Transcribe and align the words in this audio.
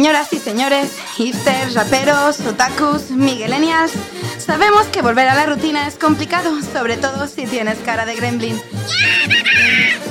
Señoras 0.00 0.32
y 0.32 0.38
señores, 0.38 0.92
hipsters, 1.18 1.74
raperos, 1.74 2.40
otakus, 2.40 3.10
miguelenials, 3.10 3.92
sabemos 4.38 4.86
que 4.86 5.02
volver 5.02 5.28
a 5.28 5.34
la 5.34 5.44
rutina 5.44 5.86
es 5.86 5.96
complicado, 5.96 6.58
sobre 6.62 6.96
todo 6.96 7.28
si 7.28 7.46
tienes 7.46 7.76
cara 7.84 8.06
de 8.06 8.16
gremlin. 8.16 8.58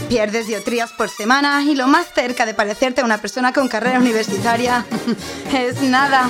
Pierdes 0.07 0.45
diotrías 0.45 0.91
por 0.91 1.09
semana 1.09 1.63
y 1.63 1.73
lo 1.73 1.87
más 1.87 2.05
cerca 2.13 2.45
de 2.45 2.53
parecerte 2.53 3.01
a 3.01 3.03
una 3.03 3.17
persona 3.17 3.51
con 3.51 3.67
carrera 3.67 3.97
universitaria 3.97 4.85
es 5.51 5.81
nada. 5.81 6.29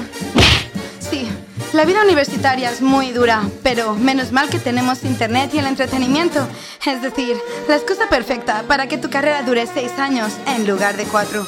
Sí, 1.11 1.27
la 1.73 1.83
vida 1.83 2.01
universitaria 2.01 2.71
es 2.71 2.81
muy 2.81 3.11
dura, 3.11 3.43
pero 3.61 3.93
menos 3.93 4.31
mal 4.31 4.47
que 4.49 4.59
tenemos 4.59 5.03
internet 5.03 5.51
y 5.53 5.59
el 5.59 5.67
entretenimiento. 5.67 6.47
Es 6.85 7.01
decir, 7.01 7.35
la 7.67 7.75
excusa 7.75 8.07
perfecta 8.07 8.63
para 8.69 8.87
que 8.87 8.97
tu 8.97 9.09
carrera 9.09 9.41
dure 9.41 9.67
seis 9.67 9.91
años 9.99 10.31
en 10.47 10.65
lugar 10.65 10.95
de 10.95 11.03
cuatro. 11.03 11.45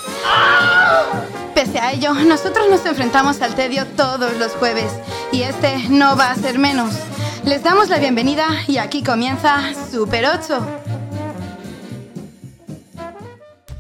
Pese 1.56 1.80
a 1.80 1.92
ello, 1.92 2.14
nosotros 2.14 2.70
nos 2.70 2.86
enfrentamos 2.86 3.42
al 3.42 3.56
tedio 3.56 3.86
todos 3.98 4.38
los 4.38 4.54
jueves 4.54 4.92
y 5.32 5.42
este 5.42 5.90
no 5.90 6.16
va 6.16 6.32
a 6.32 6.36
ser 6.36 6.58
menos. 6.58 6.94
Les 7.46 7.64
damos 7.64 7.90
la 7.90 8.00
bienvenida 8.00 8.48
y 8.68 8.78
aquí 8.78 9.04
comienza 9.04 9.74
Super 9.92 10.26
8. 10.26 10.82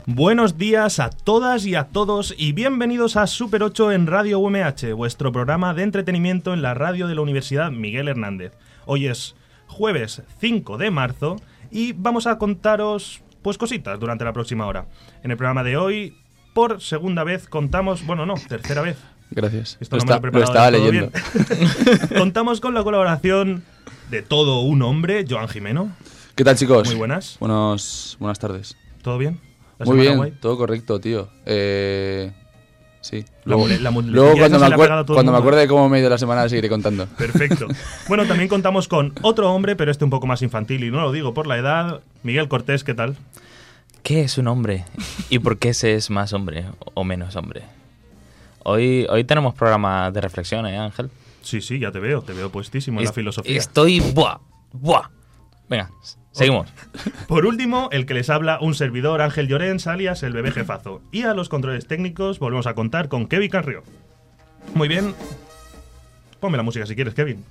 Buenos 0.06 0.58
días 0.58 1.00
a 1.00 1.10
todas 1.10 1.66
y 1.66 1.76
a 1.76 1.86
todos 1.86 2.36
y 2.38 2.52
bienvenidos 2.52 3.16
a 3.16 3.26
Super 3.28 3.64
8 3.64 3.94
en 3.94 4.08
Radio 4.08 4.40
UMH, 4.40 4.94
vuestro 4.94 5.32
programa 5.32 5.74
de 5.74 5.84
entretenimiento 5.84 6.54
en 6.54 6.62
la 6.62 6.74
radio 6.74 7.08
de 7.08 7.16
la 7.16 7.22
Universidad 7.22 7.72
Miguel 7.72 8.10
Hernández. 8.10 8.52
Hoy 8.86 9.08
es 9.08 9.36
jueves 9.68 10.24
5 10.40 10.78
de 10.78 10.92
marzo 10.92 11.38
y 11.72 11.94
vamos 11.94 12.28
a 12.28 12.38
contaros 12.38 13.22
pues 13.42 13.58
cositas 13.58 14.00
durante 14.00 14.26
la 14.26 14.34
próxima 14.34 14.66
hora. 14.66 14.86
En 15.24 15.32
el 15.32 15.38
programa 15.38 15.64
de 15.64 15.78
hoy, 15.78 16.21
por 16.54 16.82
segunda 16.82 17.24
vez, 17.24 17.48
contamos, 17.48 18.06
bueno 18.06 18.26
no, 18.26 18.36
tercera 18.48 18.82
vez. 18.82 18.98
Gracias. 19.32 19.78
Esto 19.80 19.96
lo, 19.98 20.04
no 20.04 20.06
me 20.06 20.12
lo 20.12 20.16
está- 20.16 20.16
lo 20.16 20.22
preparado 20.22 20.52
estaba 20.52 20.72
leyendo. 20.72 21.12
contamos 22.18 22.60
con 22.60 22.74
la 22.74 22.84
colaboración 22.84 23.64
de 24.10 24.22
todo 24.22 24.62
un 24.62 24.82
hombre, 24.82 25.26
Joan 25.30 25.48
Jimeno. 25.48 25.90
¿Qué 26.36 26.44
tal, 26.44 26.56
chicos? 26.58 26.88
Muy 26.88 26.96
buenas. 26.98 27.38
Buenos, 27.40 28.18
buenas 28.20 28.40
tardes. 28.40 28.76
¿Todo 29.02 29.18
bien? 29.18 29.40
¿La 29.80 29.86
Muy 29.86 29.98
bien, 30.00 30.18
guay? 30.18 30.32
todo 30.40 30.58
correcto, 30.58 31.00
tío. 31.00 31.30
Eh, 31.46 32.32
sí. 33.02 33.24
La 33.46 33.56
Luego, 33.56 33.68
la 33.68 33.92
muletilla 33.92 34.16
luego 34.16 34.38
cuando, 34.38 34.60
me, 34.60 34.66
acuer- 34.68 35.06
cuando 35.08 35.32
me 35.32 35.38
acuerde 35.38 35.62
de 35.62 35.68
cómo 35.68 35.90
me 35.90 35.98
he 35.98 36.02
ido 36.02 36.10
la 36.10 36.18
semana, 36.18 36.48
seguiré 36.50 36.70
contando. 36.70 37.06
Perfecto. 37.08 37.68
Bueno, 38.08 38.26
también 38.26 38.50
contamos 38.50 38.88
con 38.90 39.14
otro 39.22 39.52
hombre, 39.54 39.76
pero 39.78 39.92
este 39.92 40.04
un 40.04 40.10
poco 40.12 40.28
más 40.28 40.42
infantil, 40.42 40.84
y 40.84 40.92
no 40.92 41.02
lo 41.02 41.12
digo 41.14 41.34
por 41.34 41.48
la 41.48 41.58
edad. 41.58 42.02
Miguel 42.24 42.48
Cortés, 42.50 42.84
¿qué 42.84 42.94
tal? 42.94 43.16
¿Qué 44.04 44.22
es 44.22 44.38
un 44.38 44.48
hombre? 44.48 44.86
¿Y 45.30 45.40
por 45.40 45.60
qué 45.60 45.74
se 45.74 45.94
es 45.94 46.10
más 46.10 46.34
hombre 46.34 46.66
o 46.94 47.04
menos 47.04 47.36
hombre? 47.36 47.64
Hoy, 48.64 49.06
hoy 49.10 49.24
tenemos 49.24 49.54
programa 49.54 50.12
de 50.12 50.22
reflexión, 50.22 50.66
¿eh, 50.66 50.78
Ángel? 50.78 51.10
Sí, 51.42 51.62
sí, 51.62 51.80
ya 51.80 51.92
te 51.92 52.00
veo, 52.00 52.22
te 52.22 52.34
veo 52.34 52.52
puestísimo 52.52 53.00
en 53.00 53.06
la 53.06 53.14
filosofía. 53.14 53.58
Estoy... 53.58 54.00
¡Buah! 54.00 54.40
¡Buah! 54.74 55.10
Venga, 55.70 55.90
seguimos. 56.32 56.68
Por 57.28 57.46
último, 57.46 57.90
el 57.92 58.06
que 58.06 58.14
les 58.14 58.30
habla, 58.30 58.60
un 58.60 58.76
servidor, 58.76 59.22
Ángel 59.22 59.48
Llorens, 59.48 59.88
alias 59.88 60.24
el 60.24 60.34
bebé 60.34 60.52
jefazo. 60.52 61.02
Y 61.12 61.24
a 61.24 61.34
los 61.34 61.50
controles 61.50 61.88
técnicos 61.88 62.40
volvemos 62.40 62.68
a 62.68 62.74
contar 62.74 63.08
con 63.08 63.28
Kevin 63.28 63.50
Carrió. 63.50 63.84
Muy 64.74 64.88
bien. 64.88 65.16
Ponme 66.40 66.58
la 66.58 66.64
música 66.64 66.86
si 66.86 66.96
quieres, 66.96 67.14
Kevin. 67.14 67.46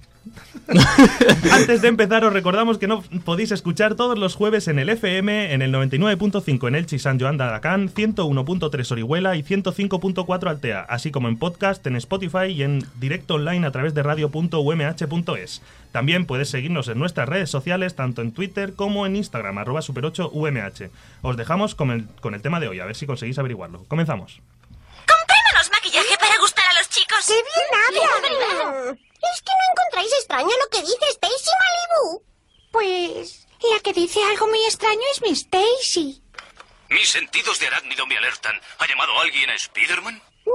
Antes 1.52 1.82
de 1.82 1.88
empezar, 1.88 2.24
os 2.24 2.32
recordamos 2.32 2.78
que 2.78 2.86
no 2.86 3.02
podéis 3.24 3.50
escuchar 3.50 3.94
todos 3.94 4.18
los 4.18 4.34
jueves 4.34 4.68
en 4.68 4.78
el 4.78 4.88
FM, 4.88 5.52
en 5.52 5.62
el 5.62 5.72
99.5 5.72 6.68
en 6.68 6.74
Elche 6.74 6.96
y 6.96 6.98
San 6.98 7.18
Joan 7.18 7.38
de 7.38 7.44
Alacán, 7.44 7.88
101.3 7.92 8.92
Orihuela 8.92 9.36
y 9.36 9.42
105.4 9.42 10.48
Altea, 10.48 10.80
así 10.88 11.10
como 11.10 11.28
en 11.28 11.38
podcast, 11.38 11.86
en 11.86 11.96
Spotify 11.96 12.46
y 12.48 12.62
en 12.62 12.84
directo 13.00 13.34
online 13.34 13.66
a 13.66 13.72
través 13.72 13.94
de 13.94 14.02
radio.umh.es. 14.02 15.62
También 15.92 16.26
puedes 16.26 16.50
seguirnos 16.50 16.88
en 16.88 16.98
nuestras 16.98 17.28
redes 17.28 17.50
sociales, 17.50 17.96
tanto 17.96 18.22
en 18.22 18.32
Twitter 18.32 18.74
como 18.74 19.06
en 19.06 19.16
Instagram, 19.16 19.58
arroba 19.58 19.80
super8umh. 19.80 20.90
Os 21.22 21.36
dejamos 21.36 21.74
con 21.74 21.90
el, 21.90 22.06
con 22.20 22.34
el 22.34 22.42
tema 22.42 22.60
de 22.60 22.68
hoy, 22.68 22.80
a 22.80 22.84
ver 22.84 22.94
si 22.94 23.06
conseguís 23.06 23.38
averiguarlo. 23.38 23.84
Comenzamos. 23.88 24.40
Comprémonos 25.06 25.70
maquillaje 25.72 26.16
para 26.20 26.38
gustar 26.38 26.64
a 26.70 26.78
los 26.78 26.88
chicos. 26.88 27.26
¡Qué 27.26 27.34
bien 27.34 28.86
hablan! 28.86 29.09
¿Es 29.22 29.42
que 29.42 29.52
no 29.52 29.64
encontráis 29.72 30.12
extraño 30.14 30.48
lo 30.48 30.68
que 30.70 30.80
dice 30.82 31.06
Stacy 31.10 31.50
Malibu? 31.60 32.22
Pues 32.72 33.46
la 33.72 33.80
que 33.80 33.92
dice 33.92 34.20
algo 34.24 34.46
muy 34.46 34.62
extraño 34.64 35.02
es 35.12 35.22
mi 35.22 35.30
Stacy. 35.30 36.22
Mis 36.88 37.08
sentidos 37.08 37.58
de 37.60 37.66
arácnido 37.68 38.06
me 38.06 38.16
alertan. 38.16 38.58
¿Ha 38.78 38.86
llamado 38.86 39.18
alguien 39.20 39.50
a 39.50 39.54
Spider-Man? 39.54 40.22
No, 40.46 40.52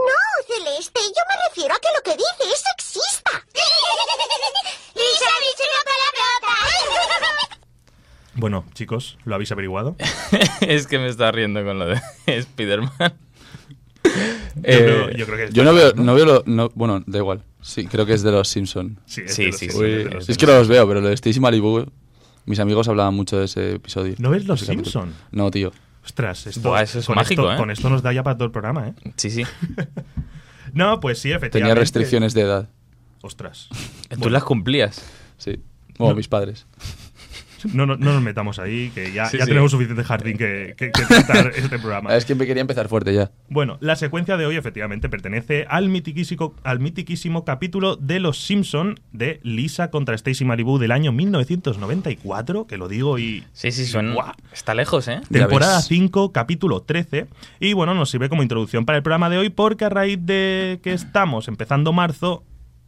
Celeste, 0.47 0.99
yo 0.99 1.23
me 1.29 1.47
refiero 1.47 1.73
a 1.75 1.79
que 1.79 1.87
lo 1.95 2.01
que 2.03 2.17
dice 2.17 2.53
es 2.53 2.61
sexista. 2.61 3.31
¡Lisa 4.95 5.25
ha 5.25 5.39
dicho 5.39 5.63
una 5.71 5.83
palabrota! 5.85 7.55
Bueno, 8.37 8.65
chicos, 8.73 9.17
¿lo 9.23 9.33
habéis 9.35 9.53
averiguado? 9.53 9.95
es 10.59 10.87
que 10.87 10.99
me 10.99 11.07
está 11.07 11.31
riendo 11.31 11.63
con 11.63 11.79
lo 11.79 11.85
de 11.85 12.01
Spider-Man. 12.27 13.17
Yo, 14.55 14.61
Eh, 14.63 14.77
creo, 14.77 15.09
yo 15.11 15.25
creo 15.25 15.37
que 15.37 15.43
es 15.45 15.53
Yo 15.53 15.63
no 15.63 15.73
veo, 15.73 15.93
no 15.95 16.13
veo 16.15 16.25
lo, 16.25 16.43
no- 16.45 16.69
bueno, 16.75 17.03
da 17.05 17.17
igual. 17.17 17.43
Sí, 17.61 17.85
creo 17.87 18.05
que 18.05 18.13
es 18.13 18.23
de 18.23 18.31
los 18.31 18.47
Simpson. 18.47 18.99
Sí, 19.05 19.21
es 19.25 19.33
Sí, 19.33 19.43
de 19.43 19.47
los 19.49 19.57
sí, 19.59 19.65
Simpsons, 19.69 19.85
sí, 19.85 19.91
es 19.91 19.97
de 19.97 20.03
sí. 20.09 20.13
los 20.15 20.29
Es 20.29 20.37
que 20.37 20.45
no 20.45 20.53
los 20.53 20.67
veo, 20.67 20.87
pero 20.87 21.01
lo 21.01 21.07
de 21.09 21.13
Stacy 21.15 21.39
Malibu, 21.39 21.85
mis 22.45 22.59
amigos 22.59 22.87
hablaban 22.87 23.13
mucho 23.13 23.37
de 23.37 23.45
ese 23.45 23.75
episodio. 23.75 24.15
¿No 24.19 24.29
ves 24.29 24.45
Los 24.45 24.61
Ese 24.61 24.71
capítulo. 24.73 25.03
Simpson? 25.05 25.13
No, 25.31 25.51
tío. 25.51 25.71
Ostras, 26.05 26.45
esto, 26.47 26.69
Buah, 26.69 26.83
eso 26.83 26.99
es 26.99 27.05
con 27.07 27.15
mágico, 27.15 27.41
esto, 27.41 27.53
¿eh? 27.53 27.57
Con 27.57 27.71
esto 27.71 27.89
nos 27.89 28.03
da 28.03 28.13
ya 28.13 28.21
para 28.23 28.35
todo 28.37 28.45
el 28.45 28.51
programa, 28.51 28.89
¿eh? 28.89 28.93
Sí, 29.17 29.29
sí. 29.31 29.43
No, 30.73 30.99
pues 30.99 31.19
sí, 31.19 31.29
efectivamente. 31.29 31.59
Tenía 31.59 31.75
restricciones 31.75 32.33
de 32.33 32.41
edad. 32.41 32.69
Ostras. 33.21 33.69
Tú 34.21 34.29
las 34.29 34.43
cumplías. 34.43 35.01
Sí. 35.37 35.59
Como 35.97 36.09
No. 36.09 36.15
mis 36.15 36.27
padres. 36.27 36.65
No, 37.73 37.85
no, 37.85 37.95
no 37.97 38.13
nos 38.13 38.21
metamos 38.21 38.59
ahí, 38.59 38.91
que 38.93 39.11
ya, 39.11 39.25
Sí, 39.25 39.37
ya 39.37 39.45
sí. 39.45 39.49
tenemos 39.49 39.71
suficiente 39.71 40.03
jardín 40.03 40.37
que, 40.37 40.75
que, 40.77 40.91
que 40.91 41.03
tratar 41.03 41.47
este 41.55 41.79
programa. 41.79 42.15
Es 42.15 42.25
que 42.25 42.35
me 42.35 42.45
quería 42.45 42.61
empezar 42.61 42.87
fuerte 42.87 43.13
ya. 43.13 43.31
Bueno, 43.49 43.77
la 43.81 43.95
secuencia 43.95 44.37
de 44.37 44.45
hoy 44.45 44.55
efectivamente 44.55 45.09
pertenece 45.09 45.65
al 45.69 45.89
mitiquísimo, 45.89 46.53
al 46.63 46.79
mitiquísimo 46.79 47.45
capítulo 47.45 47.95
de 47.95 48.19
Los 48.19 48.37
Simpson 48.43 48.99
de 49.11 49.39
Lisa 49.43 49.89
contra 49.89 50.15
Stacy 50.15 50.45
Malibu 50.45 50.77
del 50.77 50.91
año 50.91 51.11
1994, 51.11 52.67
que 52.67 52.77
lo 52.77 52.87
digo 52.87 53.19
y... 53.19 53.43
Sí, 53.53 53.71
sí, 53.71 53.85
suena... 53.85 54.13
Guau. 54.13 54.33
Está 54.53 54.73
lejos, 54.73 55.07
¿eh? 55.07 55.21
Temporada 55.31 55.77
ves. 55.77 55.85
5, 55.85 56.31
capítulo 56.31 56.81
13. 56.81 57.27
Y 57.59 57.73
bueno, 57.73 57.93
nos 57.93 58.09
sirve 58.09 58.29
como 58.29 58.43
introducción 58.43 58.85
para 58.85 58.97
el 58.97 59.03
programa 59.03 59.29
de 59.29 59.37
hoy 59.37 59.49
porque 59.49 59.85
a 59.85 59.89
raíz 59.89 60.19
de 60.21 60.79
que 60.83 60.93
estamos 60.93 61.47
empezando 61.47 61.93
marzo 61.93 62.43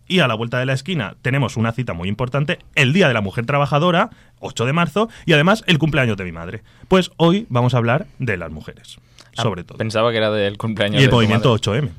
y 0.07 0.19
a 0.19 0.28
la 0.28 0.35
vuelta 0.35 0.59
de 0.59 0.66
la 0.66 0.73
esquina 0.73 1.16
tenemos 1.22 1.57
una 1.57 1.72
cita 1.72 1.94
muy 1.94 2.09
importante, 2.09 2.59
el 2.75 2.94
Día 2.94 3.07
de 3.07 3.13
la 3.13 3.22
Mujer 3.22 3.45
Trabajadora, 3.45 4.09
8 4.40 4.66
de 4.66 4.73
marzo, 4.73 5.09
y 5.25 5.34
además 5.34 5.63
el 5.68 5.78
cumpleaños 5.79 6.18
de 6.18 6.23
mi 6.23 6.31
madre. 6.31 6.63
Pues 6.88 7.12
hoy 7.18 7.45
vamos 7.50 7.73
a 7.73 7.78
hablar 7.78 8.07
de 8.19 8.38
las 8.38 8.51
mujeres, 8.51 8.97
Ah, 9.38 9.44
sobre 9.44 9.63
todo. 9.63 9.78
Pensaba 9.78 10.12
que 10.12 10.17
era 10.17 10.31
del 10.31 10.57
cumpleaños 10.57 10.96
Y 10.96 11.03
el 11.03 11.03
de 11.06 11.09
tu 11.09 11.16
movimiento 11.16 11.50
madre. 11.50 11.62
8M. 11.62 11.90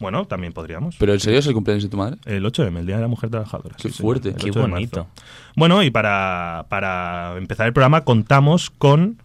Bueno, 0.00 0.24
también 0.26 0.52
podríamos. 0.52 0.96
¿Pero 0.98 1.12
en 1.12 1.20
serio 1.20 1.38
es 1.38 1.46
el 1.46 1.54
cumpleaños 1.54 1.84
de 1.84 1.88
tu 1.88 1.96
madre? 1.96 2.16
El 2.24 2.44
8M, 2.44 2.76
el 2.80 2.86
Día 2.86 2.96
de 2.96 3.02
la 3.02 3.06
Mujer 3.08 3.30
Trabajadora. 3.30 3.76
Qué 3.80 3.88
fuerte. 3.90 4.34
Qué 4.34 4.50
8 4.50 4.60
de 4.62 4.66
marzo. 4.66 4.70
bonito. 4.72 5.06
Bueno, 5.54 5.82
y 5.84 5.90
para, 5.90 6.66
para 6.68 7.36
empezar 7.36 7.68
el 7.68 7.72
programa 7.72 8.00
contamos 8.00 8.70
con 8.70 9.18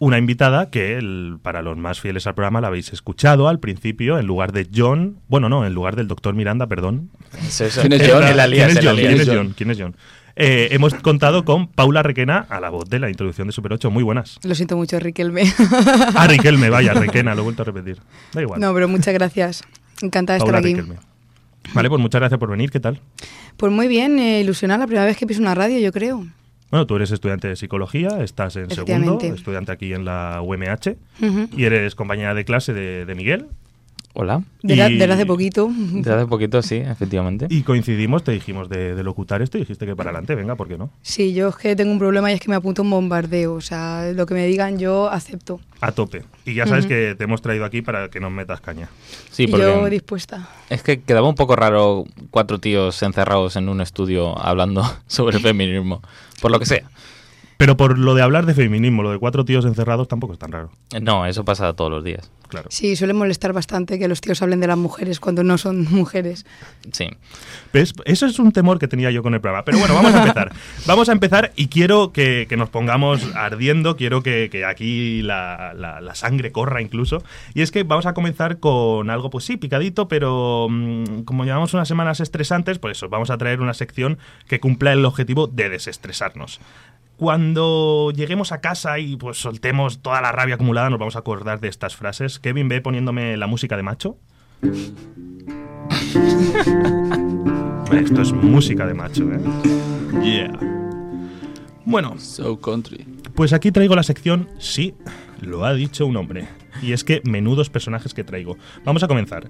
una 0.00 0.18
invitada 0.18 0.70
que 0.70 0.96
el- 0.96 1.38
para 1.42 1.62
los 1.62 1.76
más 1.76 2.00
fieles 2.00 2.26
al 2.26 2.34
programa 2.34 2.60
la 2.60 2.68
habéis 2.68 2.92
escuchado 2.92 3.48
al 3.48 3.60
principio 3.60 4.18
en 4.18 4.26
lugar 4.26 4.52
de 4.52 4.68
John, 4.74 5.18
bueno, 5.28 5.48
no, 5.48 5.64
en 5.66 5.72
lugar 5.74 5.96
del 5.96 6.08
doctor 6.08 6.34
Miranda, 6.34 6.66
perdón. 6.66 7.10
Eso. 7.46 7.64
¿Quién 7.80 7.92
es 7.94 8.10
John? 8.10 8.22
¿Quién 8.22 8.70
es 8.70 8.78
John? 8.82 8.96
¿Quién 8.96 9.12
es 9.20 9.26
John? 9.26 9.36
John? 9.36 9.54
¿Quién 9.56 9.70
es 9.70 9.78
John? 9.80 9.96
Eh, 10.36 10.68
hemos 10.72 10.94
contado 10.94 11.44
con 11.44 11.68
Paula 11.68 12.02
Requena 12.02 12.44
a 12.48 12.58
la 12.58 12.68
voz 12.68 12.90
de 12.90 12.98
la 12.98 13.08
introducción 13.08 13.46
de 13.46 13.52
Super 13.52 13.72
8. 13.74 13.88
Muy 13.92 14.02
buenas. 14.02 14.40
Lo 14.42 14.54
siento 14.56 14.76
mucho, 14.76 14.98
Riquelme. 14.98 15.44
Ah, 16.16 16.26
Riquelme, 16.26 16.70
vaya, 16.70 16.92
Requena, 16.92 17.34
lo 17.36 17.42
he 17.42 17.44
vuelto 17.44 17.62
a 17.62 17.66
repetir. 17.66 17.98
Da 18.32 18.42
igual. 18.42 18.60
No, 18.60 18.74
pero 18.74 18.88
muchas 18.88 19.14
gracias. 19.14 19.62
Encantada 20.02 20.38
de 20.38 20.44
Paula 20.44 20.58
estar 20.58 20.70
aquí. 20.70 20.80
Riquelme. 20.80 21.00
Vale, 21.72 21.88
pues 21.88 22.00
muchas 22.02 22.20
gracias 22.20 22.38
por 22.40 22.50
venir. 22.50 22.70
¿Qué 22.72 22.80
tal? 22.80 23.00
Pues 23.56 23.72
muy 23.72 23.86
bien, 23.86 24.18
eh, 24.18 24.40
ilusionada, 24.40 24.80
la 24.80 24.86
primera 24.86 25.06
vez 25.06 25.16
que 25.16 25.24
piso 25.26 25.40
una 25.40 25.54
radio, 25.54 25.78
yo 25.78 25.92
creo. 25.92 26.26
Bueno, 26.74 26.88
tú 26.88 26.96
eres 26.96 27.12
estudiante 27.12 27.46
de 27.46 27.54
psicología, 27.54 28.08
estás 28.24 28.56
en 28.56 28.68
segundo, 28.68 29.16
estudiante 29.20 29.70
aquí 29.70 29.92
en 29.94 30.04
la 30.04 30.40
UMH 30.42 30.96
Ujú. 31.22 31.48
y 31.56 31.62
eres 31.66 31.94
compañera 31.94 32.34
de 32.34 32.44
clase 32.44 32.72
de, 32.72 33.04
de 33.04 33.14
Miguel. 33.14 33.46
Hola. 34.16 34.42
De 34.62 34.74
la- 34.74 34.88
Desde 34.88 35.12
hace 35.12 35.24
poquito. 35.26 35.68
Desde 35.72 36.12
hace 36.14 36.26
poquito, 36.26 36.62
sí, 36.62 36.76
efectivamente. 36.76 37.46
Y 37.48 37.62
coincidimos, 37.62 38.22
te 38.24 38.30
dijimos 38.32 38.68
de, 38.68 38.94
de 38.96 39.02
locutar 39.04 39.40
esto 39.42 39.56
y 39.56 39.60
dijiste 39.62 39.86
que 39.86 39.94
para 39.94 40.10
adelante, 40.10 40.34
venga, 40.34 40.54
¿por 40.56 40.66
qué 40.66 40.76
no? 40.76 40.90
Sí, 41.02 41.32
yo 41.32 41.48
es 41.48 41.56
que 41.56 41.74
tengo 41.76 41.92
un 41.92 41.98
problema 42.00 42.30
y 42.30 42.34
es 42.34 42.40
que 42.40 42.48
me 42.48 42.54
apunto 42.56 42.82
un 42.82 42.90
bombardeo. 42.90 43.54
O 43.54 43.60
sea, 43.60 44.10
lo 44.12 44.26
que 44.26 44.34
me 44.34 44.44
digan 44.46 44.78
yo 44.78 45.08
acepto. 45.10 45.60
A 45.80 45.90
tope. 45.92 46.22
Y 46.44 46.54
ya 46.54 46.66
sabes 46.66 46.84
Ujú. 46.86 46.90
que 46.94 47.14
te 47.16 47.24
hemos 47.24 47.40
traído 47.42 47.64
aquí 47.64 47.82
para 47.82 48.08
que 48.08 48.18
nos 48.20 48.30
metas 48.32 48.60
caña. 48.60 48.88
Sí, 49.30 49.46
porque 49.48 49.64
yo 49.66 49.84
dispuesta. 49.90 50.48
es 50.70 50.82
que 50.84 51.00
quedaba 51.02 51.28
un 51.28 51.34
poco 51.36 51.54
raro 51.56 52.04
cuatro 52.30 52.58
tíos 52.60 53.00
encerrados 53.02 53.54
en 53.56 53.68
un 53.68 53.80
estudio 53.80 54.38
hablando 54.38 54.82
sobre 55.08 55.40
feminismo, 55.40 56.00
por 56.44 56.50
lo 56.50 56.58
que 56.58 56.66
sea. 56.66 56.90
Pero 57.56 57.78
por 57.78 57.98
lo 57.98 58.14
de 58.14 58.20
hablar 58.20 58.44
de 58.44 58.52
feminismo, 58.52 59.02
lo 59.02 59.12
de 59.12 59.18
cuatro 59.18 59.46
tíos 59.46 59.64
encerrados 59.64 60.08
tampoco 60.08 60.34
es 60.34 60.38
tan 60.38 60.52
raro. 60.52 60.68
No, 61.00 61.24
eso 61.24 61.42
pasa 61.42 61.72
todos 61.72 61.90
los 61.90 62.04
días. 62.04 62.30
Claro. 62.54 62.68
Sí, 62.70 62.96
suele 62.96 63.12
molestar 63.12 63.52
bastante 63.52 63.98
que 63.98 64.08
los 64.08 64.20
tíos 64.20 64.40
hablen 64.42 64.60
de 64.60 64.66
las 64.66 64.78
mujeres 64.78 65.20
cuando 65.20 65.44
no 65.44 65.58
son 65.58 65.84
mujeres. 65.90 66.46
Sí. 66.92 67.08
¿Ves? 67.72 67.92
Eso 68.04 68.26
es 68.26 68.38
un 68.38 68.52
temor 68.52 68.78
que 68.78 68.88
tenía 68.88 69.10
yo 69.10 69.22
con 69.22 69.34
el 69.34 69.40
programa. 69.40 69.64
Pero 69.64 69.78
bueno, 69.78 69.94
vamos 69.94 70.14
a 70.14 70.20
empezar. 70.22 70.52
vamos 70.86 71.08
a 71.08 71.12
empezar 71.12 71.52
y 71.56 71.68
quiero 71.68 72.12
que, 72.12 72.46
que 72.48 72.56
nos 72.56 72.68
pongamos 72.70 73.22
ardiendo, 73.34 73.96
quiero 73.96 74.22
que, 74.22 74.48
que 74.50 74.64
aquí 74.64 75.22
la, 75.22 75.74
la- 75.74 76.00
la 76.00 76.14
sangre 76.14 76.52
corra 76.52 76.80
incluso. 76.80 77.22
Y 77.54 77.62
es 77.62 77.70
que 77.70 77.82
vamos 77.82 78.06
a 78.06 78.14
comenzar 78.14 78.58
con 78.58 79.10
algo, 79.10 79.30
pues 79.30 79.44
sí, 79.44 79.56
picadito, 79.56 80.08
pero 80.08 80.68
mm, 80.70 81.22
como 81.24 81.44
llevamos 81.44 81.74
unas 81.74 81.88
semanas 81.88 82.20
estresantes, 82.20 82.78
pues 82.78 82.96
eso, 82.98 83.08
vamos 83.08 83.30
a 83.30 83.38
traer 83.38 83.60
una 83.60 83.74
sección 83.74 84.18
que 84.48 84.60
cumpla 84.60 84.92
el 84.92 85.04
objetivo 85.04 85.46
de 85.46 85.68
desestresarnos. 85.68 86.60
Cuando 87.16 88.10
lleguemos 88.14 88.50
a 88.50 88.60
casa 88.60 88.98
y 88.98 89.14
pues 89.16 89.38
soltemos 89.38 90.00
toda 90.02 90.20
la 90.20 90.32
rabia 90.32 90.56
acumulada, 90.56 90.90
nos 90.90 90.98
vamos 90.98 91.14
a 91.14 91.20
acordar 91.20 91.60
de 91.60 91.68
estas 91.68 91.94
frases. 91.94 92.40
Kevin 92.44 92.68
ve 92.68 92.82
poniéndome 92.82 93.38
la 93.38 93.46
música 93.46 93.74
de 93.74 93.82
macho. 93.82 94.18
Esto 97.90 98.20
es 98.20 98.32
música 98.34 98.86
de 98.86 98.92
macho, 98.92 99.24
¿eh? 99.32 99.40
Yeah. 100.22 100.52
Bueno, 101.86 102.18
So 102.18 102.60
country. 102.60 103.06
pues 103.34 103.54
aquí 103.54 103.72
traigo 103.72 103.96
la 103.96 104.02
sección 104.02 104.50
Sí, 104.58 104.94
lo 105.40 105.64
ha 105.64 105.72
dicho 105.72 106.04
un 106.04 106.18
hombre. 106.18 106.46
Y 106.82 106.92
es 106.92 107.02
que 107.02 107.22
menudos 107.24 107.70
personajes 107.70 108.12
que 108.12 108.24
traigo. 108.24 108.58
Vamos 108.84 109.02
a 109.02 109.08
comenzar. 109.08 109.48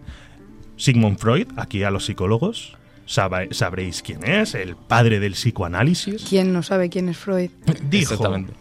Sigmund 0.76 1.18
Freud, 1.18 1.48
aquí 1.56 1.82
a 1.82 1.90
los 1.90 2.04
psicólogos. 2.04 2.76
Sabréis 3.06 4.02
quién 4.02 4.22
es, 4.22 4.54
el 4.54 4.76
padre 4.76 5.18
del 5.18 5.32
psicoanálisis. 5.32 6.26
¿Quién 6.28 6.52
no 6.52 6.62
sabe 6.62 6.90
quién 6.90 7.08
es 7.08 7.16
Freud? 7.16 7.50
Dijo, 7.90 8.14
Exactamente. 8.14 8.52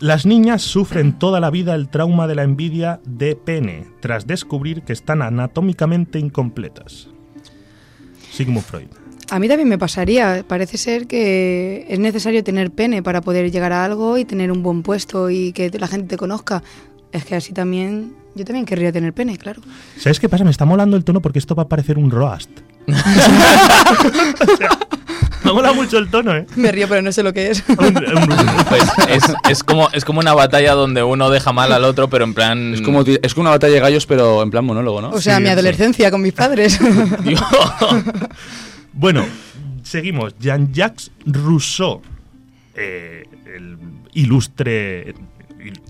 Las 0.00 0.24
niñas 0.24 0.62
sufren 0.62 1.18
toda 1.18 1.40
la 1.40 1.50
vida 1.50 1.74
el 1.74 1.88
trauma 1.88 2.26
de 2.26 2.34
la 2.34 2.42
envidia 2.42 3.00
de 3.04 3.36
pene, 3.36 3.86
tras 4.00 4.26
descubrir 4.26 4.82
que 4.82 4.94
están 4.94 5.20
anatómicamente 5.20 6.18
incompletas. 6.18 7.08
Sigmund 8.32 8.64
Freud. 8.64 8.88
A 9.30 9.38
mí 9.38 9.46
también 9.46 9.68
me 9.68 9.78
pasaría. 9.78 10.44
Parece 10.48 10.78
ser 10.78 11.06
que 11.06 11.86
es 11.88 11.98
necesario 11.98 12.42
tener 12.42 12.70
pene 12.70 13.02
para 13.02 13.20
poder 13.20 13.52
llegar 13.52 13.72
a 13.72 13.84
algo 13.84 14.18
y 14.18 14.24
tener 14.24 14.50
un 14.50 14.62
buen 14.62 14.82
puesto 14.82 15.30
y 15.30 15.52
que 15.52 15.70
la 15.78 15.86
gente 15.86 16.08
te 16.08 16.16
conozca. 16.16 16.62
Es 17.12 17.24
que 17.24 17.36
así 17.36 17.52
también. 17.52 18.14
Yo 18.34 18.44
también 18.44 18.64
querría 18.64 18.92
tener 18.92 19.12
pene, 19.12 19.36
claro. 19.36 19.60
¿Sabes 19.98 20.18
qué 20.18 20.28
pasa? 20.28 20.44
Me 20.44 20.50
está 20.50 20.64
molando 20.64 20.96
el 20.96 21.04
tono 21.04 21.20
porque 21.20 21.38
esto 21.38 21.54
va 21.54 21.64
a 21.64 21.68
parecer 21.68 21.98
un 21.98 22.10
roast. 22.10 22.50
O 22.88 22.92
sea, 24.56 24.78
me 25.54 25.54
mola 25.62 25.72
mucho 25.72 25.98
el 25.98 26.08
tono, 26.10 26.34
¿eh? 26.34 26.46
Me 26.56 26.72
río, 26.72 26.88
pero 26.88 27.02
no 27.02 27.12
sé 27.12 27.22
lo 27.22 27.32
que 27.32 27.50
es. 27.50 27.62
Pues 28.70 28.84
es, 29.08 29.24
es 29.48 29.64
como, 29.64 29.88
es 29.92 30.04
como 30.04 30.20
una 30.20 30.32
batalla 30.34 30.74
donde 30.74 31.02
uno 31.02 31.28
deja 31.30 31.52
mal 31.52 31.72
al 31.72 31.84
otro, 31.84 32.08
pero 32.08 32.24
en 32.24 32.34
plan... 32.34 32.74
Es 32.74 32.82
como, 32.82 33.02
es 33.02 33.34
como 33.34 33.42
una 33.42 33.50
batalla 33.50 33.74
de 33.74 33.80
gallos, 33.80 34.06
pero 34.06 34.42
en 34.42 34.50
plan 34.50 34.64
monólogo, 34.64 35.00
¿no? 35.00 35.10
O 35.10 35.20
sea, 35.20 35.36
Sí, 35.36 35.42
mi 35.42 35.46
sí. 35.48 35.52
adolescencia 35.52 36.10
con 36.10 36.22
mis 36.22 36.32
padres. 36.32 36.78
Dios. 37.24 37.40
Bueno, 38.92 39.24
seguimos. 39.82 40.34
Jean-Jacques 40.38 41.10
Rousseau, 41.26 42.00
eh, 42.74 43.24
el 43.54 43.76
ilustre 44.14 45.14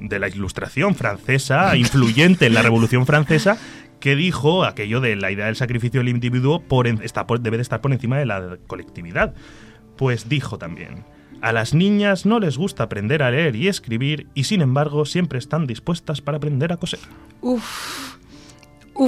de 0.00 0.18
la 0.18 0.28
ilustración 0.28 0.94
francesa, 0.94 1.76
influyente 1.76 2.46
en 2.46 2.54
la 2.54 2.62
Revolución 2.62 3.06
Francesa, 3.06 3.56
que 4.00 4.16
dijo 4.16 4.64
aquello 4.64 5.00
de 5.00 5.14
la 5.16 5.30
idea 5.30 5.46
del 5.46 5.56
sacrificio 5.56 6.00
del 6.00 6.08
individuo 6.08 6.60
por 6.60 6.86
en- 6.86 7.00
está 7.02 7.26
por- 7.26 7.40
debe 7.40 7.58
de 7.58 7.62
estar 7.62 7.80
por 7.80 7.92
encima 7.92 8.18
de 8.18 8.26
la 8.26 8.56
colectividad. 8.66 9.34
Pues 9.96 10.28
dijo 10.28 10.56
también, 10.58 11.04
a 11.42 11.52
las 11.52 11.74
niñas 11.74 12.24
no 12.26 12.40
les 12.40 12.56
gusta 12.56 12.84
aprender 12.84 13.22
a 13.22 13.30
leer 13.30 13.56
y 13.56 13.68
escribir 13.68 14.26
y 14.34 14.44
sin 14.44 14.62
embargo 14.62 15.04
siempre 15.04 15.38
están 15.38 15.66
dispuestas 15.66 16.20
para 16.20 16.38
aprender 16.38 16.72
a 16.72 16.76
coser. 16.78 17.00
Uf. 17.42 18.16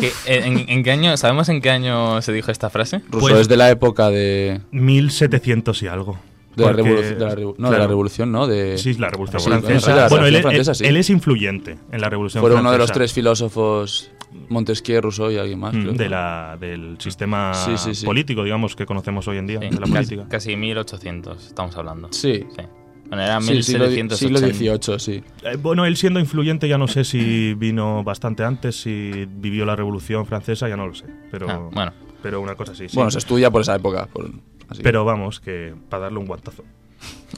¿Qué- 0.00 0.06
Uf. 0.08 0.26
en, 0.26 0.68
en 0.68 0.82
qué 0.82 0.90
año, 0.92 1.16
¿Sabemos 1.16 1.48
en 1.50 1.60
qué 1.60 1.70
año 1.70 2.22
se 2.22 2.32
dijo 2.32 2.50
esta 2.50 2.70
frase? 2.70 2.98
Rousseau 3.10 3.20
Pues- 3.20 3.40
es 3.42 3.48
de 3.48 3.56
la 3.56 3.70
época 3.70 4.08
de, 4.10 4.60
1700 4.70 5.82
y 5.82 5.86
algo. 5.88 6.18
De, 6.56 6.64
la, 6.64 6.72
revolución, 6.72 7.18
de, 7.18 7.24
la, 7.24 7.34
revo- 7.36 7.54
no, 7.58 7.70
de 7.70 7.78
la 7.78 7.86
revolución, 7.86 8.32
¿no? 8.32 8.46
De, 8.46 8.76
Sí, 8.78 8.94
la 8.94 9.08
Revolución 9.08 9.40
Sí, 9.40 9.48
Francesa. 9.48 9.68
bueno, 9.72 9.80
sí, 9.80 9.90
la 9.90 10.08
bueno, 10.08 10.26
él, 10.26 10.34
Revolución 10.34 10.36
él- 10.36 10.42
Francesa, 10.64 10.74
sí. 10.74 10.84
él 10.86 10.96
es 10.96 11.10
influyente 11.10 11.78
en 11.90 12.00
la 12.00 12.08
Revolución 12.10 12.40
Fueron 12.42 12.60
uno 12.60 12.70
de 12.72 12.78
los 12.78 12.86
Francesa. 12.88 12.98
tres 13.00 13.12
filósofos, 13.12 14.10
Montesquieu, 14.48 15.00
Rousseau 15.00 15.30
y 15.30 15.38
alguien 15.38 15.58
más. 15.60 15.74
Mm, 15.74 15.80
creo, 15.80 15.92
de 15.92 16.04
¿no? 16.04 16.10
la, 16.10 16.56
del 16.60 16.96
sistema 16.98 17.52
Sí, 17.54 17.72
sí, 17.76 17.94
sí. 17.94 18.04
político, 18.06 18.44
digamos, 18.44 18.76
que 18.76 18.86
conocemos 18.86 19.26
hoy 19.28 19.38
en 19.38 19.46
día, 19.46 19.60
Sí, 19.60 19.66
de 19.68 19.74
la 19.74 19.80
casi, 19.80 19.92
política. 19.92 20.26
casi 20.28 20.56
1800 20.56 21.46
estamos 21.46 21.76
hablando. 21.76 22.08
Sí, 22.12 22.44
Sí. 22.56 22.62
Bueno, 23.08 23.24
era 23.24 23.40
sí 23.42 23.62
siglo, 23.62 23.84
1780. 23.88 24.16
siglo 24.16 24.38
XVIII, 24.38 24.98
sí. 24.98 25.22
Eh, 25.42 25.56
bueno, 25.60 25.84
él 25.84 25.98
siendo 25.98 26.18
influyente 26.18 26.66
ya 26.66 26.78
no 26.78 26.88
sé 26.88 27.04
si 27.04 27.52
vino 27.52 28.02
bastante 28.02 28.42
antes, 28.42 28.80
si 28.80 29.26
vivió 29.28 29.66
la 29.66 29.76
Revolución 29.76 30.24
Francesa, 30.24 30.66
ya 30.66 30.78
no 30.78 30.86
lo 30.86 30.94
sé. 30.94 31.04
Pero, 31.30 31.46
Ah, 31.50 31.68
bueno, 31.70 31.92
pero 32.22 32.40
una 32.40 32.54
cosa 32.54 32.74
sí. 32.74 32.88
sí. 32.88 32.96
Bueno, 32.96 33.10
se 33.10 33.18
estudia 33.18 33.50
por 33.50 33.60
esa 33.60 33.74
época. 33.76 34.08
por- 34.10 34.30
así 34.68 34.82
pero 34.82 35.04
vamos, 35.04 35.40
que 35.40 35.74
para 35.88 36.04
darle 36.04 36.18
un 36.18 36.26
guantazo. 36.26 36.64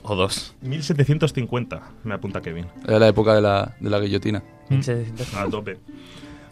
o 0.03 0.15
dos. 0.15 0.55
1750, 0.63 1.83
me 2.05 2.15
apunta 2.15 2.41
Kevin. 2.43 2.67
Era 2.87 2.99
la 2.99 3.09
época 3.09 3.35
de 3.35 3.41
la, 3.43 3.75
de 3.81 3.91
la 3.91 4.01
guillotina. 4.01 4.43
A 5.37 5.47
tope. 5.49 5.79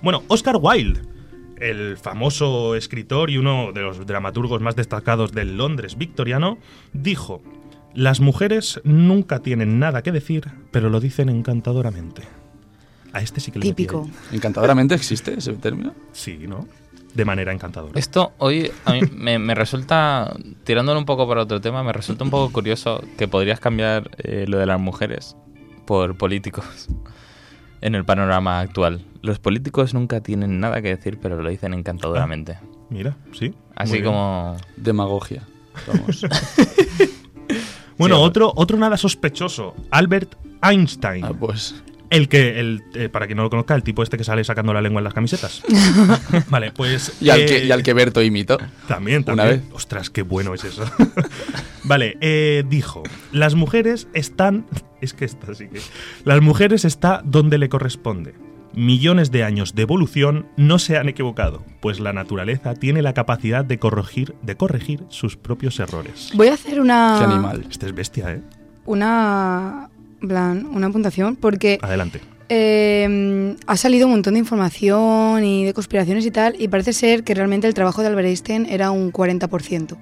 Bueno, 0.02 0.22
Oscar 0.28 0.56
Wilde, 0.60 1.00
el 1.58 1.96
famoso 1.96 2.74
escritor 2.74 3.30
y 3.30 3.38
uno 3.38 3.72
de 3.72 3.82
los 3.82 4.04
dramaturgos 4.06 4.60
más 4.60 4.74
destacados 4.76 5.32
del 5.32 5.56
Londres 5.56 5.96
victoriano, 5.96 6.58
dijo: 6.92 7.42
Las 7.94 8.20
mujeres 8.20 8.80
nunca 8.84 9.40
tienen 9.40 9.78
nada 9.78 10.02
que 10.02 10.12
decir, 10.12 10.48
pero 10.70 10.88
lo 10.90 10.98
dicen 11.00 11.28
encantadoramente. 11.28 12.22
A 13.12 13.20
este 13.20 13.40
sí 13.40 13.50
que 13.52 13.58
le 13.58 13.66
metí 13.66 13.74
Típico. 13.82 14.08
ahí. 14.30 14.36
¿Encantadoramente 14.36 14.94
existe 14.94 15.34
ese 15.36 15.52
término? 15.54 15.94
Sí, 16.12 16.38
¿no? 16.48 16.66
De 17.14 17.24
manera 17.24 17.52
encantadora. 17.52 17.98
Esto 17.98 18.32
hoy 18.38 18.70
a 18.84 18.92
mí 18.92 19.00
me, 19.12 19.38
me 19.38 19.54
resulta, 19.54 20.34
tirándolo 20.64 20.98
un 20.98 21.04
poco 21.04 21.28
para 21.28 21.42
otro 21.42 21.60
tema, 21.60 21.82
me 21.82 21.92
resulta 21.92 22.24
un 22.24 22.30
poco 22.30 22.52
curioso 22.52 23.02
que 23.18 23.28
podrías 23.28 23.60
cambiar 23.60 24.10
eh, 24.18 24.46
lo 24.48 24.58
de 24.58 24.66
las 24.66 24.80
mujeres 24.80 25.36
por 25.86 26.16
políticos 26.16 26.88
en 27.80 27.94
el 27.94 28.04
panorama 28.04 28.60
actual. 28.60 29.04
Los 29.20 29.38
políticos 29.38 29.94
nunca 29.94 30.20
tienen 30.20 30.58
nada 30.58 30.82
que 30.82 30.88
decir, 30.88 31.18
pero 31.20 31.40
lo 31.40 31.48
dicen 31.48 31.74
encantadoramente. 31.74 32.58
Mira, 32.90 33.16
sí. 33.32 33.54
Así 33.76 34.02
como... 34.02 34.56
Demagogia. 34.76 35.42
Vamos. 35.86 36.26
Bueno, 37.98 38.16
Sí, 38.16 38.22
otro, 38.22 38.52
otro 38.56 38.78
nada 38.78 38.96
sospechoso, 38.96 39.76
Albert 39.90 40.34
Einstein. 40.62 41.24
Ah, 41.24 41.32
pues. 41.38 41.82
El 42.12 42.28
que, 42.28 42.60
el, 42.60 42.82
eh, 42.94 43.08
para 43.08 43.26
quien 43.26 43.38
no 43.38 43.42
lo 43.42 43.50
conozca, 43.50 43.74
el 43.74 43.82
tipo 43.82 44.02
este 44.02 44.18
que 44.18 44.24
sale 44.24 44.44
sacando 44.44 44.74
la 44.74 44.82
lengua 44.82 45.00
en 45.00 45.04
las 45.04 45.14
camisetas. 45.14 45.62
vale, 46.50 46.70
pues. 46.70 47.16
Y 47.22 47.30
al, 47.30 47.40
eh, 47.40 47.46
que, 47.46 47.64
y 47.64 47.70
al 47.70 47.82
que 47.82 47.94
Berto 47.94 48.22
imitó. 48.22 48.58
También, 48.86 49.24
Una 49.26 49.36
también. 49.36 49.60
vez. 49.62 49.70
Ostras, 49.72 50.10
qué 50.10 50.20
bueno 50.20 50.52
es 50.52 50.62
eso. 50.64 50.84
vale, 51.84 52.18
eh, 52.20 52.64
dijo: 52.68 53.02
Las 53.32 53.54
mujeres 53.54 54.08
están. 54.12 54.66
Es 55.02 55.14
que 55.14 55.24
está 55.24 55.50
así 55.50 55.66
que. 55.66 55.80
Las 56.24 56.40
mujeres 56.42 56.84
está 56.84 57.22
donde 57.24 57.58
le 57.58 57.68
corresponde. 57.68 58.34
Millones 58.72 59.32
de 59.32 59.42
años 59.42 59.74
de 59.74 59.82
evolución 59.82 60.46
no 60.56 60.78
se 60.78 60.96
han 60.96 61.08
equivocado, 61.08 61.64
pues 61.80 61.98
la 61.98 62.12
naturaleza 62.12 62.74
tiene 62.74 63.02
la 63.02 63.12
capacidad 63.12 63.64
de 63.64 63.80
corregir, 63.80 64.36
de 64.42 64.56
corregir 64.56 65.02
sus 65.08 65.36
propios 65.36 65.80
errores. 65.80 66.30
Voy 66.34 66.48
a 66.48 66.54
hacer 66.54 66.80
una. 66.80 67.16
Qué 67.18 67.24
animal. 67.24 67.66
Este 67.68 67.86
es 67.86 67.94
bestia, 67.94 68.32
¿eh? 68.32 68.42
Una. 68.84 69.90
Plan, 70.28 70.66
una 70.66 70.90
puntuación, 70.90 71.36
porque 71.36 71.78
Adelante. 71.82 72.20
eh, 72.48 73.56
ha 73.66 73.76
salido 73.76 74.06
un 74.06 74.12
montón 74.12 74.34
de 74.34 74.40
información 74.40 75.44
y 75.44 75.64
de 75.64 75.74
conspiraciones 75.74 76.26
y 76.26 76.30
tal, 76.30 76.54
y 76.58 76.68
parece 76.68 76.92
ser 76.92 77.24
que 77.24 77.34
realmente 77.34 77.66
el 77.66 77.74
trabajo 77.74 78.02
de 78.02 78.08
Albert 78.08 78.28
Einstein 78.28 78.66
era 78.68 78.90
un 78.90 79.12
40% 79.12 79.96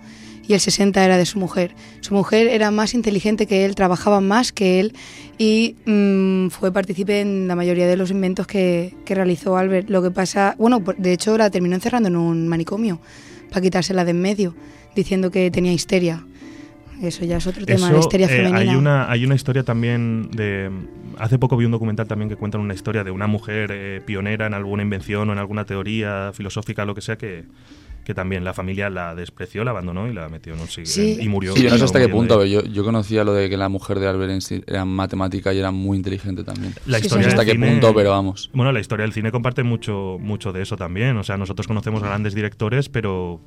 y 0.47 0.55
el 0.55 0.59
60% 0.61 0.97
era 1.05 1.17
de 1.17 1.27
su 1.27 1.39
mujer. 1.39 1.77
Su 2.01 2.13
mujer 2.13 2.49
era 2.49 2.73
más 2.73 2.95
inteligente 2.95 3.47
que 3.47 3.65
él, 3.65 3.77
trabajaba 3.77 4.21
más 4.21 4.51
que 4.51 4.81
él 4.81 4.95
y 5.39 5.77
mm, 5.87 6.49
fue 6.49 6.73
partícipe 6.73 7.21
en 7.21 7.47
la 7.47 7.55
mayoría 7.55 7.87
de 7.87 7.97
los 7.97 8.11
inventos 8.11 8.49
que, 8.49 8.97
que 9.05 9.15
realizó 9.15 9.57
Albert. 9.57 9.89
Lo 9.91 10.03
que 10.03 10.11
pasa, 10.11 10.57
bueno, 10.59 10.83
de 10.99 11.13
hecho 11.13 11.39
la 11.39 11.51
terminó 11.51 11.77
encerrando 11.77 12.09
en 12.09 12.17
un 12.17 12.49
manicomio 12.49 13.01
para 13.49 13.61
quitársela 13.61 14.05
de 14.05 14.11
en 14.11 14.21
medio, 14.21 14.57
diciendo 14.97 15.31
que 15.31 15.53
tenía 15.53 15.73
histeria. 15.73 16.25
Eso 17.03 17.25
ya 17.25 17.37
es 17.39 17.47
otro 17.47 17.65
tema, 17.65 17.81
la 17.81 17.89
Eso, 17.91 18.01
histeria 18.01 18.27
eh, 18.27 18.31
femenina. 18.31 18.59
hay, 18.59 18.69
una, 18.77 19.11
hay 19.11 19.25
una 19.25 19.35
historia 19.35 19.63
también 19.65 20.31
de... 20.31 20.71
Hace 21.19 21.39
poco 21.39 21.57
vi 21.57 21.65
un 21.67 21.73
documental 21.73 22.07
también 22.09 22.29
que 22.29 22.37
cuentan 22.37 22.61
una 22.61 22.75
historia 22.75 23.05
de 23.05 23.11
una 23.11 23.27
mujer 23.27 23.71
eh, 23.73 24.01
pionera 24.05 24.47
en 24.47 24.55
alguna 24.55 24.83
invención 24.83 25.29
o 25.29 25.33
en 25.33 25.39
alguna 25.39 25.65
teoría 25.67 26.31
filosófica, 26.35 26.85
lo 26.85 26.95
que 26.95 27.01
sea, 27.03 27.19
que, 27.19 27.45
que 28.05 28.15
también 28.15 28.43
la 28.45 28.55
familia 28.55 28.89
la 28.89 29.15
despreció, 29.15 29.63
la 29.65 29.73
abandonó 29.73 30.09
y 30.09 30.15
la 30.15 30.29
metió 30.31 30.55
en 30.55 30.61
un 30.61 30.69
siglo 30.69 30.87
Sí. 30.91 31.19
y 31.21 31.29
murió. 31.29 31.55
Sí, 31.55 31.63
yo 31.63 31.69
no 31.71 31.77
sé 31.79 31.85
hasta 31.85 31.99
qué 32.01 32.09
punto, 32.09 32.45
yo, 32.47 32.63
yo 32.65 32.85
conocía 32.85 33.23
lo 33.25 33.35
de 33.35 33.51
que 33.51 33.57
la 33.59 33.69
mujer 33.69 33.99
de 33.99 34.09
Albert 34.09 34.31
Einstein 34.33 34.65
era 34.67 34.85
matemática 34.87 35.53
y 35.53 35.59
era 35.59 35.71
muy 35.71 35.99
inteligente 35.99 36.43
también. 36.45 36.73
La 36.87 36.99
Sí, 36.99 37.07
historia 37.07 37.25
sí, 37.25 37.31
hasta 37.33 37.45
qué 37.45 37.53
cine- 37.53 37.71
punto, 37.73 37.95
pero 37.95 38.11
vamos. 38.11 38.51
Bueno, 38.55 38.73
la 38.73 38.81
historia 38.81 39.05
del 39.05 39.13
cine 39.13 39.31
comparte 39.31 39.63
mucho, 39.63 40.17
mucho 40.21 40.53
de 40.53 40.63
eso 40.63 40.77
también. 40.77 41.17
O 41.19 41.23
sea, 41.25 41.37
nosotros 41.37 41.67
conocemos 41.67 42.03
a 42.03 42.07
grandes 42.07 42.35
directores, 42.35 42.89
pero 42.89 43.41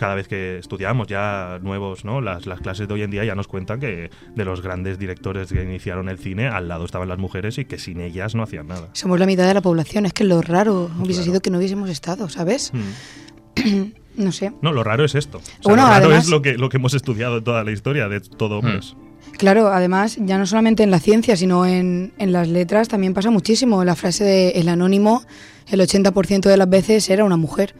cada 0.00 0.14
vez 0.14 0.26
que 0.26 0.58
estudiamos 0.58 1.06
ya 1.06 1.58
nuevos, 1.62 2.04
¿no? 2.06 2.20
Las, 2.22 2.46
las 2.46 2.60
clases 2.60 2.88
de 2.88 2.94
hoy 2.94 3.02
en 3.02 3.10
día 3.10 3.22
ya 3.24 3.34
nos 3.34 3.46
cuentan 3.46 3.78
que 3.78 4.10
de 4.34 4.44
los 4.46 4.62
grandes 4.62 4.98
directores 4.98 5.52
que 5.52 5.62
iniciaron 5.62 6.08
el 6.08 6.18
cine, 6.18 6.48
al 6.48 6.66
lado 6.68 6.86
estaban 6.86 7.06
las 7.08 7.18
mujeres 7.18 7.58
y 7.58 7.66
que 7.66 7.78
sin 7.78 8.00
ellas 8.00 8.34
no 8.34 8.42
hacían 8.42 8.66
nada. 8.66 8.88
Somos 8.94 9.20
la 9.20 9.26
mitad 9.26 9.46
de 9.46 9.52
la 9.54 9.60
población, 9.60 10.06
es 10.06 10.14
que 10.14 10.24
lo 10.24 10.40
raro 10.40 10.90
hubiese 10.98 11.20
Claro. 11.20 11.24
sido 11.24 11.40
que 11.42 11.50
no 11.50 11.58
hubiésemos 11.58 11.90
estado, 11.90 12.28
¿sabes? 12.30 12.72
Mm. 12.74 13.92
No 14.16 14.32
sé. 14.32 14.52
No, 14.60 14.72
lo 14.72 14.82
raro 14.82 15.04
es 15.04 15.14
esto. 15.14 15.38
O 15.38 15.40
sea, 15.42 15.54
Bueno, 15.62 15.82
lo 15.84 15.88
raro 15.88 16.06
además- 16.06 16.24
es 16.24 16.30
lo 16.30 16.42
que, 16.42 16.58
lo 16.58 16.68
que 16.68 16.78
hemos 16.78 16.94
estudiado 16.94 17.38
en 17.38 17.44
toda 17.44 17.62
la 17.62 17.70
historia 17.70 18.08
de 18.08 18.20
todo 18.20 18.58
hombres. 18.58 18.96
Claro, 19.38 19.68
además, 19.68 20.16
ya 20.20 20.36
no 20.36 20.46
solamente 20.46 20.82
en 20.82 20.90
la 20.90 20.98
ciencia, 20.98 21.36
sino 21.36 21.64
en, 21.64 22.12
en 22.18 22.32
las 22.32 22.48
letras 22.48 22.88
también 22.88 23.14
pasa 23.14 23.30
muchísimo. 23.30 23.84
La 23.84 23.94
frase 23.94 24.24
de 24.24 24.48
el 24.50 24.68
anónimo, 24.68 25.22
el 25.68 25.80
80% 25.80 26.48
de 26.50 26.56
las 26.56 26.68
veces 26.68 27.08
era 27.08 27.24
una 27.24 27.36
mujer. 27.36 27.74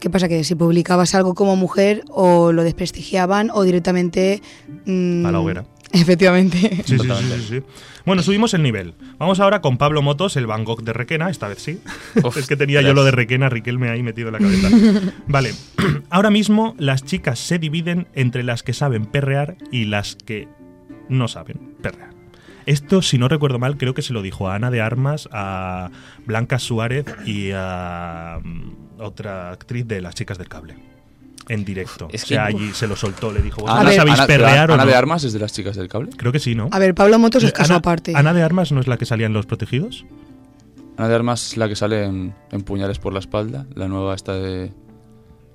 ¿Qué 0.00 0.10
pasa? 0.10 0.28
Que 0.28 0.42
si 0.44 0.54
publicabas 0.54 1.14
algo 1.14 1.34
como 1.34 1.56
mujer, 1.56 2.04
o 2.08 2.52
lo 2.52 2.64
desprestigiaban, 2.64 3.50
o 3.52 3.62
directamente... 3.62 4.42
mm, 4.86 5.26
A 5.26 5.32
la 5.32 5.40
hoguera. 5.40 5.64
Efectivamente. 5.92 6.82
Sí, 6.86 6.98
sí, 6.98 7.08
sí, 7.08 7.46
sí. 7.48 7.62
Bueno, 8.06 8.22
subimos 8.22 8.54
el 8.54 8.62
nivel. 8.62 8.94
Vamos 9.18 9.40
ahora 9.40 9.60
con 9.60 9.76
Pablo 9.76 10.02
Motos, 10.02 10.36
el 10.36 10.46
Van 10.46 10.64
Gogh 10.64 10.82
de 10.82 10.92
Requena, 10.92 11.28
esta 11.30 11.48
vez 11.48 11.58
sí. 11.58 11.80
Uf, 12.24 12.36
es 12.36 12.46
que 12.46 12.56
tenía 12.56 12.80
yo 12.80 12.94
lo 12.94 13.04
de 13.04 13.10
Requena, 13.10 13.48
Riquelme 13.48 13.90
ahí 13.90 14.02
metido 14.02 14.28
en 14.28 14.32
la 14.34 14.38
cabeza. 14.38 15.12
vale, 15.26 15.52
ahora 16.10 16.30
mismo 16.30 16.74
las 16.78 17.04
chicas 17.04 17.38
se 17.38 17.58
dividen 17.58 18.06
entre 18.14 18.42
las 18.42 18.62
que 18.62 18.72
saben 18.72 19.04
perrear 19.06 19.56
y 19.70 19.84
las 19.84 20.16
que 20.16 20.48
no 21.08 21.28
saben 21.28 21.74
perrear. 21.82 22.10
Esto, 22.66 23.02
si 23.02 23.18
no 23.18 23.26
recuerdo 23.26 23.58
mal, 23.58 23.76
creo 23.76 23.94
que 23.94 24.02
se 24.02 24.12
lo 24.12 24.22
dijo 24.22 24.48
a 24.48 24.54
Ana 24.54 24.70
de 24.70 24.80
Armas, 24.80 25.28
a 25.32 25.90
Blanca 26.24 26.58
Suárez 26.58 27.06
y 27.26 27.50
a 27.52 28.38
mm, 28.42 28.89
otra 29.00 29.50
actriz 29.50 29.86
de 29.86 30.00
Las 30.00 30.14
Chicas 30.14 30.38
del 30.38 30.48
Cable. 30.48 30.76
En 31.48 31.64
directo. 31.64 32.08
Es 32.12 32.22
o 32.24 32.26
sea, 32.26 32.46
que- 32.46 32.56
allí 32.56 32.70
se 32.72 32.86
lo 32.86 32.94
soltó, 32.94 33.32
le 33.32 33.42
dijo, 33.42 33.60
A 33.62 33.72
¿vosotras 33.72 33.86
ver- 33.86 33.96
sabéis 33.96 34.18
Ana, 34.18 34.26
perrear 34.26 34.70
o 34.70 34.74
Ana 34.74 34.84
no? 34.84 34.90
de 34.90 34.96
Armas 34.96 35.24
es 35.24 35.32
de 35.32 35.40
las 35.40 35.52
chicas 35.52 35.74
del 35.74 35.88
cable. 35.88 36.10
Creo 36.16 36.30
que 36.30 36.38
sí, 36.38 36.54
¿no? 36.54 36.68
A 36.70 36.78
ver, 36.78 36.94
Pablo 36.94 37.18
Motos 37.18 37.42
es 37.42 37.52
caso 37.52 37.72
Ana, 37.72 37.78
aparte. 37.78 38.12
Ana 38.14 38.32
de 38.32 38.42
Armas 38.42 38.70
no 38.70 38.78
es 38.80 38.86
la 38.86 38.96
que 38.96 39.04
salía 39.06 39.26
en 39.26 39.32
Los 39.32 39.46
Protegidos. 39.46 40.04
Ana 40.96 41.08
de 41.08 41.14
Armas 41.16 41.48
es 41.48 41.56
la 41.56 41.68
que 41.68 41.74
sale 41.74 42.04
en, 42.04 42.34
en 42.52 42.62
Puñales 42.62 42.98
por 43.00 43.12
la 43.12 43.18
espalda, 43.18 43.66
la 43.74 43.88
nueva 43.88 44.14
esta 44.14 44.34
de, 44.34 44.70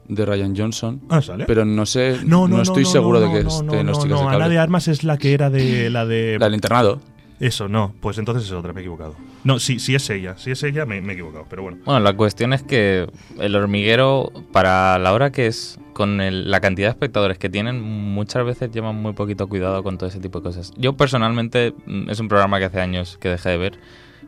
de 0.10 0.26
Ryan 0.26 0.54
Johnson. 0.58 1.02
Ah, 1.10 1.22
sale. 1.22 1.46
Pero 1.46 1.64
no 1.64 1.86
sé, 1.86 2.18
no, 2.26 2.46
no, 2.48 2.58
no, 2.58 2.64
estoy 2.64 2.84
no, 2.84 2.90
seguro 2.90 3.20
no, 3.22 3.28
de 3.28 3.38
que 3.38 3.44
no, 3.44 3.50
esté 3.50 3.66
no, 3.66 3.74
en 3.76 3.86
los 3.88 3.98
no, 4.00 4.04
chicas 4.04 4.18
no, 4.20 4.26
del 4.26 4.28
Ana 4.36 4.40
cable. 4.40 4.54
de 4.56 4.60
Armas 4.60 4.88
es 4.90 5.04
la 5.06 5.18
que 5.18 5.34
era 5.34 5.50
de 5.50 5.90
la 5.92 6.06
de 6.06 6.38
La 6.40 6.48
del 6.48 6.56
internado. 6.56 7.00
Eso, 7.40 7.68
no, 7.68 7.94
pues 8.00 8.18
entonces 8.18 8.46
es 8.46 8.52
otra, 8.54 8.72
me 8.72 8.80
he 8.80 8.84
equivocado. 8.84 9.16
No, 9.44 9.60
sí, 9.60 9.80
sí 9.80 9.94
es 9.94 10.10
ella, 10.10 10.36
sí 10.38 10.52
es 10.52 10.64
ella, 10.64 10.86
me, 10.86 11.02
me 11.02 11.12
he 11.12 11.16
equivocado, 11.16 11.46
pero 11.50 11.64
bueno. 11.64 11.78
Bueno, 11.86 12.00
la 12.00 12.14
cuestión 12.14 12.54
es 12.54 12.64
que 12.64 13.08
el 13.40 13.56
hormiguero, 13.56 14.32
para 14.54 14.98
la 15.00 15.14
hora 15.14 15.32
que 15.32 15.48
es, 15.48 15.78
con 15.94 16.22
el- 16.22 16.50
la 16.50 16.62
cantidad 16.62 16.88
de 16.88 16.92
espectadores 16.92 17.38
que 17.38 17.50
tienen, 17.50 17.82
muchas 17.82 18.46
veces 18.46 18.72
llevan 18.72 18.96
muy 18.96 19.14
poquito 19.14 19.48
cuidado 19.48 19.84
con 19.84 19.98
todo 19.98 20.08
ese 20.10 20.20
tipo 20.20 20.40
de 20.40 20.44
cosas. 20.44 20.72
Yo 20.78 20.94
personalmente, 20.94 21.74
mm, 21.86 22.10
es 22.10 22.20
un 22.22 22.28
programa 22.30 22.58
que 22.60 22.66
hace 22.66 22.80
años 22.80 23.18
que 23.20 23.30
dejé 23.30 23.50
de 23.50 23.58
ver, 23.58 23.80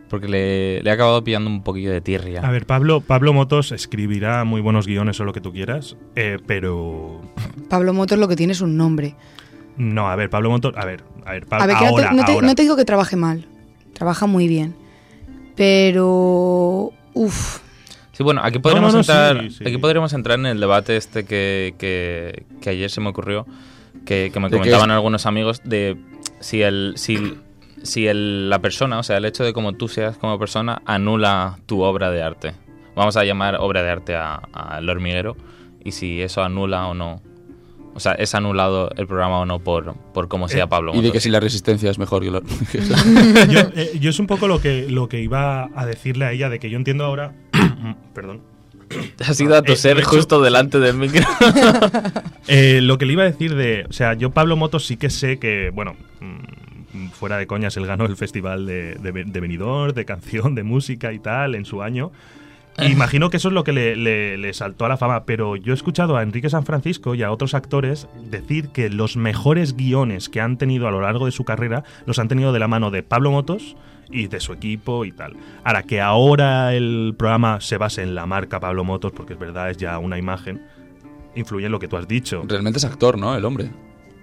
porque 0.10 0.28
le, 0.28 0.82
le 0.84 0.90
he 0.90 0.94
acabado 0.94 1.24
pillando 1.24 1.50
un 1.50 1.64
poquillo 1.64 1.92
de 1.92 2.02
tirria. 2.02 2.42
A 2.42 2.52
ver, 2.52 2.66
Pablo, 2.66 3.02
Pablo 3.02 3.34
Motos 3.34 3.72
escribirá 3.72 4.44
muy 4.44 4.62
buenos 4.62 4.86
guiones 4.86 5.20
o 5.20 5.24
lo 5.26 5.34
que 5.34 5.42
tú 5.42 5.52
quieras, 5.54 5.96
eh, 6.16 6.38
pero 6.46 7.22
Pablo 7.70 7.94
Motos 7.94 8.18
lo 8.20 8.28
que 8.28 8.36
tiene 8.36 8.52
es 8.54 8.62
un 8.62 8.76
nombre. 8.78 9.16
No, 9.78 10.10
a 10.10 10.16
ver, 10.16 10.30
Pablo 10.30 10.50
Motos, 10.50 10.74
a 10.76 10.86
ver, 10.86 11.04
a 11.26 11.32
ver, 11.34 11.46
Pa- 11.46 11.58
A 11.58 11.68
ver, 11.68 11.78
que 11.78 11.86
no 11.86 11.90
te- 11.96 12.04
ahora, 12.04 12.12
no, 12.14 12.26
te, 12.26 12.32
ahora. 12.34 12.48
no 12.48 12.56
te 12.56 12.62
digo 12.64 12.76
que 12.76 12.86
trabaje 12.86 13.16
mal. 13.16 13.46
Trabaja 13.94 14.26
muy 14.28 14.48
bien. 14.48 14.76
Pero... 15.56 16.92
Uf. 17.14 17.60
Sí, 18.12 18.24
bueno, 18.24 18.42
aquí 18.44 18.58
podríamos, 18.60 18.94
no, 18.94 18.98
no, 18.98 19.00
entrar, 19.02 19.42
sí, 19.44 19.50
sí. 19.58 19.64
aquí 19.68 19.78
podríamos 19.78 20.14
entrar 20.14 20.40
en 20.40 20.46
el 20.48 20.60
debate 20.60 20.98
este 20.98 21.26
que, 21.26 21.76
que, 21.78 22.46
que 22.62 22.70
ayer 22.72 22.90
se 22.90 23.00
me 23.02 23.10
ocurrió, 23.10 23.46
que, 24.06 24.32
que 24.34 24.40
me 24.40 24.48
¿De 24.48 24.52
qué 24.52 24.58
comentaban 24.58 24.90
algunos 24.92 25.26
amigos, 25.28 25.62
de 25.64 25.98
si 26.40 26.64
el 26.64 26.94
si, 26.96 27.38
si 27.84 28.08
el- 28.08 28.50
la 28.50 28.60
persona, 28.60 28.98
o 28.98 29.04
sea, 29.04 29.18
el 29.18 29.26
hecho 29.26 29.44
de 29.44 29.54
cómo 29.54 29.74
tú 29.74 29.88
seas 29.88 30.18
como 30.18 30.40
persona, 30.40 30.82
anula 30.86 31.60
tu 31.68 31.82
obra 31.82 32.10
de 32.10 32.24
arte. 32.24 32.54
Vamos 32.96 33.18
a 33.18 33.24
llamar 33.24 33.58
obra 33.60 33.84
de 33.84 33.90
arte 33.92 34.16
a- 34.16 34.42
al 34.52 34.90
hormiguero, 34.90 35.38
y 35.84 35.92
si 35.92 36.20
eso 36.22 36.42
anula 36.44 36.88
o 36.88 36.96
no. 36.96 37.22
O 37.98 38.00
sea, 38.00 38.14
es 38.14 38.36
anulado 38.36 38.92
el 38.96 39.08
programa 39.08 39.40
o 39.40 39.46
no 39.48 39.58
por, 39.60 39.96
por 40.14 40.28
cómo 40.28 40.48
sea 40.48 40.66
Eh, 40.66 40.68
Pablo. 40.68 40.92
Y 40.92 40.98
de 40.98 41.02
Motos. 41.02 41.14
que 41.14 41.20
si 41.20 41.30
la 41.32 41.40
resistencia 41.40 41.90
es 41.90 41.98
mejor 41.98 42.22
que 42.22 42.28
eso. 42.78 42.94
yo, 43.52 43.60
eh, 43.76 43.98
yo 44.00 44.12
es 44.12 44.20
un 44.20 44.28
poco 44.28 44.48
lo 44.48 44.62
que, 44.62 44.86
lo 44.88 45.10
que 45.10 45.20
iba 45.20 45.70
a 45.76 45.86
decirle 45.88 46.26
a 46.26 46.32
ella, 46.32 46.50
de 46.50 46.60
que 46.60 46.70
yo 46.70 46.78
entiendo 46.78 47.04
ahora, 47.06 47.34
perdón, 48.14 48.42
Has 49.28 49.42
ido 49.42 49.54
a 49.56 49.60
Eh, 49.60 49.64
toser 49.64 49.98
hecho- 49.98 50.10
justo 50.12 50.42
delante 50.42 50.80
del 50.80 50.96
micro. 50.96 51.26
Eh, 52.48 52.80
lo 52.82 52.98
que 52.98 53.06
le 53.06 53.14
iba 53.14 53.24
a 53.24 53.26
decir 53.26 53.56
de. 53.56 53.86
O 53.90 53.94
sea, 53.94 54.14
yo 54.14 54.30
Pablo 54.32 54.56
Motos 54.56 54.86
sí 54.86 54.96
que 54.96 55.10
sé 55.10 55.38
que, 55.40 55.70
bueno, 55.74 55.98
mm, 56.22 57.08
fuera 57.10 57.38
de 57.38 57.46
coñas, 57.48 57.76
él 57.78 57.86
ganó 57.86 58.06
el 58.06 58.16
festival 58.16 58.66
de, 58.66 58.96
de, 58.96 59.12
de 59.26 59.40
Benidorm, 59.42 59.94
de 59.94 60.06
canción, 60.06 60.56
de 60.56 60.64
música 60.64 61.12
y 61.12 61.20
tal, 61.20 61.56
en 61.56 61.66
su 61.66 61.82
año. 61.82 62.12
Imagino 62.92 63.30
que 63.30 63.38
eso 63.38 63.48
es 63.48 63.54
lo 63.54 63.64
que 63.64 63.74
le, 63.74 63.96
le- 63.96 64.38
le 64.38 64.54
saltó 64.54 64.86
a 64.86 64.90
la 64.90 64.98
fama, 64.98 65.26
pero 65.26 65.56
yo 65.56 65.74
he 65.74 65.76
escuchado 65.76 66.16
a 66.18 66.24
Enrique 66.24 66.50
San 66.50 66.64
Francisco 66.66 67.16
y 67.16 67.24
a 67.24 67.32
otros 67.32 67.54
actores 67.54 68.08
decir 68.30 68.70
que 68.70 68.90
los 68.90 69.18
mejores 69.18 69.76
guiones 69.76 70.30
que 70.30 70.42
han 70.42 70.58
tenido 70.58 70.88
a 70.88 70.92
lo 70.92 71.02
largo 71.02 71.26
de 71.26 71.32
su 71.32 71.44
carrera 71.44 71.84
los 72.06 72.20
han 72.20 72.28
tenido 72.28 72.54
de 72.54 72.60
la 72.60 72.68
mano 72.68 72.92
de 72.92 73.04
Pablo 73.04 73.32
Motos 73.32 73.76
y 74.10 74.28
de 74.28 74.40
su 74.40 74.54
equipo 74.54 75.06
y 75.06 75.12
tal. 75.12 75.36
Ahora 75.64 75.84
que 75.84 76.00
ahora 76.02 76.74
el 76.74 77.14
programa 77.18 77.60
se 77.62 77.78
base 77.78 78.04
en 78.04 78.16
la 78.16 78.26
marca 78.26 78.60
Pablo 78.60 78.84
Motos, 78.84 79.12
porque 79.12 79.34
es 79.34 79.40
verdad, 79.40 79.70
es 79.70 79.78
ya 79.78 79.98
una 80.00 80.18
imagen, 80.18 80.62
influye 81.36 81.66
en 81.66 81.72
lo 81.72 81.80
que 81.80 81.88
tú 81.88 81.98
has 81.98 82.08
dicho. 82.08 82.44
Realmente 82.48 82.78
es 82.80 82.86
actor, 82.86 83.18
¿no? 83.18 83.36
El 83.36 83.44
hombre. 83.44 83.70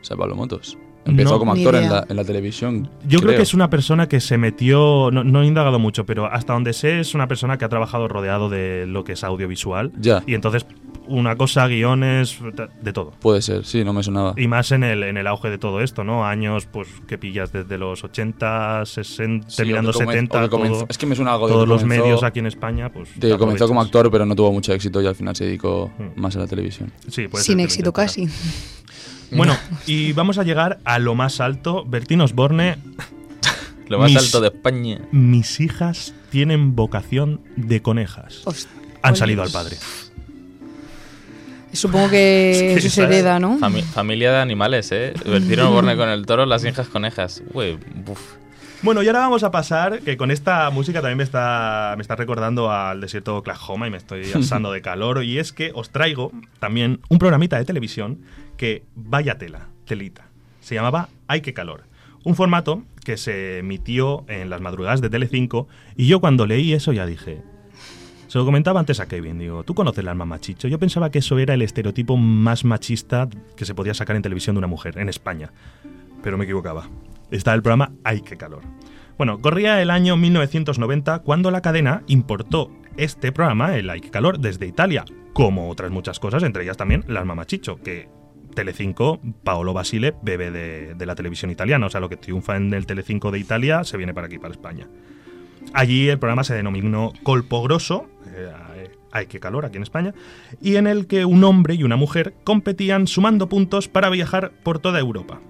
O 0.00 0.04
sea, 0.04 0.16
Pablo 0.16 0.37
Motos. 0.37 0.78
Empezó 1.06 1.32
No. 1.32 1.38
como 1.38 1.52
actor 1.52 1.75
en 1.76 1.90
la, 1.90 2.06
en 2.08 2.16
la 2.16 2.25
televisión. 2.25 2.88
Yo 3.06 3.20
creo. 3.20 3.37
que 3.37 3.42
es 3.42 3.52
una 3.54 3.68
persona 3.70 4.08
que 4.08 4.20
se 4.20 4.38
metió, 4.38 5.11
no, 5.12 5.23
no 5.25 5.42
he 5.42 5.46
indagado 5.46 5.78
mucho, 5.78 6.06
pero 6.06 6.26
hasta 6.26 6.52
donde 6.54 6.73
sé 6.73 7.00
es 7.00 7.14
una 7.14 7.28
persona 7.28 7.58
que 7.58 7.64
ha 7.64 7.68
trabajado 7.68 8.08
rodeado 8.08 8.49
de 8.49 8.87
lo 8.87 9.04
que 9.04 9.12
es 9.12 9.23
audiovisual. 9.25 9.92
Ya. 10.00 10.23
Y 10.26 10.34
entonces 10.34 10.66
una 11.06 11.37
cosa, 11.37 11.66
guiones, 11.66 12.38
de 12.80 12.92
todo. 12.94 13.11
Puede 13.20 13.42
ser, 13.42 13.66
sí, 13.66 13.84
no 13.84 13.92
me 13.92 14.02
sonaba. 14.02 14.32
Y 14.38 14.49
más 14.49 14.73
en 14.73 14.82
el, 14.84 15.02
en 15.02 15.18
el 15.18 15.26
auge 15.26 15.50
de 15.50 15.58
todo 15.58 15.82
esto, 15.82 16.02
¿no? 16.02 16.25
Años 16.25 16.66
pues 16.73 16.88
que 17.06 17.18
pillas 17.18 17.52
desde 17.52 17.76
los 17.76 18.02
80, 18.04 18.87
60, 18.87 19.50
Sí, 19.50 19.56
terminando 19.58 19.90
o 19.90 19.92
que 19.92 19.99
comen- 19.99 20.12
70, 20.12 20.38
o 20.38 20.42
que 20.44 20.49
comenzó- 20.49 20.75
todo- 20.76 20.87
es 20.88 20.96
que 20.96 21.04
me 21.04 21.14
suena 21.14 21.34
algo 21.34 21.46
de 21.46 21.52
todos 21.52 21.68
los 21.68 21.82
comenzó- 21.82 22.02
medios 22.04 22.23
aquí 22.23 22.38
en 22.38 22.46
España, 22.46 22.90
pues... 22.90 23.11
De 23.20 23.28
que 23.28 23.37
comenzó 23.37 23.68
como 23.68 23.82
actor, 23.82 24.11
pero 24.11 24.25
no 24.25 24.34
tuvo 24.34 24.50
mucho 24.52 24.73
éxito 24.73 25.02
y 25.02 25.06
al 25.06 25.14
final 25.14 25.37
se 25.37 25.44
dedicó 25.44 25.90
Mm. 25.99 26.18
más 26.20 26.34
a 26.37 26.38
la 26.38 26.46
televisión. 26.46 26.90
Sí, 27.08 27.28
puede 27.28 27.44
ser 27.44 27.52
Sin 27.52 27.58
lo 27.58 27.64
éxito 27.64 27.92
casi. 27.92 28.26
Bueno, 29.37 29.57
y 29.87 30.12
vamos 30.12 30.38
a 30.38 30.43
llegar 30.45 30.79
a 30.85 30.99
lo 30.99 31.14
más 31.14 31.41
alto. 31.41 31.85
Bertín 31.87 32.21
Osborne, 32.21 32.76
Lo 33.88 33.99
más 33.99 34.11
Mis- 34.11 34.19
alto 34.19 34.41
de 34.41 34.49
España. 34.49 34.99
mis 35.12 35.61
hijas 35.61 36.14
tienen 36.31 36.75
vocación 36.75 37.41
de 37.57 37.83
conejas. 37.83 38.41
Host- 38.45 38.69
Han 39.03 39.14
salido 39.17 39.43
al 39.43 39.50
padre. 39.50 39.76
Supongo 41.73 42.09
que 42.11 42.50
Es 42.76 42.83
que 42.83 42.87
eso 42.88 42.91
se 42.95 43.03
hereda, 43.05 43.38
¿no? 43.38 43.59
Fami- 43.59 43.83
familia 43.83 44.33
de 44.33 44.38
animales, 44.38 44.91
¿eh? 44.93 45.12
Bertino 45.26 45.71
Borne 45.71 45.97
con 45.97 46.09
el 46.09 46.25
toro, 46.25 46.47
las 46.47 46.64
hijas 46.64 46.88
conejas. 46.88 47.43
Uy, 47.53 47.79
buf. 48.07 48.21
Bueno, 48.85 49.03
y 49.03 49.07
ahora 49.07 49.21
vamos 49.21 49.43
a 49.45 49.50
pasar, 49.50 50.00
que 50.00 50.19
con 50.19 50.31
esta 50.31 50.69
música 50.69 51.00
también 51.00 51.17
me 51.17 51.25
está, 51.25 51.95
me 51.97 52.03
está 52.03 52.17
recordando 52.17 52.71
al 52.71 53.00
desierto 53.00 53.33
de 53.33 53.38
Oklahoma 53.38 53.87
y 53.87 53.91
me 53.91 53.97
estoy 53.97 54.31
asando 54.35 54.71
de 54.73 54.83
calor. 54.83 55.25
Y 55.25 55.38
es 55.38 55.55
que 55.55 55.73
os 55.75 55.88
traigo 55.88 56.33
también 56.59 57.00
un 57.09 57.19
programita 57.19 57.57
de 57.57 57.64
televisión 57.64 58.19
que 58.59 58.85
vaya 58.95 59.38
tela, 59.38 59.69
telita. 59.87 60.26
Se 60.61 60.75
llamaba 60.75 61.09
Ay 61.29 61.41
qué 61.41 61.55
calor. 61.55 61.85
Un 62.25 62.35
formato 62.35 62.83
que 63.07 63.17
se 63.17 63.61
emitió 63.61 64.26
en 64.29 64.50
las 64.50 64.61
madrugadas 64.61 65.00
de 65.00 65.09
Telecinco 65.09 65.67
y 65.97 66.07
yo 66.07 66.21
cuando 66.21 66.47
leí 66.47 66.75
eso 66.75 66.93
ya 66.93 67.07
dije... 67.07 67.43
Se 68.29 68.38
lo 68.38 68.45
comentaba 68.45 68.81
antes 68.81 69.00
a 69.00 69.07
Kevin, 69.07 69.38
digo, 69.38 69.62
¿tú 69.62 69.75
conoces 69.75 70.00
el 70.00 70.09
alma 70.09 70.26
machicho? 70.26 70.69
Yo 70.69 70.79
pensaba 70.79 71.11
que 71.11 71.21
eso 71.21 71.38
era 71.38 71.55
el 71.55 71.62
estereotipo 71.62 72.17
más 72.17 72.64
machista 72.64 73.29
que 73.57 73.64
se 73.64 73.75
podía 73.75 73.95
sacar 73.95 74.17
en 74.17 74.23
televisión 74.23 74.57
de 74.57 74.59
una 74.59 74.67
mujer, 74.67 74.99
en 74.99 75.09
España. 75.09 75.53
Pero 76.21 76.37
me 76.37 76.45
equivocaba. 76.45 76.88
Está 77.35 77.53
el 77.53 77.62
programa 77.62 77.91
Ay, 78.05 78.21
qué 78.21 78.37
calor. 78.37 78.62
Bueno, 79.19 79.41
corría 79.41 79.83
el 79.83 79.91
año 79.91 80.17
1990 80.17 81.19
cuando 81.19 81.50
la 81.50 81.62
cadena 81.62 82.05
importó 82.07 82.71
este 82.97 83.33
programa, 83.33 83.76
el 83.76 83.91
Ay, 83.91 84.00
qué 84.00 84.11
calor, 84.11 84.38
desde 84.38 84.67
Italia, 84.67 85.05
como 85.33 85.69
otras 85.69 85.91
muchas 85.91 86.21
cosas, 86.21 86.45
entre 86.45 86.62
ellas 86.62 86.76
también 86.76 87.05
las 87.09 87.26
mamachicho, 87.26 87.81
que 87.83 88.09
Telecinco, 88.55 89.21
Paolo 89.43 89.73
Basile 89.73 90.14
bebe 90.23 90.53
de, 90.53 91.07
la 91.07 91.17
televisión 91.17 91.50
italiana. 91.50 91.87
O 91.87 91.91
sea, 91.91 92.00
lo 92.00 92.09
que 92.09 92.17
triunfa 92.17 92.57
en 92.57 92.73
el 92.73 92.87
Telecinco 92.87 93.33
de 93.33 93.41
Italia 93.41 93.83
se 93.83 93.97
viene 93.97 94.14
para 94.14 94.29
aquí, 94.29 94.38
para 94.38 94.55
España. 94.55 94.87
Allí 95.73 96.09
el 96.09 96.21
programa 96.21 96.45
se 96.45 96.55
denominó 96.55 97.12
Colpo 97.25 97.64
Grosso, 97.64 98.07
eh, 98.29 98.93
hay 99.11 99.26
que 99.26 99.41
calor 99.41 99.64
aquí 99.64 99.76
en 99.76 99.83
España, 99.83 100.14
y 100.61 100.76
en 100.76 100.87
el 100.87 101.09
que 101.09 101.25
un 101.25 101.43
hombre 101.43 101.75
y 101.75 101.83
una 101.83 101.97
mujer 101.97 102.35
competían 102.45 103.09
sumando 103.09 103.49
puntos 103.49 103.88
para 103.88 104.09
viajar 104.09 104.53
por 104.62 104.79
toda 104.79 105.00
Europa 105.00 105.41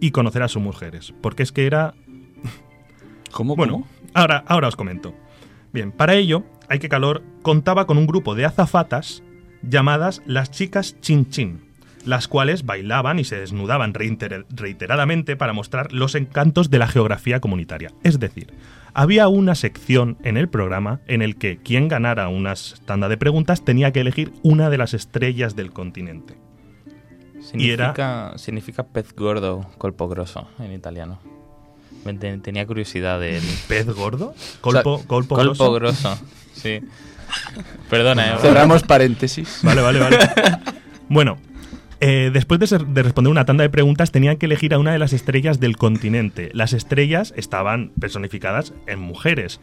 y 0.00 0.10
conocer 0.10 0.42
a 0.42 0.48
sus 0.48 0.62
mujeres, 0.62 1.12
porque 1.20 1.42
es 1.42 1.52
que 1.52 1.66
era... 1.66 1.94
¿Cómo? 3.30 3.56
Bueno, 3.56 3.72
cómo? 3.74 3.86
ahora, 4.14 4.44
ahora 4.46 4.68
os 4.68 4.76
comento. 4.76 5.14
Bien, 5.72 5.92
para 5.92 6.14
ello, 6.14 6.44
hay 6.68 6.78
que 6.78 6.88
calor 6.88 7.22
contaba 7.42 7.86
con 7.86 7.98
un 7.98 8.06
grupo 8.06 8.34
de 8.34 8.44
azafatas 8.44 9.22
llamadas 9.62 10.22
las 10.26 10.50
chicas 10.50 10.96
Chin 11.00 11.28
Chin, 11.30 11.60
las 12.04 12.26
cuales 12.28 12.64
bailaban 12.64 13.18
y 13.18 13.24
se 13.24 13.36
desnudaban 13.38 13.92
reiter- 13.94 14.46
reiteradamente 14.50 15.36
para 15.36 15.52
mostrar 15.52 15.92
los 15.92 16.14
encantos 16.14 16.70
de 16.70 16.78
la 16.78 16.88
geografía 16.88 17.40
comunitaria. 17.40 17.92
Es 18.02 18.18
decir, 18.18 18.52
había 18.94 19.28
una 19.28 19.54
sección 19.54 20.16
en 20.24 20.36
el 20.36 20.48
programa 20.48 21.00
en 21.06 21.22
el 21.22 21.36
que 21.36 21.58
quien 21.58 21.86
ganara 21.88 22.28
una 22.28 22.54
tanda 22.84 23.08
de 23.08 23.16
preguntas 23.18 23.64
tenía 23.64 23.92
que 23.92 24.00
elegir 24.00 24.32
una 24.42 24.70
de 24.70 24.78
las 24.78 24.94
estrellas 24.94 25.54
del 25.54 25.72
continente. 25.72 26.36
Y 27.54 27.70
era- 27.70 27.86
Significa, 27.94 28.32
significa 28.38 28.82
pez 28.84 29.14
gordo, 29.14 29.66
colpo 29.78 30.08
grosso 30.08 30.48
en 30.58 30.72
italiano. 30.72 31.18
Tenía 32.42 32.66
curiosidad 32.66 33.20
del... 33.20 33.42
¿Pez 33.68 33.86
gordo? 33.86 34.34
¿Colpo, 34.60 35.02
colpo, 35.06 35.34
Colpo 35.36 35.72
grosso? 35.72 35.72
grosso, 35.72 36.18
sí. 36.54 36.80
Perdona, 37.90 38.34
eh. 38.34 38.38
Cerramos 38.40 38.82
paréntesis. 38.82 39.60
Vale, 39.62 39.82
vale, 39.82 39.98
vale. 39.98 40.18
bueno, 41.08 41.36
eh, 42.00 42.30
después 42.32 42.58
de, 42.58 42.66
ser- 42.66 42.86
de 42.86 43.02
responder 43.02 43.30
una 43.30 43.44
tanda 43.44 43.62
de 43.62 43.70
preguntas, 43.70 44.12
tenían 44.12 44.36
que 44.38 44.46
elegir 44.46 44.72
a 44.74 44.78
una 44.78 44.92
de 44.92 44.98
las 44.98 45.12
estrellas 45.12 45.60
del 45.60 45.76
continente. 45.76 46.50
Las 46.54 46.72
estrellas 46.72 47.34
estaban 47.36 47.92
personificadas 48.00 48.72
en 48.86 48.98
mujeres. 49.00 49.60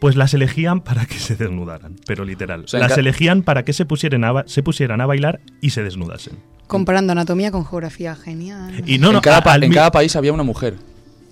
Pues 0.00 0.14
las 0.16 0.32
elegían 0.34 0.80
para 0.80 1.06
que 1.06 1.14
se 1.18 1.34
desnudaran, 1.34 1.96
pero 2.06 2.24
literal. 2.24 2.64
sea, 2.68 2.78
las 2.80 2.96
elegían 2.98 3.42
para 3.42 3.64
que 3.64 3.72
se 3.72 3.84
pusieran, 3.84 4.22
a, 4.24 4.32
ba- 4.32 4.44
se 4.46 4.62
pusieran 4.62 5.00
a 5.00 5.06
bailar 5.06 5.40
y 5.60 5.70
se 5.70 5.82
desnudasen. 5.82 6.38
Comparando 6.68 7.12
anatomía 7.12 7.50
con 7.50 7.64
geografía, 7.66 8.14
genial. 8.14 8.82
Y 8.86 8.98
no, 8.98 9.08
en, 9.08 9.14
no, 9.14 9.20
cada, 9.20 9.56
en 9.56 9.72
cada 9.72 9.90
país 9.90 10.14
había 10.16 10.32
una 10.32 10.42
mujer. 10.44 10.74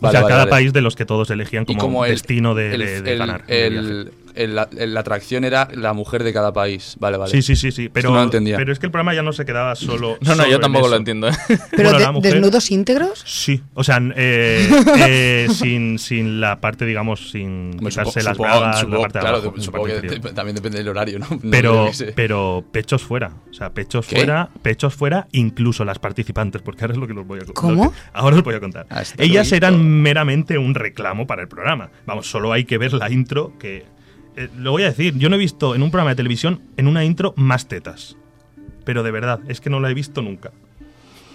o 0.01 0.11
sea, 0.11 0.21
vale, 0.23 0.29
cada 0.33 0.39
vale. 0.41 0.51
país 0.51 0.73
de 0.73 0.81
los 0.81 0.97
que 0.97 1.05
todos 1.07 1.31
elegían 1.31 1.65
como, 1.65 1.79
como 1.79 2.05
el 2.05 2.11
destino 2.13 2.55
de, 2.55 2.75
el- 2.75 2.81
de- 2.81 3.03
de 3.03 3.13
el- 3.13 3.19
ganar. 3.19 3.45
el- 3.47 4.13
la, 4.37 4.69
el- 4.76 4.95
la 4.95 5.00
atracción 5.00 5.45
era 5.45 5.69
la 5.75 5.93
mujer 5.93 6.23
de 6.25 6.33
cada 6.33 6.52
país. 6.52 6.97
Vale, 6.99 7.16
vale. 7.16 7.31
Sí, 7.31 7.43
sí, 7.43 7.57
sí, 7.57 7.71
sí. 7.73 7.88
Pero, 7.88 8.11
no 8.11 8.16
lo 8.16 8.23
entendía. 8.25 8.57
pero 8.57 8.73
es 8.73 8.78
que 8.78 8.87
el 8.87 8.93
programa 8.93 9.14
ya 9.14 9.23
no 9.23 9.33
se 9.33 9.45
quedaba 9.45 9.75
solo. 9.76 10.19
No, 10.21 10.31
no, 10.31 10.37
solo 10.37 10.49
yo 10.49 10.61
tampoco 10.61 10.88
lo 10.88 10.97
entiendo. 10.97 11.28
¿eh? 11.28 11.33
Pero 11.76 11.90
Bueno, 11.90 11.99
de- 12.07 12.12
mujer- 12.12 12.33
desnudos 12.35 12.71
íntegros. 12.71 13.23
Sí, 13.26 13.62
o 13.75 13.83
sea, 13.85 14.00
eh, 14.16 14.69
eh, 15.09 15.47
sin, 15.50 15.99
sin 15.99 16.40
la 16.40 16.61
parte, 16.61 16.85
digamos, 16.87 17.31
sin 17.31 17.73
quitarse 17.78 18.21
supo- 18.21 18.25
las 18.25 18.37
supongo- 18.37 18.59
bragas, 18.59 18.81
supongo- 18.81 18.97
la 18.97 19.00
parte 19.02 19.19
de 19.19 19.23
claro, 19.23 19.37
abajo, 19.38 19.55
la 19.57 19.62
supongo 19.62 19.85
parte 19.85 20.00
que 20.00 20.07
inferior. 20.07 20.28
de- 20.31 20.35
también 20.35 20.55
depende 20.57 20.78
del 20.78 20.88
horario, 20.88 21.19
¿no? 21.19 21.26
No 21.31 21.50
Pero, 21.50 21.90
pero 22.14 22.64
pechos 22.73 23.02
fuera, 23.02 23.33
o 23.50 23.55
sea, 23.55 23.71
pechos 23.71 24.07
¿Qué? 24.07 24.16
fuera, 24.16 24.49
pechos 24.62 24.95
fuera, 24.95 25.26
incluso 25.33 25.85
las 25.85 25.99
participantes, 25.99 26.62
porque 26.62 26.85
ahora 26.85 26.95
es 26.95 26.99
lo 27.00 27.07
que 27.07 27.12
os 27.12 27.26
voy 27.26 27.38
a 27.38 27.45
contar. 27.45 27.55
¿Cómo? 27.55 27.93
Ahora 28.12 28.37
os 28.37 28.43
voy 28.43 28.55
a 28.55 28.61
contar. 28.61 28.87
Ah, 28.90 29.02
Ellas 29.19 29.50
eran 29.52 29.83
meramente 30.02 30.59
un 30.59 30.75
reclamo 30.75 31.26
para 31.26 31.43
el 31.43 31.49
programa. 31.49 31.90
Vamos, 32.07 32.26
solo 32.28 32.52
hay 32.52 32.64
que 32.64 32.78
ver 32.78 32.93
la 32.93 33.11
intro 33.11 33.52
que... 33.59 33.85
eh, 34.37 34.49
lo 34.57 34.73
voy 34.73 34.83
a 34.83 34.87
decir, 34.87 35.16
yo 35.16 35.28
no 35.28 35.37
he 35.37 35.38
visto 35.38 35.75
en 35.75 35.83
un 35.83 35.90
programa 35.90 36.11
de 36.11 36.16
televisión, 36.16 36.61
en 36.76 36.87
una 36.87 37.05
intro, 37.05 37.33
más 37.37 37.69
tetas. 37.69 38.16
Pero 38.85 39.02
de 39.02 39.11
verdad, 39.11 39.40
es 39.49 39.61
que 39.61 39.71
no 39.71 39.81
la 39.81 39.90
he 39.90 39.95
visto 39.95 40.23
nunca. 40.23 40.52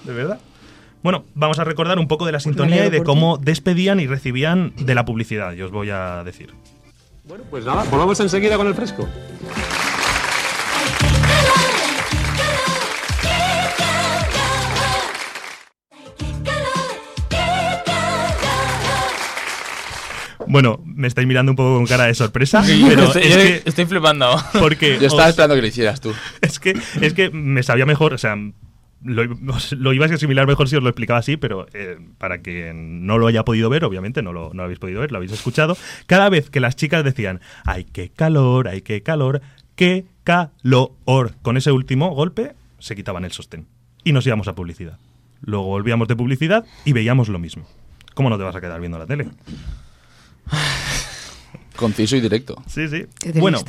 ¿De 0.05 0.13
verdad? 0.13 0.39
Bueno, 1.03 1.25
vamos 1.33 1.59
a 1.59 1.63
recordar 1.63 1.97
un 1.97 2.07
poco 2.07 2.25
de 2.25 2.31
la 2.31 2.39
sintonía 2.39 2.85
y 2.85 2.89
de 2.89 3.03
cómo 3.03 3.37
despedían 3.37 3.99
y 3.99 4.07
recibían 4.07 4.73
de 4.77 4.93
la 4.93 5.03
publicidad, 5.03 5.53
yo 5.53 5.65
os 5.65 5.71
voy 5.71 5.89
a 5.89 6.23
decir. 6.23 6.53
Bueno, 7.27 7.43
pues 7.49 7.65
nada, 7.65 7.83
volvamos 7.89 8.19
enseguida 8.19 8.57
con 8.57 8.67
el 8.67 8.75
fresco. 8.75 9.07
Bueno, 20.51 20.81
me 20.85 21.07
estáis 21.07 21.27
mirando 21.27 21.51
un 21.51 21.55
poco 21.55 21.75
con 21.77 21.85
cara 21.87 22.05
de 22.05 22.13
sorpresa, 22.13 22.61
Sí, 22.63 22.83
pero 22.87 23.03
estoy, 23.05 23.21
es 23.23 23.29
yo 23.29 23.35
que, 23.37 23.61
estoy 23.65 23.85
flipando. 23.85 24.35
porque 24.59 24.97
Yo 24.99 25.07
estaba 25.07 25.23
os- 25.23 25.29
esperando 25.29 25.55
que 25.55 25.61
lo 25.61 25.67
hicieras 25.67 26.01
tú. 26.01 26.13
es 26.41 26.59
que 26.59 26.77
es 27.01 27.13
que 27.13 27.29
me 27.29 27.63
sabía 27.63 27.85
mejor, 27.85 28.13
o 28.13 28.17
sea, 28.17 28.35
lo, 29.03 29.23
lo 29.71 29.93
ibas 29.93 30.11
a 30.11 30.15
asimilar 30.15 30.45
mejor 30.47 30.67
si 30.69 30.75
os 30.75 30.83
lo 30.83 30.89
explicaba 30.89 31.19
así, 31.19 31.37
pero 31.37 31.67
eh, 31.73 31.97
para 32.17 32.41
que 32.41 32.71
no 32.75 33.17
lo 33.17 33.27
haya 33.27 33.43
podido 33.45 33.69
ver, 33.69 33.85
obviamente 33.85 34.21
no 34.21 34.33
lo, 34.33 34.49
no 34.49 34.55
lo 34.55 34.63
habéis 34.63 34.79
podido 34.79 34.99
ver, 35.01 35.11
lo 35.11 35.17
habéis 35.17 35.31
escuchado. 35.31 35.77
Cada 36.05 36.29
vez 36.29 36.49
que 36.49 36.59
las 36.59 36.75
chicas 36.75 37.03
decían, 37.03 37.39
¡ay, 37.65 37.85
qué 37.85 38.09
calor, 38.09 38.67
ay, 38.67 38.81
qué 38.81 39.01
calor, 39.03 39.41
qué 39.75 40.05
calor! 40.23 40.91
Con 41.41 41.57
ese 41.57 41.71
último 41.71 42.09
golpe 42.13 42.53
se 42.79 42.95
quitaban 42.95 43.23
el 43.25 43.31
sostén 43.31 43.67
y 44.03 44.11
nos 44.11 44.27
íbamos 44.27 44.47
a 44.49 44.53
publicidad. 44.55 44.97
Luego 45.43 45.65
volvíamos 45.65 46.07
de 46.07 46.15
publicidad 46.15 46.65
y 46.85 46.93
veíamos 46.93 47.29
lo 47.29 47.39
mismo. 47.39 47.65
¿Cómo 48.13 48.29
no 48.29 48.37
te 48.37 48.43
vas 48.43 48.55
a 48.55 48.61
quedar 48.61 48.79
viendo 48.79 48.99
la 48.99 49.07
tele? 49.07 49.29
Conciso 51.75 52.15
y 52.15 52.21
directo. 52.21 52.61
Sí, 52.67 52.87
sí. 52.87 53.05
Qué 53.19 53.31
Bueno, 53.39 53.59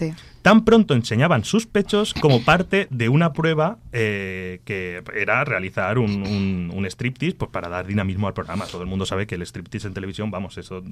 tan 0.43 0.65
pronto 0.65 0.93
enseñaban 0.93 1.45
sus 1.45 1.67
pechos 1.67 2.13
como 2.15 2.43
parte 2.45 2.87
de 2.91 3.09
una 3.09 3.33
prueba 3.33 3.79
eh, 3.93 4.61
que 4.65 5.03
era 5.15 5.45
realizar 5.45 5.99
un, 5.99 6.27
un, 6.27 6.71
un 6.75 6.87
striptease 6.87 7.37
pues, 7.37 7.51
para 7.51 7.69
dar 7.69 7.87
dinamismo 7.87 8.27
al 8.27 8.35
programa. 8.35 8.67
Todo 8.67 8.83
el 8.83 8.89
mundo 8.89 9.07
sabe 9.07 9.27
que 9.27 9.37
el 9.37 9.43
striptease 9.43 9.87
en 9.87 9.95
televisión, 9.95 10.31
vamos, 10.31 10.59
eso 10.59 10.83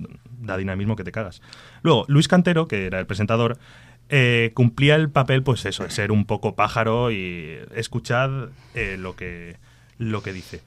da 0.41 0.57
dinamismo 0.57 0.97
que 0.97 1.05
te 1.05 1.13
cagas. 1.13 1.43
Luego, 1.83 2.05
Luis 2.09 2.27
Cantero, 2.27 2.67
que 2.67 2.87
era 2.87 3.01
el 3.01 3.07
presentador, 3.07 3.59
eh, 4.09 4.51
cumplía 4.55 4.97
el 4.97 5.09
papel, 5.09 5.43
pues 5.43 5.65
eso, 5.67 5.85
de 5.85 5.91
ser 5.91 6.11
un 6.11 6.25
poco 6.25 6.57
pájaro 6.57 7.13
y 7.13 7.59
escuchad 7.75 8.49
eh, 8.75 8.97
lo, 8.99 9.15
que, 9.15 9.57
lo 9.99 10.23
que 10.23 10.33
dice. 10.33 10.63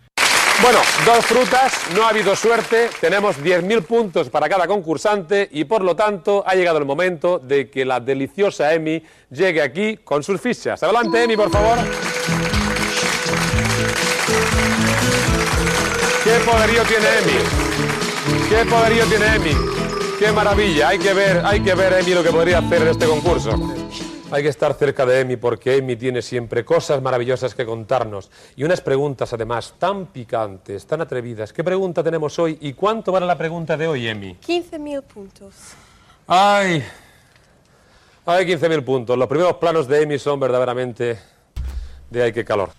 Bueno, 0.62 0.80
dos 1.06 1.26
frutas, 1.26 1.74
no 1.96 2.04
ha 2.04 2.10
habido 2.10 2.36
suerte, 2.36 2.90
tenemos 3.02 3.38
10.000 3.38 3.84
puntos 3.84 4.30
para 4.30 4.48
cada 4.48 4.68
concursante 4.68 5.50
y 5.52 5.66
por 5.66 5.84
lo 5.84 5.96
tanto 5.96 6.44
ha 6.46 6.56
llegado 6.56 6.78
el 6.78 6.86
momento 6.86 7.40
de 7.40 7.70
que 7.70 7.84
la 7.84 8.00
deliciosa 8.00 8.74
Emi 8.74 9.04
llegue 9.30 9.62
aquí 9.62 9.98
con 9.98 10.24
sus 10.24 10.40
fichas. 10.40 10.82
Adelante 10.84 11.24
Emi, 11.24 11.36
por 11.36 11.52
favor. 11.52 11.80
¿Qué 16.24 16.32
poderío 16.46 16.84
tiene 16.84 17.08
Emi? 17.20 18.48
¿Qué 18.50 18.66
poderío 18.70 19.06
tiene 19.06 19.36
Emi? 19.36 19.58
¡Qué 20.18 20.32
maravilla! 20.32 20.90
Hay 20.90 21.00
que 21.00 21.14
ver, 21.14 21.42
hay 21.44 21.60
que 21.60 21.74
ver 21.74 21.94
Emi 21.94 22.14
lo 22.14 22.24
que 22.24 22.32
podría 22.32 22.60
hacer 22.60 22.84
en 22.84 22.88
este 22.90 23.06
concurso. 23.06 23.52
Hay 24.34 24.42
que 24.42 24.50
estar 24.50 24.74
cerca 24.74 25.06
de 25.06 25.20
Emi 25.20 25.38
porque 25.38 25.78
Emi 25.78 25.96
tiene 25.96 26.24
siempre 26.24 26.66
cosas 26.66 27.04
maravillosas 27.04 27.54
que 27.54 27.68
contarnos 27.68 28.32
y 28.56 28.64
unas 28.64 28.82
preguntas 28.82 29.32
además 29.32 29.76
tan 29.78 30.08
picantes, 30.08 30.88
tan 30.88 31.02
atrevidas. 31.02 31.54
¿Qué 31.54 31.64
pregunta 31.64 32.04
tenemos 32.04 32.40
hoy 32.40 32.58
y 32.60 32.74
cuánto 32.74 33.12
vale 33.12 33.28
la 33.28 33.38
pregunta 33.38 33.78
de 33.78 33.88
hoy, 33.88 34.08
Emi? 34.08 34.38
15.000 34.44 35.04
puntos. 35.04 35.54
¡Ay! 36.26 36.84
¡Ay, 38.26 38.48
15.000 38.48 38.84
puntos! 38.84 39.20
Los 39.20 39.28
primeros 39.28 39.58
planos 39.58 39.88
de 39.88 40.02
Emi 40.02 40.18
son 40.18 40.40
verdaderamente 40.40 41.20
de 42.10 42.24
¡ay, 42.24 42.34
qué 42.34 42.44
calor! 42.44 42.72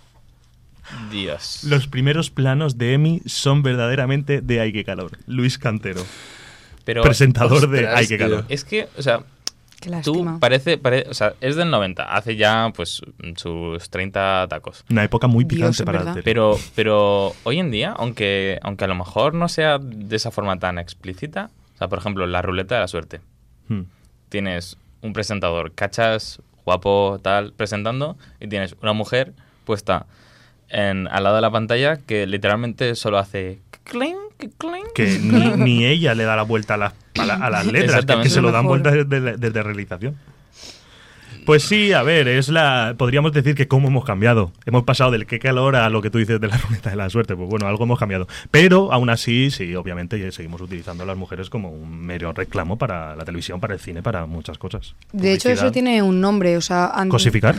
Dios. 1.08 1.62
Los 1.62 1.86
primeros 1.86 2.30
planos 2.30 2.78
de 2.78 2.94
Emi 2.94 3.22
son 3.26 3.62
verdaderamente 3.62 4.40
de 4.40 4.58
Ay, 4.58 4.72
qué 4.72 4.84
calor. 4.84 5.12
Luis 5.28 5.56
Cantero, 5.58 6.02
Pero, 6.84 7.04
presentador 7.04 7.70
de 7.70 7.86
Ay, 7.86 8.08
qué 8.08 8.18
calor. 8.18 8.44
Es 8.48 8.64
que, 8.64 8.88
o 8.98 9.02
sea, 9.02 9.24
Qué 9.84 10.02
tú 10.02 10.24
parece, 10.40 10.78
pare- 10.78 11.06
o 11.08 11.14
sea, 11.14 11.34
es 11.40 11.56
del 11.56 11.70
90, 11.70 12.02
hace 12.14 12.36
ya 12.36 12.72
pues 12.74 13.02
sus 13.36 13.90
30 13.90 14.46
tacos. 14.48 14.84
Una 14.90 15.04
época 15.04 15.26
muy 15.26 15.44
picante 15.44 15.84
para 15.84 16.00
tele. 16.12 16.22
Pero, 16.24 16.58
pero 16.74 17.32
hoy 17.44 17.58
en 17.60 17.70
día, 17.70 17.94
aunque, 17.96 18.58
aunque 18.62 18.84
a 18.84 18.88
lo 18.88 18.94
mejor 18.94 19.34
no 19.34 19.48
sea 19.48 19.78
de 19.78 20.16
esa 20.16 20.30
forma 20.30 20.58
tan 20.58 20.78
explícita, 20.78 21.50
o 21.74 21.78
sea, 21.78 21.88
por 21.88 21.98
ejemplo, 21.98 22.26
la 22.26 22.42
ruleta 22.42 22.74
de 22.76 22.80
la 22.82 22.88
suerte. 22.88 23.20
Hmm. 23.68 23.82
Tienes 24.28 24.76
un 25.02 25.12
presentador 25.12 25.72
cachas, 25.72 26.40
guapo, 26.64 27.18
tal, 27.22 27.52
presentando, 27.52 28.16
y 28.40 28.48
tienes 28.48 28.74
una 28.82 28.92
mujer 28.92 29.32
puesta 29.64 30.06
en, 30.68 31.08
al 31.08 31.22
lado 31.24 31.36
de 31.36 31.42
la 31.42 31.50
pantalla 31.50 31.98
que 31.98 32.26
literalmente 32.26 32.94
solo 32.94 33.18
hace 33.18 33.60
clink, 33.84 34.16
clink, 34.58 34.92
que 34.94 35.18
ni 35.58 35.84
ella 35.84 36.14
le 36.14 36.24
da 36.24 36.36
la 36.36 36.42
vuelta 36.42 36.74
a 36.74 36.76
las, 36.78 36.94
a 37.18 37.24
la- 37.26 37.34
a 37.34 37.50
las 37.50 37.66
letras, 37.72 38.04
que, 38.04 38.28
se 38.30 38.40
lo 38.40 38.50
dan 38.52 38.66
vueltas 38.66 38.92
desde, 39.08 39.36
desde 39.36 39.62
realización. 39.62 40.16
Pues 41.46 41.62
sí, 41.64 41.92
a 41.92 42.02
ver, 42.02 42.26
es 42.26 42.48
la. 42.48 42.94
Podríamos 42.96 43.32
decir 43.32 43.54
que 43.54 43.68
cómo 43.68 43.88
hemos 43.88 44.06
cambiado. 44.06 44.50
Hemos 44.64 44.84
pasado 44.84 45.10
del 45.10 45.26
qué 45.26 45.38
calor 45.38 45.76
a 45.76 45.90
lo 45.90 46.00
que 46.00 46.08
tú 46.08 46.16
dices 46.16 46.40
de 46.40 46.48
la 46.48 46.56
ruleta 46.68 46.88
de 46.88 46.96
la 46.96 47.10
suerte. 47.10 47.36
Pues 47.36 47.50
bueno, 47.50 47.66
algo 47.66 47.84
hemos 47.84 47.98
cambiado. 47.98 48.26
Pero 48.50 48.90
aún 48.94 49.10
así, 49.10 49.50
sí, 49.50 49.74
obviamente 49.74 50.32
seguimos 50.32 50.62
utilizando 50.62 51.02
a 51.02 51.06
las 51.06 51.18
mujeres 51.18 51.50
como 51.50 51.68
un 51.70 51.98
mero 52.00 52.32
reclamo 52.32 52.78
para 52.78 53.14
la 53.14 53.24
televisión, 53.26 53.60
para 53.60 53.74
el 53.74 53.80
cine, 53.80 54.02
para 54.02 54.24
muchas 54.24 54.56
cosas. 54.56 54.94
De 55.12 55.34
hecho, 55.34 55.50
eso 55.50 55.70
tiene 55.70 56.00
un 56.02 56.18
nombre. 56.20 56.56
O 56.56 56.62
sea, 56.62 56.92
¿Cosificar? 57.08 57.56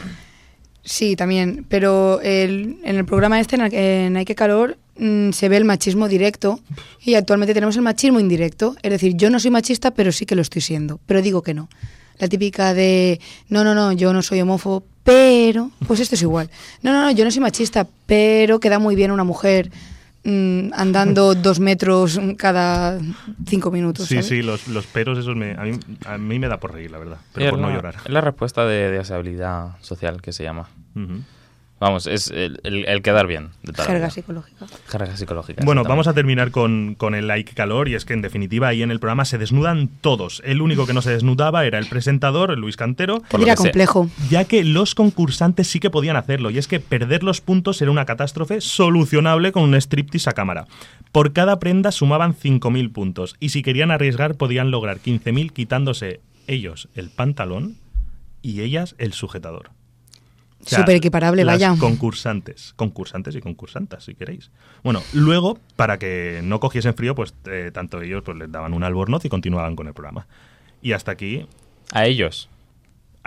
Sí, 0.83 1.15
también, 1.15 1.65
pero 1.69 2.21
el- 2.21 2.77
en 2.83 2.95
el 2.95 3.05
programa 3.05 3.39
este, 3.39 3.55
en, 3.55 3.61
el- 3.63 3.73
en 3.73 4.17
Hay 4.17 4.25
que 4.25 4.33
calor, 4.35 4.77
mm, 4.97 5.31
se 5.31 5.49
ve 5.49 5.57
el 5.57 5.65
machismo 5.65 6.07
directo 6.07 6.59
y 7.03 7.15
actualmente 7.15 7.53
tenemos 7.53 7.75
el 7.75 7.81
machismo 7.81 8.19
indirecto. 8.19 8.75
Es 8.81 8.91
decir, 8.91 9.15
yo 9.15 9.29
no 9.29 9.39
soy 9.39 9.51
machista, 9.51 9.91
pero 9.91 10.11
sí 10.11 10.25
que 10.25 10.35
lo 10.35 10.41
estoy 10.41 10.61
siendo, 10.61 10.99
pero 11.05 11.21
digo 11.21 11.41
que 11.41 11.53
no. 11.53 11.69
La 12.17 12.27
típica 12.27 12.73
de, 12.73 13.19
no, 13.49 13.63
no, 13.63 13.75
no, 13.75 13.91
yo 13.91 14.13
no 14.13 14.21
soy 14.21 14.41
homófobo, 14.41 14.83
pero, 15.03 15.69
pues 15.87 15.99
esto 15.99 16.15
es 16.15 16.21
igual. 16.21 16.49
No, 16.81 16.93
no, 16.93 17.01
no, 17.03 17.11
yo 17.11 17.25
no 17.25 17.31
soy 17.31 17.41
machista, 17.41 17.87
pero 18.05 18.59
queda 18.59 18.79
muy 18.79 18.95
bien 18.95 19.11
una 19.11 19.23
mujer 19.23 19.69
mm, 20.23 20.69
andando 20.73 21.35
dos 21.35 21.59
metros 21.59 22.19
cada 22.37 22.97
cinco 23.45 23.69
minutos. 23.69 24.07
Sí, 24.07 24.15
¿sabes? 24.15 24.27
sí, 24.27 24.41
los, 24.41 24.67
los 24.67 24.87
peros 24.87 25.19
esos 25.19 25.35
me, 25.35 25.51
a, 25.51 25.63
mí, 25.63 25.77
a 26.05 26.17
mí 26.17 26.39
me 26.39 26.47
da 26.47 26.59
por 26.59 26.73
reír, 26.73 26.89
la 26.89 26.97
verdad. 26.97 27.17
Pero 27.33 27.45
es 27.45 27.51
por 27.51 27.59
no 27.59 27.69
llorar. 27.69 27.97
Es 28.03 28.11
la 28.11 28.21
respuesta 28.21 28.65
de 28.65 28.89
deseabilidad 28.89 29.77
social 29.81 30.21
que 30.21 30.31
se 30.31 30.43
llama. 30.43 30.69
Vamos, 31.77 32.07
es 32.07 32.31
el, 32.31 32.61
el- 32.63 32.85
el 32.87 33.01
quedar 33.01 33.27
bien. 33.27 33.49
De 33.63 33.73
Jerga 33.83 34.09
psicológica. 34.09 34.65
Jerga 34.87 35.17
psicológica. 35.17 35.61
Bueno, 35.65 35.83
vamos 35.83 36.07
a 36.07 36.13
terminar 36.13 36.51
con, 36.51 36.95
con 36.95 37.13
el 37.15 37.27
like 37.27 37.53
calor 37.53 37.89
y 37.89 37.95
es 37.95 38.05
que 38.05 38.13
en 38.13 38.21
definitiva 38.21 38.69
ahí 38.69 38.81
en 38.81 38.91
el 38.91 38.99
programa 39.01 39.25
se 39.25 39.37
desnudan 39.37 39.89
todos. 39.99 40.41
El 40.45 40.61
único 40.61 40.85
que 40.87 40.93
no 40.93 41.01
se 41.01 41.11
desnudaba 41.11 41.65
era 41.65 41.77
el 41.77 41.87
presentador, 41.87 42.57
Luis 42.57 42.77
Cantero, 42.77 43.21
Que 43.29 43.41
Era 43.43 43.55
complejo. 43.55 44.09
ya 44.29 44.45
que 44.45 44.63
los 44.63 44.95
concursantes 44.95 45.67
sí 45.67 45.81
que 45.81 45.89
podían 45.89 46.15
hacerlo 46.15 46.49
y 46.49 46.57
es 46.59 46.67
que 46.69 46.79
perder 46.79 47.23
los 47.23 47.41
puntos 47.41 47.81
era 47.81 47.91
una 47.91 48.05
catástrofe 48.05 48.61
solucionable 48.61 49.51
con 49.51 49.63
un 49.63 49.75
striptease 49.75 50.29
a 50.29 50.33
cámara. 50.33 50.67
Por 51.11 51.33
cada 51.33 51.59
prenda 51.59 51.91
sumaban 51.91 52.33
5.000 52.35 52.93
puntos 52.93 53.35
y 53.41 53.49
si 53.49 53.61
querían 53.63 53.91
arriesgar 53.91 54.35
podían 54.35 54.71
lograr 54.71 54.99
15.000 54.99 55.51
quitándose 55.51 56.21
ellos 56.47 56.87
el 56.95 57.09
pantalón 57.09 57.75
y 58.41 58.61
ellas 58.61 58.95
el 58.97 59.11
sujetador. 59.11 59.71
O 60.65 60.69
sea, 60.69 60.79
Súper 60.79 60.95
equiparable, 60.95 61.43
las 61.45 61.55
vaya. 61.55 61.75
Concursantes, 61.79 62.73
concursantes 62.75 63.35
y 63.35 63.41
concursantas, 63.41 64.03
si 64.05 64.15
queréis. 64.15 64.49
Bueno, 64.83 65.01
luego, 65.13 65.59
para 65.75 65.99
que 65.99 66.41
no 66.43 66.59
cogiesen 66.59 66.95
frío, 66.95 67.13
pues 67.13 67.35
eh, 67.45 67.69
tanto 67.71 68.01
ellos 68.01 68.23
pues 68.25 68.37
les 68.37 68.51
daban 68.51 68.73
un 68.73 68.83
albornoz 68.83 69.25
y 69.25 69.29
continuaban 69.29 69.75
con 69.75 69.87
el 69.87 69.93
programa. 69.93 70.25
Y 70.81 70.93
hasta 70.93 71.11
aquí, 71.11 71.45
A 71.91 72.05
ellos. 72.07 72.49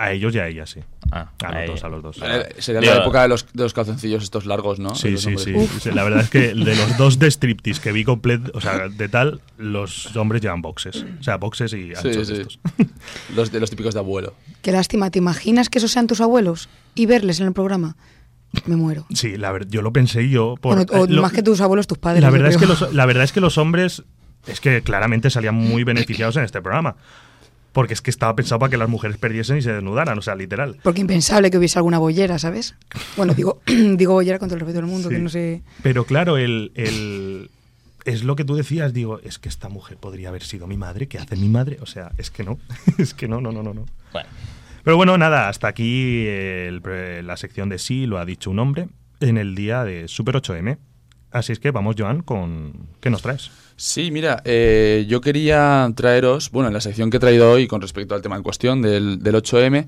A 0.01 0.11
ellos 0.13 0.33
y 0.33 0.39
a 0.39 0.47
ellas, 0.47 0.69
sí. 0.69 0.79
Ah, 1.11 1.29
a 1.43 1.47
a 1.47 1.61
los 1.65 1.67
dos, 1.71 1.83
a 1.83 1.89
los 1.89 2.01
dos. 2.03 2.19
Eh, 2.23 2.55
Sería 2.59 2.79
Digo- 2.81 2.93
la 2.95 3.01
época 3.01 3.21
de 3.23 3.27
los, 3.27 3.45
de 3.51 3.63
los 3.63 3.73
calzoncillos 3.73 4.23
estos 4.23 4.45
largos, 4.45 4.79
¿no? 4.79 4.95
Sí, 4.95 5.17
sí, 5.17 5.35
sí. 5.37 5.53
Sí, 5.81 5.91
La 5.91 6.03
verdad 6.05 6.21
es 6.21 6.29
que 6.29 6.53
de 6.53 6.75
los 6.75 6.97
dos 6.97 7.19
de 7.19 7.27
striptease 7.29 7.81
que 7.81 7.91
vi 7.91 8.05
completo, 8.05 8.49
o 8.53 8.61
sea, 8.61 8.87
de 8.87 9.09
tal, 9.09 9.41
los 9.57 10.15
hombres 10.15 10.41
llevan 10.41 10.61
boxes. 10.61 11.05
O 11.19 11.23
sea, 11.23 11.35
boxes 11.37 11.73
y 11.73 11.89
Sí, 11.89 11.93
anchos 11.95 12.27
sí. 12.27 12.33
de 12.33 12.41
estos. 12.43 12.59
Los, 13.35 13.51
de 13.51 13.59
los 13.59 13.69
típicos 13.69 13.93
de 13.93 13.99
abuelo. 13.99 14.33
Qué 14.61 14.71
lástima, 14.71 15.11
¿te 15.11 15.19
imaginas 15.19 15.67
que 15.69 15.79
esos 15.79 15.91
sean 15.91 16.07
tus 16.07 16.21
abuelos 16.21 16.69
y 16.95 17.05
verles 17.05 17.39
en 17.41 17.47
el 17.47 17.53
programa? 17.53 17.97
Me 18.65 18.75
muero. 18.77 19.05
Sí, 19.13 19.35
la 19.37 19.51
ver- 19.51 19.67
yo 19.67 19.81
lo 19.81 19.91
pensé 19.91 20.29
yo. 20.29 20.55
Por, 20.61 20.75
Bueno, 20.77 20.91
o 20.93 21.05
eh, 21.05 21.09
lo- 21.09 21.21
más 21.21 21.33
que 21.33 21.43
tus 21.43 21.59
abuelos, 21.61 21.87
tus 21.87 21.97
padres. 21.97 22.21
la, 22.23 22.29
verdad 22.29 22.49
es 22.51 22.57
que 22.57 22.65
los, 22.65 22.93
la 22.93 23.05
verdad 23.05 23.23
es 23.25 23.31
que 23.31 23.41
los 23.41 23.57
hombres 23.57 24.03
es 24.47 24.59
que 24.61 24.81
claramente 24.81 25.29
salían 25.29 25.55
muy 25.55 25.83
beneficiados 25.83 26.37
en 26.37 26.43
este 26.45 26.61
programa. 26.61 26.95
Porque 27.79 27.93
es 27.93 28.01
que 28.01 28.09
estaba 28.09 28.35
pensado 28.35 28.59
para 28.59 28.69
que 28.69 28.75
las 28.75 28.89
mujeres 28.89 29.15
perdiesen 29.15 29.55
y 29.57 29.61
se 29.61 29.71
desnudaran, 29.71 30.17
o 30.17 30.21
sea, 30.21 30.35
literal. 30.35 30.75
Porque 30.83 30.99
impensable 30.99 31.49
que 31.49 31.57
hubiese 31.57 31.79
alguna 31.79 31.97
bollera, 31.97 32.37
¿sabes? 32.37 32.75
Bueno, 33.15 33.33
digo, 33.33 33.61
digo 33.95 34.11
bollera 34.15 34.37
con 34.37 34.49
todo 34.49 34.55
el 34.55 34.59
respeto 34.59 34.79
del 34.81 34.91
mundo, 34.91 35.07
Sí. 35.07 35.15
que 35.15 35.21
no 35.21 35.29
sé... 35.29 35.61
Pero 35.81 36.03
claro, 36.03 36.35
el, 36.35 36.73
el- 36.75 37.49
es 38.03 38.25
lo 38.25 38.35
que 38.35 38.43
tú 38.43 38.57
decías, 38.57 38.91
digo, 38.93 39.21
es 39.23 39.39
que 39.39 39.47
esta 39.47 39.69
mujer 39.69 39.95
podría 39.95 40.27
haber 40.27 40.43
sido 40.43 40.67
mi 40.67 40.75
madre, 40.75 41.07
¿qué 41.07 41.19
hace 41.19 41.37
mi 41.37 41.47
madre? 41.47 41.77
O 41.79 41.85
sea, 41.85 42.11
es 42.17 42.29
que 42.31 42.43
no, 42.43 42.59
es 42.97 43.13
que 43.13 43.29
no, 43.29 43.39
no, 43.39 43.53
no, 43.53 43.63
no. 43.63 43.73
no. 43.73 43.85
Bueno, 44.11 44.27
Pero 44.83 44.97
bueno, 44.97 45.17
nada, 45.17 45.47
hasta 45.47 45.69
aquí 45.69 46.25
el 46.27 46.81
la 47.25 47.37
sección 47.37 47.69
de 47.69 47.79
sí 47.79 48.07
lo 48.07 48.17
ha 48.17 48.25
dicho 48.25 48.51
un 48.51 48.59
hombre 48.59 48.89
en 49.21 49.37
el 49.37 49.55
día 49.55 49.85
de 49.85 50.09
Super 50.09 50.35
8M. 50.35 50.77
Así 51.31 51.51
es 51.51 51.59
que 51.59 51.71
vamos, 51.71 51.95
Joan, 51.97 52.21
con 52.21 52.73
¿qué 52.99 53.09
nos 53.09 53.21
traes? 53.21 53.51
Sí, 53.75 54.09
mira, 54.11 54.41
eh, 54.45 55.05
yo 55.07 55.21
quería 55.21 55.89
traeros, 55.95 56.49
bueno, 56.51 56.67
en 56.67 56.73
la 56.73 56.81
sección 56.81 57.09
que 57.09 57.17
he 57.17 57.19
traído 57.19 57.51
hoy 57.51 57.67
con 57.67 57.81
respecto 57.81 58.15
al 58.15 58.21
tema 58.21 58.35
en 58.35 58.43
cuestión 58.43 58.81
del, 58.81 59.19
del 59.21 59.35
8M 59.35 59.85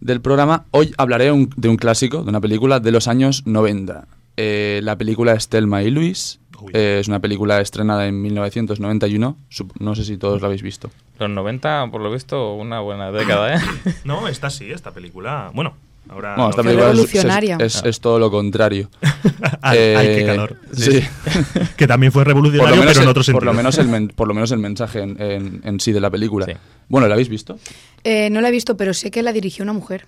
del 0.00 0.20
programa, 0.20 0.64
hoy 0.70 0.92
hablaré 0.98 1.32
un- 1.32 1.50
de 1.56 1.68
un 1.68 1.76
clásico, 1.76 2.22
de 2.22 2.28
una 2.30 2.40
película 2.40 2.80
de 2.80 2.92
los 2.92 3.08
años 3.08 3.42
90. 3.46 4.06
Eh, 4.36 4.80
la 4.82 4.96
película 4.96 5.32
es 5.32 5.48
Thelma 5.48 5.82
y 5.82 5.90
Luis, 5.90 6.38
eh, 6.72 6.98
es 7.00 7.08
una 7.08 7.18
película 7.20 7.60
estrenada 7.60 8.06
en 8.06 8.20
1991, 8.22 9.36
sup- 9.50 9.72
no 9.78 9.94
sé 9.94 10.04
si 10.04 10.16
todos 10.18 10.40
la 10.40 10.46
habéis 10.46 10.62
visto. 10.62 10.90
los 11.18 11.30
90, 11.30 11.88
por 11.90 12.00
lo 12.02 12.10
visto, 12.12 12.54
una 12.54 12.80
buena 12.80 13.10
década, 13.10 13.56
¿eh? 13.56 13.60
No, 14.04 14.28
esta 14.28 14.50
sí, 14.50 14.70
esta 14.70 14.92
película. 14.92 15.50
Bueno, 15.54 15.74
ahora. 16.08 16.36
No, 16.36 16.44
no, 16.44 16.50
esta 16.50 16.62
película 16.62 16.86
es- 16.86 16.92
revolucionaria. 16.92 17.56
Es, 17.60 17.76
es- 17.76 17.84
es 17.84 18.00
todo 18.00 18.18
lo 18.18 18.30
contrario. 18.30 18.88
Ay, 19.62 19.78
Eh, 19.78 19.94
ay, 19.96 20.06
qué 20.16 20.26
calor. 20.26 20.56
Sí. 20.72 21.00
que 21.76 21.86
también 21.86 22.12
fue 22.12 22.24
revolucionario, 22.24 22.80
pero 22.80 22.92
en 22.92 23.02
el, 23.02 23.08
otro 23.08 23.22
sentido. 23.22 23.38
por 23.40 23.46
lo 23.46 23.52
menos 23.54 23.78
el, 23.78 23.88
men- 23.88 24.08
por 24.08 24.28
lo 24.28 24.34
menos 24.34 24.50
el 24.52 24.58
mensaje 24.58 25.00
en, 25.00 25.20
en- 25.20 25.60
en 25.64 25.80
sí 25.80 25.92
de 25.92 26.00
la 26.00 26.10
película. 26.10 26.46
Sí. 26.46 26.52
Bueno, 26.88 27.08
¿la 27.08 27.14
habéis 27.14 27.28
visto? 27.28 27.58
Eh, 28.04 28.30
no 28.30 28.40
la 28.40 28.48
he 28.48 28.52
visto, 28.52 28.76
pero 28.76 28.94
sé 28.94 29.10
que 29.10 29.22
la 29.22 29.32
dirigió 29.32 29.62
una 29.62 29.72
mujer. 29.72 30.06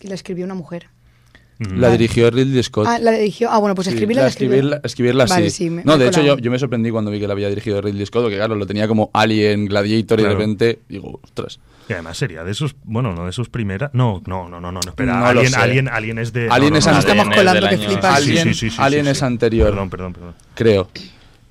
Y 0.00 0.08
la 0.08 0.14
escribió 0.14 0.44
una 0.44 0.54
mujer. 0.54 0.88
La 1.76 1.90
dirigió 1.90 2.30
Ridley 2.30 2.62
Scott. 2.62 2.86
Ah, 2.88 2.98
la 2.98 3.12
dirigió... 3.12 3.50
Ah, 3.50 3.58
bueno, 3.58 3.74
pues 3.74 3.86
Sí, 3.86 3.92
escribirla 3.94 4.22
la 4.22 4.26
la 4.26 4.30
escribirla, 4.30 4.80
escribirla 4.82 5.24
Vale, 5.26 5.50
sí. 5.50 5.64
sí, 5.64 5.70
me- 5.70 5.84
no, 5.84 5.92
me 5.92 5.98
de 5.98 6.04
he 6.04 6.08
hecho 6.08 6.22
yo, 6.22 6.36
yo 6.38 6.50
me 6.50 6.58
sorprendí 6.58 6.90
cuando 6.90 7.10
vi 7.10 7.20
que 7.20 7.26
la 7.26 7.32
había 7.32 7.48
dirigido 7.48 7.80
Ridley 7.80 8.06
Scott, 8.06 8.22
porque 8.22 8.36
claro, 8.36 8.54
lo 8.54 8.66
tenía 8.66 8.86
como 8.88 9.10
Alien, 9.12 9.66
Gladiator 9.66 10.18
y 10.20 10.22
Claro. 10.22 10.34
de 10.34 10.38
repente 10.40 10.78
digo, 10.88 11.20
ostras. 11.22 11.58
Y 11.88 11.92
además 11.92 12.16
sería 12.16 12.44
de 12.44 12.54
sus. 12.54 12.74
Bueno, 12.84 13.12
no 13.14 13.26
de 13.26 13.32
sus 13.32 13.50
primeras. 13.50 13.90
No, 13.92 14.22
no, 14.26 14.48
no, 14.48 14.58
no, 14.58 14.72
no, 14.72 14.80
no 14.82 14.90
espera. 14.90 15.18
No 15.18 15.26
Alien. 15.26 15.54
Alien, 15.54 15.88
Alien 15.88 16.18
es 16.18 16.32
de. 16.32 16.48
Alien 16.50 16.72
no, 16.72 16.78
es 16.78 16.86
no, 16.86 16.98
Estamos 16.98 17.28
colando 17.28 17.66
del 17.66 17.78
que 17.78 17.86
flipas. 17.86 18.20
Sí, 18.22 18.30
Alien, 18.30 18.44
sí, 18.44 18.54
sí, 18.54 18.70
sí, 18.70 18.76
Alien 18.78 19.04
sí, 19.04 19.10
es 19.10 19.18
sí. 19.18 19.24
anterior, 19.26 19.68
Perdón, 19.70 19.90
perdón, 19.90 20.12
perdón. 20.14 20.34
creo. 20.54 20.88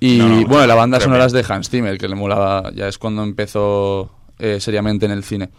Y 0.00 0.18
No, 0.18 0.28
no, 0.28 0.46
bueno, 0.48 0.66
la 0.66 0.74
banda 0.74 0.98
sonora 0.98 1.24
es 1.26 1.32
de 1.32 1.44
Hans 1.48 1.70
Zimmer, 1.70 1.96
que 1.98 2.08
le 2.08 2.16
molaba, 2.16 2.72
ya 2.74 2.88
es 2.88 2.98
cuando 2.98 3.22
empezó 3.22 4.10
eh, 4.40 4.58
seriamente 4.60 5.06
en 5.06 5.12
el 5.12 5.22
cine. 5.22 5.50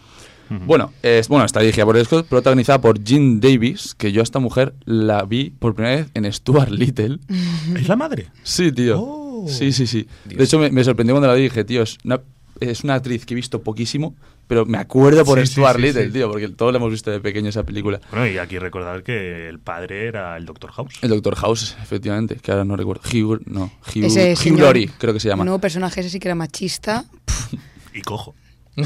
Bueno, 0.50 0.94
es, 1.02 1.28
bueno, 1.28 1.46
está 1.46 1.60
dirigida 1.62 1.86
por 1.86 2.04
Scott, 2.06 2.28
protagonizada 2.28 2.80
por 2.80 3.04
Jean 3.04 3.40
Davis, 3.40 3.96
que 3.98 4.12
yo 4.12 4.22
a 4.22 4.24
esta 4.24 4.40
mujer 4.40 4.76
la 4.86 5.24
vi 5.24 5.50
por 5.50 5.74
primera 5.76 5.96
vez 5.98 6.08
en 6.14 6.32
Stuart 6.32 6.70
Little. 6.70 7.20
¿Es 7.76 7.88
la 7.88 7.96
madre? 7.96 8.28
Sí, 8.44 8.72
tío. 8.72 9.02
Oh. 9.02 9.46
Sí, 9.48 9.72
sí, 9.72 9.86
sí. 9.88 10.08
De 10.26 10.44
hecho, 10.44 10.60
me, 10.60 10.70
me 10.72 10.84
sorprendió 10.84 11.14
cuando 11.16 11.28
la 11.28 11.34
vi 11.34 11.42
y 11.42 11.44
dije, 11.44 11.64
tío, 11.64 11.82
es 11.84 11.98
una, 12.04 12.22
es 12.60 12.84
una 12.84 12.96
actriz 12.96 13.26
que 13.26 13.34
he 13.34 13.36
visto 13.36 13.62
poquísimo, 13.62 14.16
pero 14.48 14.66
me 14.66 14.78
acuerdo 14.78 15.26
por 15.26 15.40
Sí, 15.40 15.48
Stuart 15.54 15.78
sí, 15.78 15.82
Little, 15.82 16.06
sí. 16.06 16.12
tío, 16.12 16.30
porque 16.32 16.48
todos 16.50 16.72
la 16.72 16.78
hemos 16.78 16.92
visto 16.92 17.10
de 17.12 17.20
pequeño 17.20 17.50
esa 17.50 17.64
película. 17.64 18.00
Bueno, 18.12 18.28
y 18.28 18.38
aquí 18.38 18.60
recordar 18.60 19.04
que 19.04 19.50
el 19.50 19.60
padre 19.60 20.06
era 20.08 20.38
el 20.38 20.46
Doctor 20.46 20.72
House. 20.72 20.94
El 21.02 21.10
Doctor 21.10 21.36
House, 21.36 21.76
efectivamente, 21.82 22.36
que 22.36 22.52
ahora 22.52 22.64
no 22.66 22.76
recuerdo. 22.76 23.02
Hugh, 23.08 23.42
no, 23.46 23.72
Hugh, 23.96 24.60
Laurie, 24.60 24.90
creo 24.98 25.14
que 25.14 25.20
se 25.20 25.28
llama. 25.30 25.44
El 25.44 25.48
nuevo 25.48 25.60
personaje 25.60 26.02
ese 26.02 26.10
sí 26.10 26.20
que 26.20 26.28
era 26.28 26.36
machista. 26.36 27.06
Y 27.94 28.02
cojo. 28.02 28.36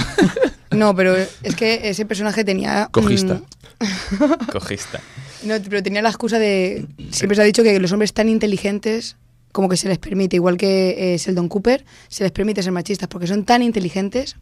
No, 0.71 0.95
pero 0.95 1.15
es 1.15 1.55
que 1.55 1.89
ese 1.89 2.05
personaje 2.05 2.43
tenía... 2.43 2.85
mm, 2.85 2.91
Cojista. 2.91 3.41
Cogista. 4.51 5.01
No, 5.43 5.55
pero 5.67 5.81
tenía 5.81 6.03
la 6.03 6.09
excusa 6.09 6.37
de... 6.37 6.85
Siempre 7.09 7.35
se 7.35 7.41
ha 7.41 7.45
dicho 7.45 7.63
que 7.63 7.79
los 7.79 7.91
hombres 7.91 8.13
tan 8.13 8.29
inteligentes 8.29 9.17
como 9.51 9.67
que 9.67 9.77
se 9.77 9.87
les 9.87 9.97
permite, 9.97 10.35
igual 10.35 10.57
que 10.57 11.13
eh, 11.15 11.17
Sheldon 11.17 11.49
Cooper, 11.49 11.83
se 12.07 12.23
les 12.23 12.31
permite 12.31 12.61
ser 12.61 12.71
machistas 12.71 13.09
porque 13.09 13.27
son 13.27 13.45
tan 13.45 13.63
inteligentes. 13.63 14.35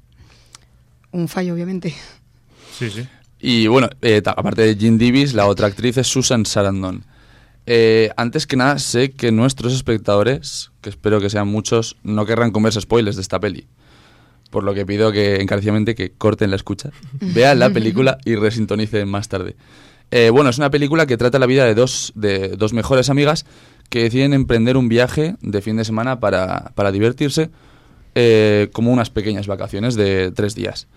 Un 1.12 1.28
fallo, 1.28 1.54
obviamente. 1.54 1.96
Sí, 2.78 2.90
sí. 2.90 3.08
Y 3.40 3.68
bueno, 3.68 3.90
eh, 4.02 4.22
aparte 4.26 4.64
de 4.64 4.76
Jean 4.76 4.98
Davis, 4.98 5.34
la 5.34 5.46
otra 5.48 5.68
actriz 5.68 5.98
es 5.98 6.08
Susan 6.08 6.46
Sarandon. 6.46 7.06
Eh, 7.66 8.12
antes 8.18 8.48
que 8.48 8.58
nada, 8.58 8.80
sé 8.80 9.12
que 9.12 9.32
nuestros 9.32 9.74
espectadores, 9.74 10.72
que 10.82 10.90
espero 10.90 11.20
que 11.20 11.30
sean 11.30 11.48
muchos, 11.48 11.98
no 12.04 12.26
querrán 12.26 12.52
comerse 12.52 12.82
spoilers 12.82 13.16
de 13.16 13.22
esta 13.22 13.40
peli. 13.40 13.68
Por 14.50 14.64
lo 14.64 14.74
que 14.74 14.86
pido 14.86 15.12
que 15.12 15.42
encarecidamente 15.42 15.96
que 15.96 16.12
corten 16.12 16.50
la 16.50 16.56
escucha, 16.56 16.92
vean 17.20 17.60
la 17.60 17.70
película 17.70 18.18
y 18.26 18.36
resintonicen 18.36 19.08
más 19.08 19.28
tarde. 19.28 19.56
Eh, 20.12 20.30
bueno, 20.30 20.50
es 20.50 20.58
una 20.58 20.70
película 20.70 21.06
que 21.06 21.18
trata 21.18 21.38
la 21.38 21.46
vida 21.46 21.66
de 21.66 21.76
dos, 21.76 22.14
de 22.16 22.50
dos 22.50 22.74
mejores 22.74 23.10
amigas 23.10 23.46
que 23.90 24.04
deciden 24.04 24.34
emprender 24.34 24.78
un 24.78 24.88
viaje 24.88 25.36
de 25.42 25.62
fin 25.62 25.78
de 25.78 25.86
semana 25.86 26.20
para, 26.20 26.72
para 26.76 26.92
divertirse, 26.92 27.50
eh, 28.16 28.70
como 28.74 28.92
unas 28.92 29.10
pequeñas 29.10 29.48
vacaciones 29.48 29.96
de 29.96 30.32
tres 30.32 30.56
días. 30.56 30.88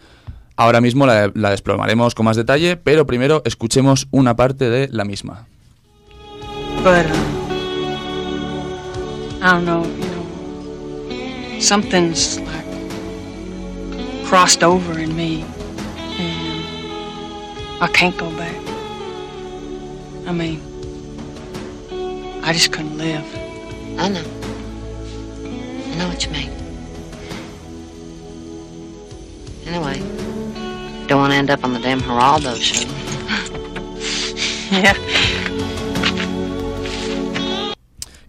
Ahora 0.56 0.80
mismo 0.80 1.06
la, 1.06 1.30
la 1.34 1.50
desplomaremos 1.50 2.14
con 2.14 2.26
más 2.26 2.36
detalle, 2.36 2.76
pero 2.76 3.06
primero 3.06 3.42
escuchemos 3.44 4.06
una 4.10 4.36
parte 4.36 4.70
de 4.70 4.88
la 4.92 5.04
misma. 5.04 5.46
But 6.82 7.06
uh, 7.06 7.40
I 9.42 9.52
don't 9.52 9.64
know, 9.64 9.84
you 9.84 10.06
know, 10.06 11.60
something's 11.60 12.38
like 12.40 12.59
crossed 14.30 14.62
over 14.62 14.96
in 14.96 15.16
me, 15.16 15.42
and 16.16 16.62
I 17.82 17.88
can't 17.92 18.16
go 18.16 18.30
back. 18.36 18.54
I 20.24 20.30
mean, 20.30 20.60
I 22.44 22.52
just 22.52 22.70
couldn't 22.70 22.96
live. 22.96 23.24
I 23.98 24.08
know. 24.08 24.22
I 25.90 25.94
know 25.98 26.06
what 26.06 26.24
you 26.24 26.30
mean. 26.30 26.52
Anyway, 29.66 29.98
don't 31.08 31.18
want 31.18 31.32
to 31.32 31.36
end 31.36 31.50
up 31.50 31.64
on 31.64 31.72
the 31.72 31.80
damn 31.80 32.00
Geraldo 32.00 32.54
show. 32.54 32.86
Yeah. 34.70 34.94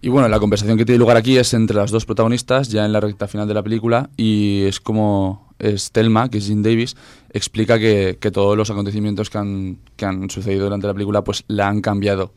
Y 0.04 0.08
bueno, 0.08 0.28
la 0.28 0.40
conversación 0.40 0.76
que 0.76 0.84
tiene 0.84 0.98
lugar 0.98 1.16
aquí 1.16 1.38
es 1.38 1.54
entre 1.54 1.76
las 1.76 1.92
dos 1.92 2.04
protagonistas, 2.04 2.68
ya 2.70 2.84
en 2.84 2.92
la 2.92 2.98
recta 2.98 3.28
final 3.28 3.46
de 3.46 3.54
la 3.54 3.62
película, 3.62 4.10
y 4.16 4.64
es 4.64 4.80
como 4.80 5.51
es 5.62 5.92
Thelma, 5.92 6.28
que 6.28 6.38
es 6.38 6.46
Jean 6.46 6.62
Davis, 6.62 6.96
explica 7.30 7.78
que, 7.78 8.18
que 8.20 8.30
todos 8.30 8.56
los 8.56 8.68
acontecimientos 8.70 9.30
que 9.30 9.38
han, 9.38 9.78
que 9.96 10.04
han 10.04 10.28
sucedido 10.28 10.64
durante 10.64 10.86
la 10.86 10.92
película 10.92 11.22
pues 11.22 11.44
la 11.46 11.68
han 11.68 11.80
cambiado 11.80 12.32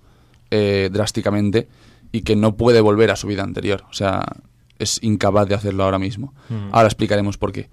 eh, 0.52 0.90
drásticamente 0.92 1.68
y 2.12 2.22
que 2.22 2.36
no 2.36 2.56
puede 2.56 2.80
volver 2.82 3.12
a 3.12 3.16
su 3.16 3.28
vida 3.28 3.44
anterior. 3.44 3.84
O 3.90 3.94
sea, 3.94 4.24
es 4.80 5.00
incapaz 5.02 5.48
de 5.50 5.56
hacerlo 5.56 5.84
ahora 5.84 6.00
mismo. 6.00 6.34
Mm. 6.50 6.70
Ahora 6.72 6.88
explicaremos 6.88 7.38
por 7.38 7.52
qué. 7.52 7.68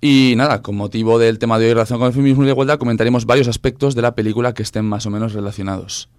Y 0.00 0.34
nada, 0.36 0.62
con 0.62 0.76
motivo 0.76 1.18
del 1.18 1.38
tema 1.38 1.58
de 1.58 1.66
hoy 1.66 1.72
relación 1.72 1.98
con 1.98 2.08
el 2.08 2.12
feminismo 2.12 2.42
y 2.42 2.46
la 2.46 2.52
igualdad, 2.52 2.78
comentaremos 2.78 3.24
varios 3.24 3.48
aspectos 3.48 3.94
de 3.94 4.02
la 4.02 4.14
película 4.14 4.52
que 4.52 4.62
estén 4.62 4.84
más 4.84 5.06
o 5.06 5.10
menos 5.10 5.32
relacionados. 5.32 6.10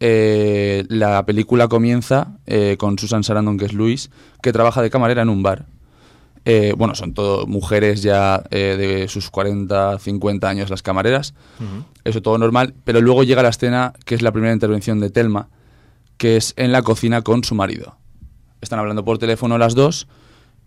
Eh, 0.00 0.84
la 0.88 1.24
película 1.26 1.68
comienza 1.68 2.38
eh, 2.46 2.76
con 2.78 2.98
Susan 2.98 3.22
Sarandon, 3.22 3.58
que 3.58 3.66
es 3.66 3.74
Luis, 3.74 4.10
que 4.42 4.52
trabaja 4.52 4.80
de 4.80 4.90
camarera 4.90 5.22
en 5.22 5.28
un 5.28 5.42
bar. 5.42 5.66
Eh, 6.50 6.72
bueno, 6.74 6.94
son 6.94 7.12
todo 7.12 7.46
mujeres 7.46 8.02
ya 8.02 8.42
eh, 8.50 8.74
de 8.78 9.08
sus 9.08 9.28
40, 9.28 9.98
50 9.98 10.48
años 10.48 10.70
las 10.70 10.82
camareras. 10.82 11.34
Eso 12.04 12.22
todo 12.22 12.38
normal. 12.38 12.72
Pero 12.84 13.02
luego 13.02 13.22
llega 13.22 13.42
la 13.42 13.50
escena 13.50 13.92
que 14.06 14.14
es 14.14 14.22
la 14.22 14.32
primera 14.32 14.54
intervención 14.54 14.98
de 14.98 15.10
Telma, 15.10 15.50
que 16.16 16.38
es 16.38 16.54
en 16.56 16.72
la 16.72 16.80
cocina 16.80 17.20
con 17.20 17.44
su 17.44 17.54
marido. 17.54 17.98
Están 18.62 18.78
hablando 18.78 19.04
por 19.04 19.18
teléfono 19.18 19.58
las 19.58 19.74
dos 19.74 20.08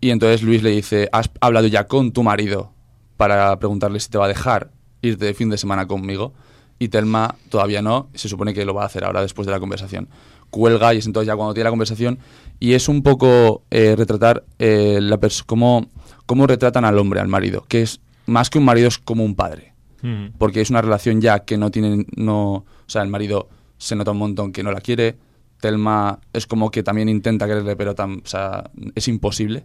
y 0.00 0.10
entonces 0.10 0.44
Luis 0.44 0.62
le 0.62 0.70
dice, 0.70 1.08
¿has 1.10 1.32
hablado 1.40 1.66
ya 1.66 1.88
con 1.88 2.12
tu 2.12 2.22
marido 2.22 2.72
para 3.16 3.58
preguntarle 3.58 3.98
si 3.98 4.08
te 4.08 4.18
va 4.18 4.26
a 4.26 4.28
dejar 4.28 4.70
irte 5.00 5.24
de 5.24 5.34
fin 5.34 5.50
de 5.50 5.58
semana 5.58 5.88
conmigo? 5.88 6.32
Y 6.78 6.90
Telma 6.90 7.34
todavía 7.48 7.82
no, 7.82 8.08
se 8.14 8.28
supone 8.28 8.54
que 8.54 8.64
lo 8.64 8.72
va 8.72 8.84
a 8.84 8.86
hacer 8.86 9.02
ahora 9.02 9.20
después 9.20 9.46
de 9.46 9.52
la 9.52 9.58
conversación. 9.58 10.08
Cuelga 10.52 10.94
y 10.94 10.98
es 10.98 11.06
entonces 11.06 11.26
ya 11.26 11.34
cuando 11.34 11.54
tiene 11.54 11.64
la 11.64 11.70
conversación 11.70 12.18
y 12.60 12.74
es 12.74 12.88
un 12.88 13.02
poco 13.02 13.64
eh, 13.72 13.96
retratar 13.96 14.44
eh, 14.60 14.98
la 15.02 15.18
cómo, 15.46 15.88
cómo 16.26 16.46
retratan 16.46 16.84
al 16.84 16.96
hombre, 16.98 17.18
al 17.20 17.26
marido, 17.26 17.64
que 17.66 17.82
es 17.82 18.00
más 18.26 18.50
que 18.50 18.58
un 18.58 18.64
marido 18.64 18.86
es 18.86 18.98
como 18.98 19.24
un 19.24 19.34
padre 19.34 19.72
Ujú. 20.04 20.32
porque 20.38 20.60
es 20.60 20.70
una 20.70 20.82
relación 20.82 21.20
ya 21.20 21.40
que 21.40 21.56
no 21.56 21.70
tiene, 21.70 22.06
no, 22.16 22.52
o 22.52 22.64
sea, 22.86 23.02
el 23.02 23.08
marido 23.08 23.48
se 23.78 23.96
nota 23.96 24.10
un 24.12 24.18
montón 24.18 24.52
que 24.52 24.62
no 24.62 24.70
la 24.70 24.80
quiere, 24.80 25.16
Telma 25.60 26.20
es 26.32 26.46
como 26.46 26.70
que 26.70 26.82
también 26.82 27.08
intenta 27.08 27.46
quererle, 27.46 27.74
pero 27.74 27.94
tam- 27.94 28.20
o 28.22 28.26
sea, 28.26 28.70
es 28.94 29.08
imposible. 29.08 29.64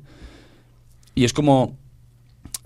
Y 1.15 1.26
es 1.26 1.34
como, 1.34 1.76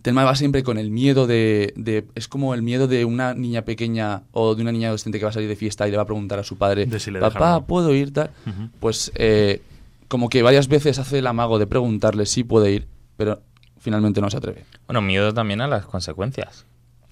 Telma 0.01 0.23
va 0.23 0.35
siempre 0.35 0.63
con 0.63 0.77
el 0.77 0.89
miedo 0.91 1.27
de, 1.27 1.73
de- 1.75 2.05
es 2.15 2.27
como 2.27 2.53
el 2.53 2.61
miedo 2.61 2.87
de 2.87 3.05
una 3.05 3.33
niña 3.33 3.63
pequeña 3.63 4.23
o 4.31 4.55
de 4.55 4.61
una 4.63 4.71
niña 4.71 4.87
adolescente 4.87 5.19
que 5.19 5.25
va 5.25 5.29
a 5.29 5.33
salir 5.33 5.47
de 5.49 5.55
fiesta 5.55 5.87
y 5.87 5.91
le 5.91 5.97
va 5.97 6.03
a 6.03 6.05
preguntar 6.07 6.39
a 6.39 6.43
su 6.43 6.57
padre, 6.57 6.85
De 6.85 6.99
si 6.99 7.11
le 7.11 7.19
dejan 7.19 7.29
o 7.29 7.33
papá, 7.33 7.51
no". 7.59 7.65
¿puedo 7.65 7.93
ir? 7.93 8.11
Tal? 8.13 8.31
Pues 8.79 9.11
eh, 9.15 9.61
como 10.07 10.29
que 10.29 10.41
varias 10.41 10.67
veces 10.67 10.97
hace 10.99 11.19
el 11.19 11.27
amago 11.27 11.59
de 11.59 11.67
preguntarle 11.67 12.25
si 12.25 12.43
puede 12.43 12.71
ir, 12.71 12.87
pero 13.17 13.41
finalmente 13.79 14.21
no 14.21 14.29
se 14.29 14.37
atreve. 14.37 14.65
Bueno, 14.87 15.01
miedo 15.01 15.33
también 15.33 15.61
a 15.61 15.67
las 15.67 15.85
consecuencias. 15.85 16.65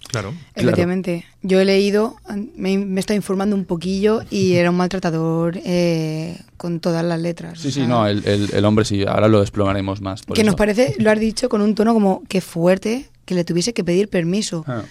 Claro. 0.09 0.33
Efectivamente. 0.55 1.23
Yo 1.43 1.59
he 1.59 1.65
leído, 1.65 2.15
me, 2.55 2.77
me 2.79 2.95
he 2.95 2.99
estado 2.99 3.15
informando 3.15 3.55
un 3.55 3.65
poquillo 3.65 4.21
y 4.31 4.53
era 4.55 4.71
un 4.71 4.77
maltratador 4.77 5.59
eh, 5.63 6.35
con 6.57 6.79
todas 6.79 7.05
las 7.05 7.19
letras. 7.19 7.59
Sí, 7.59 7.71
sí, 7.71 7.85
no, 7.87 8.07
el, 8.07 8.25
el- 8.27 8.49
el 8.53 8.65
hombre 8.65 8.85
sí, 8.85 9.03
ahora 9.07 9.27
lo 9.27 9.39
desplomaremos 9.41 10.01
más. 10.01 10.23
que 10.23 10.43
nos 10.43 10.53
eso. 10.53 10.55
parece, 10.57 10.95
lo 10.97 11.11
has 11.11 11.19
dicho 11.19 11.47
con 11.47 11.61
un 11.61 11.75
tono 11.75 11.93
como 11.93 12.23
que 12.27 12.41
fuerte, 12.41 13.05
que 13.25 13.35
le 13.35 13.43
tuviese 13.43 13.73
que 13.73 13.83
pedir 13.83 14.07
permiso. 14.09 14.63
Ah. 14.67 14.81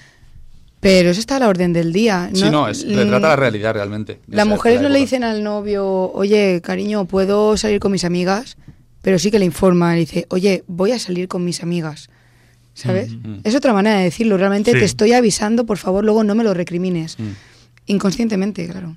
Pero 0.80 1.10
eso 1.10 1.18
está 1.18 1.36
a 1.36 1.38
la 1.40 1.48
orden 1.48 1.72
del 1.72 1.92
día. 1.92 2.30
Sí, 2.32 2.48
no, 2.50 2.68
es, 2.68 2.86
retrata 2.86 3.28
la 3.30 3.34
realidad 3.36 3.74
realmente. 3.74 4.20
Las 4.28 4.46
mujeres 4.46 4.80
no 4.80 4.88
le 4.88 5.00
dicen 5.00 5.24
al 5.24 5.42
novio, 5.42 5.84
oye, 6.12 6.60
cariño, 6.62 7.04
puedo 7.06 7.56
salir 7.56 7.80
con 7.80 7.90
mis 7.90 8.04
amigas, 8.04 8.56
pero 9.02 9.18
sí 9.18 9.32
que 9.32 9.40
le 9.40 9.44
informan, 9.44 9.94
le 9.94 10.00
dice, 10.00 10.26
oye, 10.30 10.62
voy 10.68 10.92
a 10.92 11.00
salir 11.00 11.26
con 11.26 11.44
mis 11.44 11.64
amigas. 11.64 12.08
¿Sabes? 12.78 13.10
Mm. 13.12 13.40
Es 13.42 13.56
otra 13.56 13.72
manera 13.72 13.98
de 13.98 14.04
decirlo. 14.04 14.36
Realmente 14.36 14.70
Sí. 14.72 14.78
te 14.78 14.84
estoy 14.84 15.12
avisando, 15.12 15.66
por 15.66 15.78
favor, 15.78 16.04
luego 16.04 16.22
no 16.22 16.36
me 16.36 16.44
lo 16.44 16.54
recrimines. 16.54 17.18
Mm. 17.18 17.30
Inconscientemente, 17.86 18.68
claro. 18.68 18.94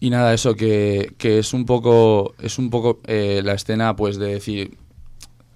Y 0.00 0.10
nada, 0.10 0.34
eso 0.34 0.54
que, 0.56 1.14
que 1.16 1.38
es 1.38 1.52
un 1.52 1.64
poco, 1.66 2.34
es 2.42 2.58
un 2.58 2.68
poco 2.68 3.00
eh, 3.06 3.42
la 3.44 3.54
escena 3.54 3.94
pues 3.94 4.18
de 4.18 4.26
decir, 4.34 4.76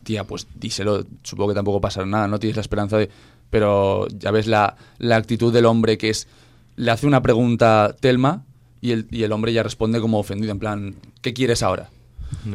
tía, 0.05 0.25
pues 0.25 0.47
díselo, 0.55 1.05
supongo 1.25 1.49
que 1.51 1.55
tampoco 1.57 1.81
pasará 1.81 2.07
nada, 2.07 2.29
no 2.29 2.39
tienes 2.39 2.57
la 2.57 2.63
esperanza 2.63 2.97
de... 2.99 3.11
Pero 3.51 4.07
ya 4.17 4.31
ves 4.31 4.47
la, 4.47 4.77
la 4.99 5.17
actitud 5.17 5.53
del 5.53 5.67
hombre 5.67 5.99
que 5.99 6.11
es, 6.11 6.29
le 6.77 6.93
hace 6.93 7.07
una 7.09 7.21
pregunta 7.21 7.97
Telma 7.99 8.45
y 8.81 8.93
el, 8.93 9.09
y 9.11 9.25
el 9.25 9.33
hombre 9.33 9.53
ya 9.53 9.65
responde 9.65 10.01
como 10.01 10.21
ofendido, 10.21 10.53
en 10.53 10.61
plan, 10.61 10.95
¿qué 11.21 11.35
quieres 11.35 11.65
ahora? 11.65 11.91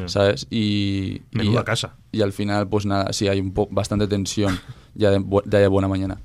¿Sabes? 0.08 0.48
Y, 0.50 1.22
y, 1.34 1.38
Menuda 1.38 1.66
casa. 1.66 1.96
Y 2.16 2.22
al 2.22 2.32
final, 2.34 2.68
pues 2.68 2.86
nada, 2.86 3.12
sí 3.14 3.28
hay 3.28 3.40
un 3.40 3.52
po 3.54 3.68
bastante 3.70 4.08
tensión 4.08 4.60
ya 4.94 5.10
de, 5.12 5.20
bu- 5.20 5.44
ya 5.46 5.60
de 5.60 5.68
buena 5.68 5.88
mañana. 5.88 6.18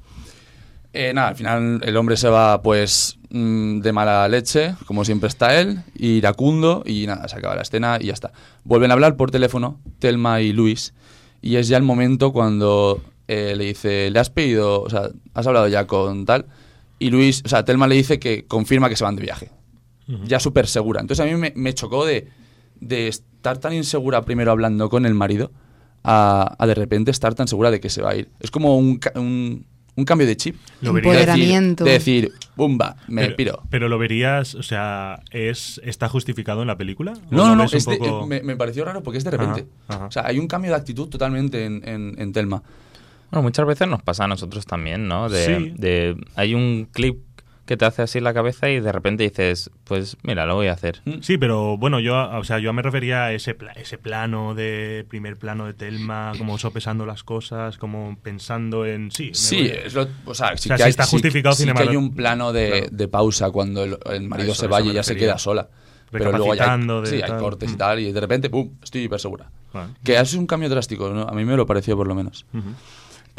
Eh, 0.93 1.13
nada, 1.15 1.29
al 1.29 1.37
final 1.37 1.81
el 1.85 1.97
hombre 1.97 2.17
se 2.17 2.29
va 2.29 2.63
pues 2.63 3.17
mm, 3.31 3.81
de 3.81 3.93
mala 3.93 4.27
leche, 4.29 4.75
como 4.87 5.05
siempre 5.05 5.29
está 5.29 5.59
él, 5.61 5.81
iracundo 5.97 6.83
y 6.85 7.07
nada, 7.07 7.29
se 7.29 7.37
acaba 7.37 7.55
la 7.57 7.63
escena 7.63 7.99
y 8.01 8.07
ya 8.07 8.13
está. 8.13 8.33
Vuelven 8.65 8.91
a 8.91 8.95
hablar 8.95 9.17
por 9.17 9.31
teléfono, 9.31 9.79
Telma 10.01 10.41
y 10.41 10.53
Luis, 10.53 10.93
y 11.43 11.57
es 11.57 11.69
ya 11.69 11.77
el 11.77 11.85
momento 11.85 12.33
cuando 12.33 13.01
eh, 13.29 13.55
le 13.57 13.67
dice, 13.67 14.11
le 14.11 14.19
has 14.19 14.31
pedido, 14.31 14.83
o 14.83 14.91
sea, 14.91 15.11
has 15.35 15.47
hablado 15.47 15.69
ya 15.69 15.87
con 15.87 16.25
tal, 16.27 16.47
y 16.99 17.11
Luis, 17.11 17.43
o 17.45 17.49
sea, 17.49 17.65
Telma 17.65 17.87
le 17.87 17.95
dice 17.95 18.19
que 18.19 18.45
confirma 18.47 18.89
que 18.89 18.97
se 18.97 19.05
van 19.05 19.15
de 19.17 19.23
viaje, 19.23 19.51
ya 20.25 20.41
súper 20.41 20.67
segura. 20.67 21.01
Entonces 21.01 21.25
a 21.25 21.29
mí 21.29 21.37
me, 21.37 21.53
me 21.55 21.73
chocó 21.73 22.05
de, 22.05 22.29
de 22.81 23.07
estar 23.07 23.59
tan 23.59 23.73
insegura 23.75 24.23
primero 24.23 24.51
hablando 24.51 24.89
con 24.91 25.07
el 25.07 25.15
marido 25.15 25.53
a, 26.05 26.55
a 26.59 26.67
de 26.67 26.75
repente 26.75 27.11
estar 27.11 27.35
tan 27.35 27.49
segura 27.49 27.71
de 27.71 27.81
que 27.81 27.91
se 27.91 28.03
va 28.03 28.11
a 28.11 28.17
ir. 28.17 28.29
Es 28.41 28.51
como 28.51 28.77
un, 28.79 28.99
ca- 28.99 29.13
un, 29.17 29.67
un 29.97 30.05
cambio 30.05 30.27
de 30.27 30.37
chip. 30.37 30.57
Lo 30.81 30.93
vería- 30.93 31.11
De 31.13 31.17
decir- 31.19 31.29
Empoderamiento. 31.31 31.85
De 31.85 31.91
decir, 31.93 32.33
bumba, 32.57 32.97
me 33.09 33.23
pero, 33.23 33.37
piro. 33.37 33.63
pero 33.71 33.89
lo 33.89 33.99
verías, 33.99 34.55
o 34.55 34.63
sea, 34.63 35.21
¿es, 35.31 35.81
¿está 35.85 36.09
justificado 36.09 36.63
en 36.63 36.69
la 36.69 36.77
película? 36.79 37.13
¿O 37.13 37.35
No, 37.35 37.49
no, 37.49 37.57
no, 37.57 37.65
es 37.65 37.85
de- 37.87 37.97
poco- 37.99 38.27
me, 38.27 38.43
me 38.43 38.57
pareció 38.57 38.85
raro 38.85 39.03
porque 39.03 39.19
es 39.19 39.25
de 39.25 39.31
repente. 39.33 39.67
Ajá, 39.89 39.97
ajá. 39.99 40.07
O 40.07 40.11
sea, 40.11 40.27
hay 40.27 40.39
un 40.39 40.47
cambio 40.47 40.71
de 40.71 40.77
actitud 40.77 41.09
totalmente 41.09 41.65
en, 41.65 41.87
en, 41.87 42.15
en 42.19 42.33
Telma. 42.33 42.63
Bueno, 43.31 43.45
muchas 43.45 43.65
veces 43.65 43.87
nos 43.87 44.03
pasa 44.03 44.25
a 44.25 44.27
nosotros 44.29 44.67
también, 44.67 45.07
¿no? 45.07 45.29
De, 45.29 45.45
Sí. 45.47 45.73
de- 45.77 46.17
hay 46.35 46.55
un 46.55 46.89
clip 46.91 47.19
que 47.71 47.77
te 47.77 47.85
hace 47.85 48.03
así 48.03 48.19
la 48.19 48.35
cabeza 48.35 48.69
y 48.69 48.81
de 48.81 48.91
repente 48.91 49.23
dices, 49.23 49.71
pues 49.85 50.17
mira, 50.25 50.45
lo 50.45 50.57
voy 50.57 50.67
a 50.67 50.73
hacer. 50.73 51.03
Sí, 51.21 51.39
pero 51.39 51.77
bueno, 51.79 52.01
yo, 52.01 52.17
o 52.37 52.43
sea, 52.43 52.59
yo 52.59 52.73
me 52.73 52.83
refería 52.83 53.27
a 53.27 53.33
ese, 53.33 53.55
pla- 53.55 53.71
ese 53.77 53.97
plano 53.97 54.57
de 54.57 55.07
primer 55.09 55.37
plano 55.37 55.67
de 55.67 55.75
Telma, 55.75 56.33
como 56.37 56.59
sopesando 56.59 57.07
las 57.07 57.23
cosas, 57.23 57.79
como 57.79 58.19
pensando 58.25 58.87
en 58.87 59.13
sí. 59.13 59.31
Sí, 59.35 59.71
es 59.73 59.95
lo- 59.95 60.09
o 60.25 60.35
sea, 60.35 60.57
sí 60.57 60.69
O 60.69 60.75
sea, 60.75 60.77
que 60.79 60.79
sí 60.79 60.83
hay, 60.83 60.91
está 60.91 61.05
sí- 61.05 61.13
justificado 61.13 61.55
sí 61.55 61.65
que 61.65 61.81
hay 61.81 61.95
un 61.95 62.13
plano 62.13 62.53
de, 62.53 62.69
Claro. 62.71 62.87
de 62.91 63.07
pausa 63.09 63.53
cuando 63.53 63.85
el, 63.85 63.97
el 64.07 64.29
marido 64.29 64.51
Eso, 64.51 64.63
se 64.63 64.69
me 64.69 64.91
y 64.91 64.93
ya 64.93 65.05
se 65.05 65.15
queda 65.15 65.39
sola. 65.39 65.69
Pero 66.11 66.33
luego 66.33 66.57
ya 66.57 66.75
hay, 66.75 66.81
de 66.85 67.07
sí, 67.07 67.23
hay 67.23 67.39
cortes 67.39 67.71
y 67.71 67.75
Mm. 67.75 67.79
tal, 67.79 68.01
y 68.01 68.11
de 68.11 68.21
repente, 68.21 68.51
¡pum! 68.51 68.69
Estoy 68.83 69.03
hiper 69.03 69.21
segura. 69.21 69.49
Vale. 69.73 69.93
Que 70.03 70.19
es 70.19 70.35
un 70.35 70.49
cambio 70.49 70.69
drástico, 70.69 71.09
¿no? 71.11 71.23
A 71.23 71.31
mí 71.35 71.45
me 71.45 71.57
lo 71.57 71.67
pareció 71.67 71.97
por 71.97 72.09
lo 72.09 72.17
menos. 72.17 72.45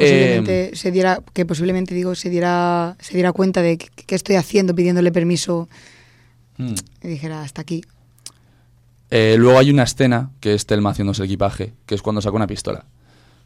Posiblemente 0.01 0.69
Eh, 0.69 0.75
se 0.75 0.91
diera, 0.91 1.21
que 1.33 1.45
posiblemente 1.45 1.95
digo, 1.95 2.15
se 2.15 2.29
diera, 2.29 2.95
se 2.99 3.13
diera 3.13 3.31
cuenta 3.31 3.61
de 3.61 3.77
qué 3.77 4.15
estoy 4.15 4.35
haciendo 4.35 4.75
pidiéndole 4.75 5.11
permiso 5.11 5.69
mm. 6.57 6.73
y 7.03 7.07
dijera 7.07 7.43
hasta 7.43 7.61
aquí. 7.61 7.83
Eh, 9.09 9.35
luego 9.37 9.59
hay 9.59 9.69
una 9.69 9.83
escena 9.83 10.31
que 10.39 10.53
es 10.53 10.65
Telma 10.65 10.91
haciéndose 10.91 11.21
el 11.21 11.25
equipaje, 11.25 11.73
que 11.85 11.95
es 11.95 12.01
cuando 12.01 12.21
saca 12.21 12.35
una 12.35 12.47
pistola. 12.47 12.85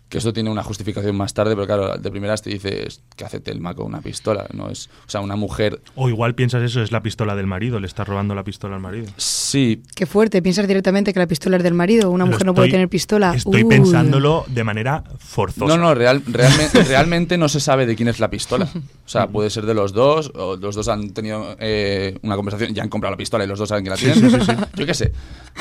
Que 0.07 0.19
esto 0.19 0.31
tiene 0.33 0.51
una 0.51 0.61
justificación 0.63 1.15
más 1.15 1.33
tarde, 1.33 1.55
pero 1.55 1.65
claro, 1.65 1.97
de 1.97 2.11
primeras 2.11 2.41
te 2.43 2.51
dices, 2.51 3.01
¿qué 3.15 3.25
hace 3.25 3.39
Telma 3.39 3.73
con 3.73 3.87
una 3.87 4.01
pistola? 4.01 4.45
No 4.53 4.69
es, 4.69 4.87
o 5.07 5.09
sea, 5.09 5.21
una 5.21 5.35
mujer. 5.35 5.81
O 5.95 6.09
igual 6.09 6.35
piensas 6.35 6.61
eso, 6.61 6.81
es 6.83 6.91
la 6.91 7.01
pistola 7.01 7.35
del 7.35 7.47
marido, 7.47 7.79
le 7.79 7.87
está 7.87 8.03
robando 8.03 8.35
la 8.35 8.43
pistola 8.43 8.75
al 8.75 8.81
marido. 8.81 9.07
Sí. 9.17 9.81
Qué 9.95 10.05
fuerte, 10.05 10.43
piensas 10.43 10.67
directamente 10.67 11.11
que 11.11 11.19
la 11.19 11.25
pistola 11.27 11.57
es 11.57 11.63
del 11.63 11.73
marido, 11.73 12.11
una 12.11 12.25
Lo 12.25 12.31
mujer 12.31 12.45
no 12.45 12.53
puede 12.53 12.69
tener 12.69 12.87
pistola. 12.87 13.33
Estoy 13.33 13.63
Uy. 13.63 13.69
pensándolo 13.69 14.45
de 14.47 14.63
manera 14.63 15.03
forzosa. 15.17 15.65
No, 15.75 15.81
no, 15.81 15.95
real, 15.95 16.21
realmente, 16.27 16.83
realmente 16.87 17.37
no 17.39 17.49
se 17.49 17.59
sabe 17.59 17.87
de 17.87 17.95
quién 17.95 18.07
es 18.07 18.19
la 18.19 18.29
pistola. 18.29 18.65
O 18.75 19.09
sea, 19.09 19.27
puede 19.27 19.49
ser 19.49 19.65
de 19.65 19.73
los 19.73 19.91
dos, 19.91 20.31
o 20.35 20.55
los 20.55 20.75
dos 20.75 20.87
han 20.87 21.09
tenido 21.11 21.55
eh, 21.59 22.17
una 22.21 22.35
conversación, 22.35 22.75
ya 22.75 22.83
han 22.83 22.89
comprado 22.89 23.13
la 23.13 23.17
pistola 23.17 23.43
y 23.43 23.47
los 23.47 23.57
dos 23.57 23.69
saben 23.69 23.83
que 23.83 23.89
la 23.89 23.97
Sí, 23.97 24.05
tienen. 24.11 24.29
sí, 24.29 24.37
sí, 24.39 24.45
sí. 24.45 24.51
Yo 24.75 24.85
qué 24.85 24.93
sé. 24.93 25.11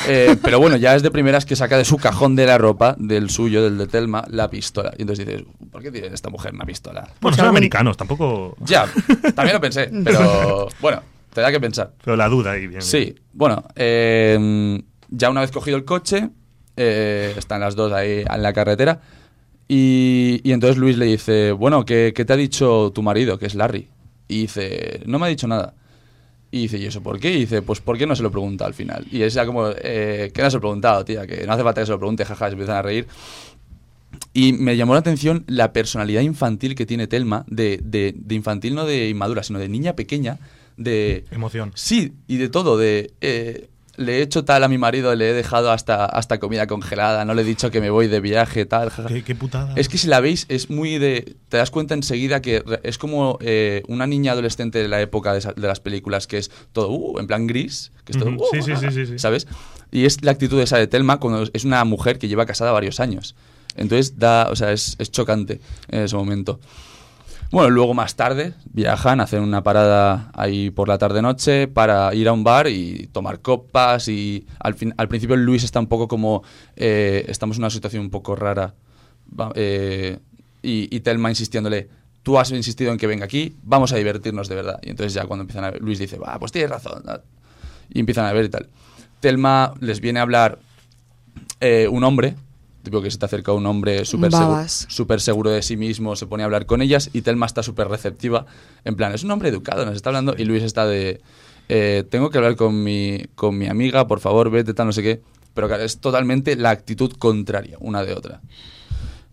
Eh, 0.06 0.36
pero 0.42 0.58
bueno, 0.60 0.76
ya 0.76 0.94
es 0.94 1.02
de 1.02 1.10
primeras 1.10 1.46
que 1.46 1.56
saca 1.56 1.78
de 1.78 1.84
su 1.86 1.96
cajón 1.96 2.36
de 2.36 2.44
la 2.46 2.58
ropa, 2.58 2.94
del 2.98 3.30
suyo, 3.30 3.62
del 3.62 3.78
de 3.78 3.86
Telma, 3.86 4.24
la 4.34 4.50
pistola. 4.50 4.92
Y 4.96 5.02
entonces 5.02 5.26
dices, 5.26 5.44
¿por 5.70 5.82
qué 5.82 5.90
tiene 5.90 6.08
esta 6.08 6.30
mujer 6.30 6.52
una 6.54 6.64
pistola? 6.64 7.08
Bueno, 7.20 7.36
son 7.36 7.46
americanos, 7.46 7.96
tampoco. 7.96 8.56
Ya, 8.60 8.86
también 9.34 9.54
lo 9.54 9.60
pensé, 9.60 9.90
pero 10.04 10.68
bueno, 10.80 11.02
te 11.32 11.40
da 11.40 11.50
que 11.50 11.60
pensar. 11.60 11.92
Pero 12.04 12.16
la 12.16 12.28
duda 12.28 12.52
ahí, 12.52 12.66
bien. 12.66 12.82
Sí, 12.82 13.14
bueno, 13.32 13.64
eh, 13.76 14.80
ya 15.08 15.30
una 15.30 15.40
vez 15.40 15.50
cogido 15.50 15.76
el 15.76 15.84
coche, 15.84 16.30
eh, 16.76 17.34
están 17.36 17.60
las 17.60 17.74
dos 17.76 17.92
ahí 17.92 18.24
en 18.28 18.42
la 18.42 18.52
carretera, 18.52 19.00
y, 19.66 20.40
y 20.44 20.52
entonces 20.52 20.76
Luis 20.76 20.98
le 20.98 21.06
dice, 21.06 21.52
bueno, 21.52 21.84
¿qué, 21.84 22.12
qué 22.14 22.24
te 22.24 22.32
ha 22.32 22.36
dicho 22.36 22.92
tu 22.94 23.02
marido, 23.02 23.38
que 23.38 23.46
es 23.46 23.54
Larry? 23.54 23.88
Y 24.28 24.42
dice, 24.42 25.00
no 25.06 25.18
me 25.18 25.26
ha 25.26 25.28
dicho 25.28 25.46
nada. 25.46 25.74
Y 26.50 26.62
dice, 26.62 26.78
¿y 26.78 26.86
eso 26.86 27.02
por 27.02 27.18
qué? 27.18 27.32
Y 27.32 27.40
dice, 27.40 27.62
pues 27.62 27.80
¿por 27.80 27.98
qué 27.98 28.06
no 28.06 28.14
se 28.14 28.22
lo 28.22 28.30
pregunta 28.30 28.64
al 28.64 28.74
final? 28.74 29.04
Y 29.10 29.22
es 29.22 29.34
ya 29.34 29.44
como, 29.44 29.70
eh, 29.70 30.30
¿qué 30.32 30.40
no 30.40 30.50
se 30.50 30.54
lo 30.54 30.58
he 30.58 30.60
preguntado, 30.60 31.04
tía? 31.04 31.26
Que 31.26 31.44
no 31.46 31.52
hace 31.52 31.64
falta 31.64 31.80
que 31.80 31.86
se 31.86 31.90
lo 31.92 31.98
pregunte, 31.98 32.24
jaja, 32.24 32.46
se 32.46 32.52
empiezan 32.52 32.76
a 32.76 32.82
reír. 32.82 33.08
Y 34.34 34.52
me 34.52 34.76
llamó 34.76 34.92
la 34.92 35.00
atención 35.00 35.44
la 35.46 35.72
personalidad 35.72 36.20
infantil 36.20 36.74
que 36.74 36.84
tiene 36.84 37.06
Telma, 37.06 37.44
de, 37.48 37.80
de, 37.82 38.14
de 38.16 38.34
infantil 38.34 38.74
no 38.74 38.84
de 38.84 39.08
inmadura, 39.08 39.42
sino 39.42 39.58
de 39.58 39.68
niña 39.68 39.94
pequeña, 39.94 40.38
de... 40.76 41.24
Emoción. 41.30 41.72
Sí, 41.74 42.12
y 42.26 42.36
de 42.36 42.48
todo, 42.48 42.76
de... 42.76 43.14
eh, 43.20 43.70
le 43.96 44.18
he 44.18 44.22
hecho 44.22 44.44
tal 44.44 44.64
a 44.64 44.68
mi 44.68 44.78
marido, 44.78 45.14
le 45.14 45.30
he 45.30 45.32
dejado 45.32 45.70
hasta, 45.70 46.04
hasta 46.04 46.38
comida 46.38 46.66
congelada, 46.66 47.24
no 47.24 47.34
le 47.34 47.42
he 47.42 47.44
dicho 47.44 47.70
que 47.70 47.80
me 47.80 47.90
voy 47.90 48.08
de 48.08 48.20
viaje, 48.20 48.66
tal. 48.66 48.90
Qué, 49.08 49.22
qué 49.22 49.34
putada. 49.34 49.72
Es 49.76 49.88
que 49.88 49.98
si 49.98 50.08
la 50.08 50.20
veis, 50.20 50.46
es 50.48 50.70
muy 50.70 50.98
de. 50.98 51.36
Te 51.48 51.58
das 51.58 51.70
cuenta 51.70 51.94
enseguida 51.94 52.42
que 52.42 52.64
es 52.82 52.98
como 52.98 53.38
eh, 53.40 53.82
una 53.88 54.06
niña 54.06 54.32
adolescente 54.32 54.80
de 54.80 54.88
la 54.88 55.00
época 55.00 55.32
de, 55.32 55.54
las 55.56 55.80
películas, 55.80 56.26
que 56.26 56.38
es 56.38 56.50
todo, 56.72 56.90
uh, 56.90 57.18
en 57.18 57.26
plan 57.26 57.46
gris, 57.46 57.92
que 58.04 58.12
es 58.12 58.18
todo, 58.18 58.30
uh, 58.30 58.44
sí, 58.50 58.62
sí, 58.62 58.72
sí, 58.90 59.06
sí. 59.06 59.18
¿sabes? 59.18 59.46
Y 59.92 60.06
es 60.06 60.24
la 60.24 60.32
actitud 60.32 60.60
esa 60.60 60.76
de 60.76 60.86
Telma 60.86 61.20
cuando 61.20 61.48
es 61.52 61.64
una 61.64 61.84
mujer 61.84 62.18
que 62.18 62.26
lleva 62.28 62.46
casada 62.46 62.72
varios 62.72 62.98
años. 62.98 63.36
Entonces 63.76 64.18
da, 64.18 64.48
o 64.50 64.56
sea, 64.56 64.72
es, 64.72 64.96
es 64.98 65.10
chocante 65.10 65.60
en 65.88 66.02
ese 66.02 66.16
momento. 66.16 66.60
Bueno, 67.50 67.70
luego 67.70 67.94
más 67.94 68.16
tarde 68.16 68.54
viajan, 68.72 69.20
hacen 69.20 69.42
una 69.42 69.62
parada 69.62 70.30
ahí 70.34 70.70
por 70.70 70.88
la 70.88 70.98
tarde-noche 70.98 71.68
para 71.68 72.12
ir 72.14 72.26
a 72.26 72.32
un 72.32 72.42
bar 72.42 72.66
y 72.66 73.08
tomar 73.12 73.40
copas 73.40 74.08
y 74.08 74.46
al, 74.58 74.74
fin, 74.74 74.92
al 74.96 75.06
principio 75.08 75.36
Luis 75.36 75.62
está 75.62 75.78
un 75.78 75.86
poco 75.86 76.08
como, 76.08 76.42
eh, 76.74 77.24
estamos 77.28 77.56
en 77.56 77.62
una 77.62 77.70
situación 77.70 78.02
un 78.02 78.10
poco 78.10 78.34
rara 78.34 78.74
eh, 79.54 80.18
y, 80.62 80.96
y 80.96 81.00
Telma 81.00 81.28
insistiéndole, 81.28 81.88
tú 82.24 82.38
has 82.38 82.50
insistido 82.50 82.90
en 82.90 82.98
que 82.98 83.06
venga 83.06 83.24
aquí, 83.24 83.54
vamos 83.62 83.92
a 83.92 83.96
divertirnos 83.96 84.48
de 84.48 84.56
verdad. 84.56 84.80
Y 84.82 84.90
entonces 84.90 85.14
ya 85.14 85.24
cuando 85.26 85.42
empiezan 85.42 85.64
a 85.64 85.70
ver, 85.70 85.80
Luis 85.80 86.00
dice, 86.00 86.18
pues 86.40 86.50
tienes 86.50 86.70
razón. 86.70 87.04
Y 87.90 88.00
empiezan 88.00 88.24
a 88.24 88.32
ver 88.32 88.46
y 88.46 88.48
tal. 88.48 88.68
Telma 89.20 89.74
les 89.80 90.00
viene 90.00 90.18
a 90.18 90.22
hablar 90.22 90.58
eh, 91.60 91.86
un 91.86 92.02
hombre, 92.02 92.34
tipo 92.84 93.02
que 93.02 93.10
se 93.10 93.18
te 93.18 93.24
acerca 93.24 93.52
un 93.52 93.66
hombre 93.66 94.04
súper 94.04 94.30
seguro, 94.30 95.18
seguro 95.18 95.50
de 95.50 95.62
sí 95.62 95.76
mismo, 95.76 96.14
se 96.14 96.26
pone 96.26 96.42
a 96.42 96.46
hablar 96.46 96.66
con 96.66 96.82
ellas 96.82 97.10
y 97.12 97.22
Telma 97.22 97.46
está 97.46 97.62
súper 97.62 97.88
receptiva. 97.88 98.46
En 98.84 98.94
plan, 98.94 99.12
es 99.12 99.24
un 99.24 99.30
hombre 99.30 99.48
educado, 99.48 99.84
nos 99.84 99.96
está 99.96 100.10
hablando 100.10 100.34
y 100.38 100.44
Luis 100.44 100.62
está 100.62 100.86
de, 100.86 101.20
eh, 101.68 102.04
tengo 102.10 102.30
que 102.30 102.38
hablar 102.38 102.56
con 102.56 102.82
mi, 102.84 103.24
con 103.34 103.56
mi 103.56 103.66
amiga, 103.66 104.06
por 104.06 104.20
favor, 104.20 104.50
vete, 104.50 104.74
tal, 104.74 104.86
no 104.86 104.92
sé 104.92 105.02
qué. 105.02 105.22
Pero 105.54 105.68
claro, 105.68 105.84
es 105.84 105.98
totalmente 105.98 106.56
la 106.56 106.70
actitud 106.70 107.12
contraria 107.12 107.76
una 107.80 108.04
de 108.04 108.12
otra. 108.12 108.40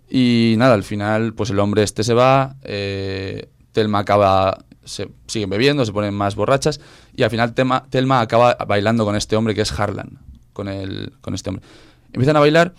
Y 0.09 0.55
nada, 0.57 0.73
al 0.73 0.83
final, 0.83 1.33
pues 1.33 1.49
el 1.49 1.59
hombre 1.59 1.83
este 1.83 2.03
se 2.03 2.13
va, 2.13 2.55
eh, 2.63 3.49
Telma 3.71 3.99
acaba, 3.99 4.65
se 4.83 5.09
siguen 5.27 5.49
bebiendo, 5.49 5.85
se 5.85 5.93
ponen 5.93 6.13
más 6.13 6.35
borrachas 6.35 6.79
y 7.15 7.23
al 7.23 7.29
final 7.29 7.53
Telma, 7.53 7.85
Telma 7.89 8.21
acaba 8.21 8.55
bailando 8.67 9.05
con 9.05 9.15
este 9.15 9.35
hombre 9.35 9.55
que 9.55 9.61
es 9.61 9.71
Harlan, 9.71 10.19
con, 10.53 10.67
el, 10.67 11.13
con 11.21 11.33
este 11.33 11.49
hombre. 11.49 11.65
Empiezan 12.11 12.35
a 12.35 12.41
bailar 12.41 12.73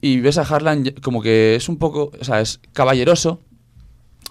y 0.00 0.20
ves 0.20 0.38
a 0.38 0.42
Harlan 0.42 0.84
como 1.02 1.20
que 1.22 1.54
es 1.56 1.68
un 1.68 1.76
poco, 1.78 2.10
o 2.20 2.24
sea, 2.24 2.40
es 2.40 2.60
caballeroso, 2.72 3.40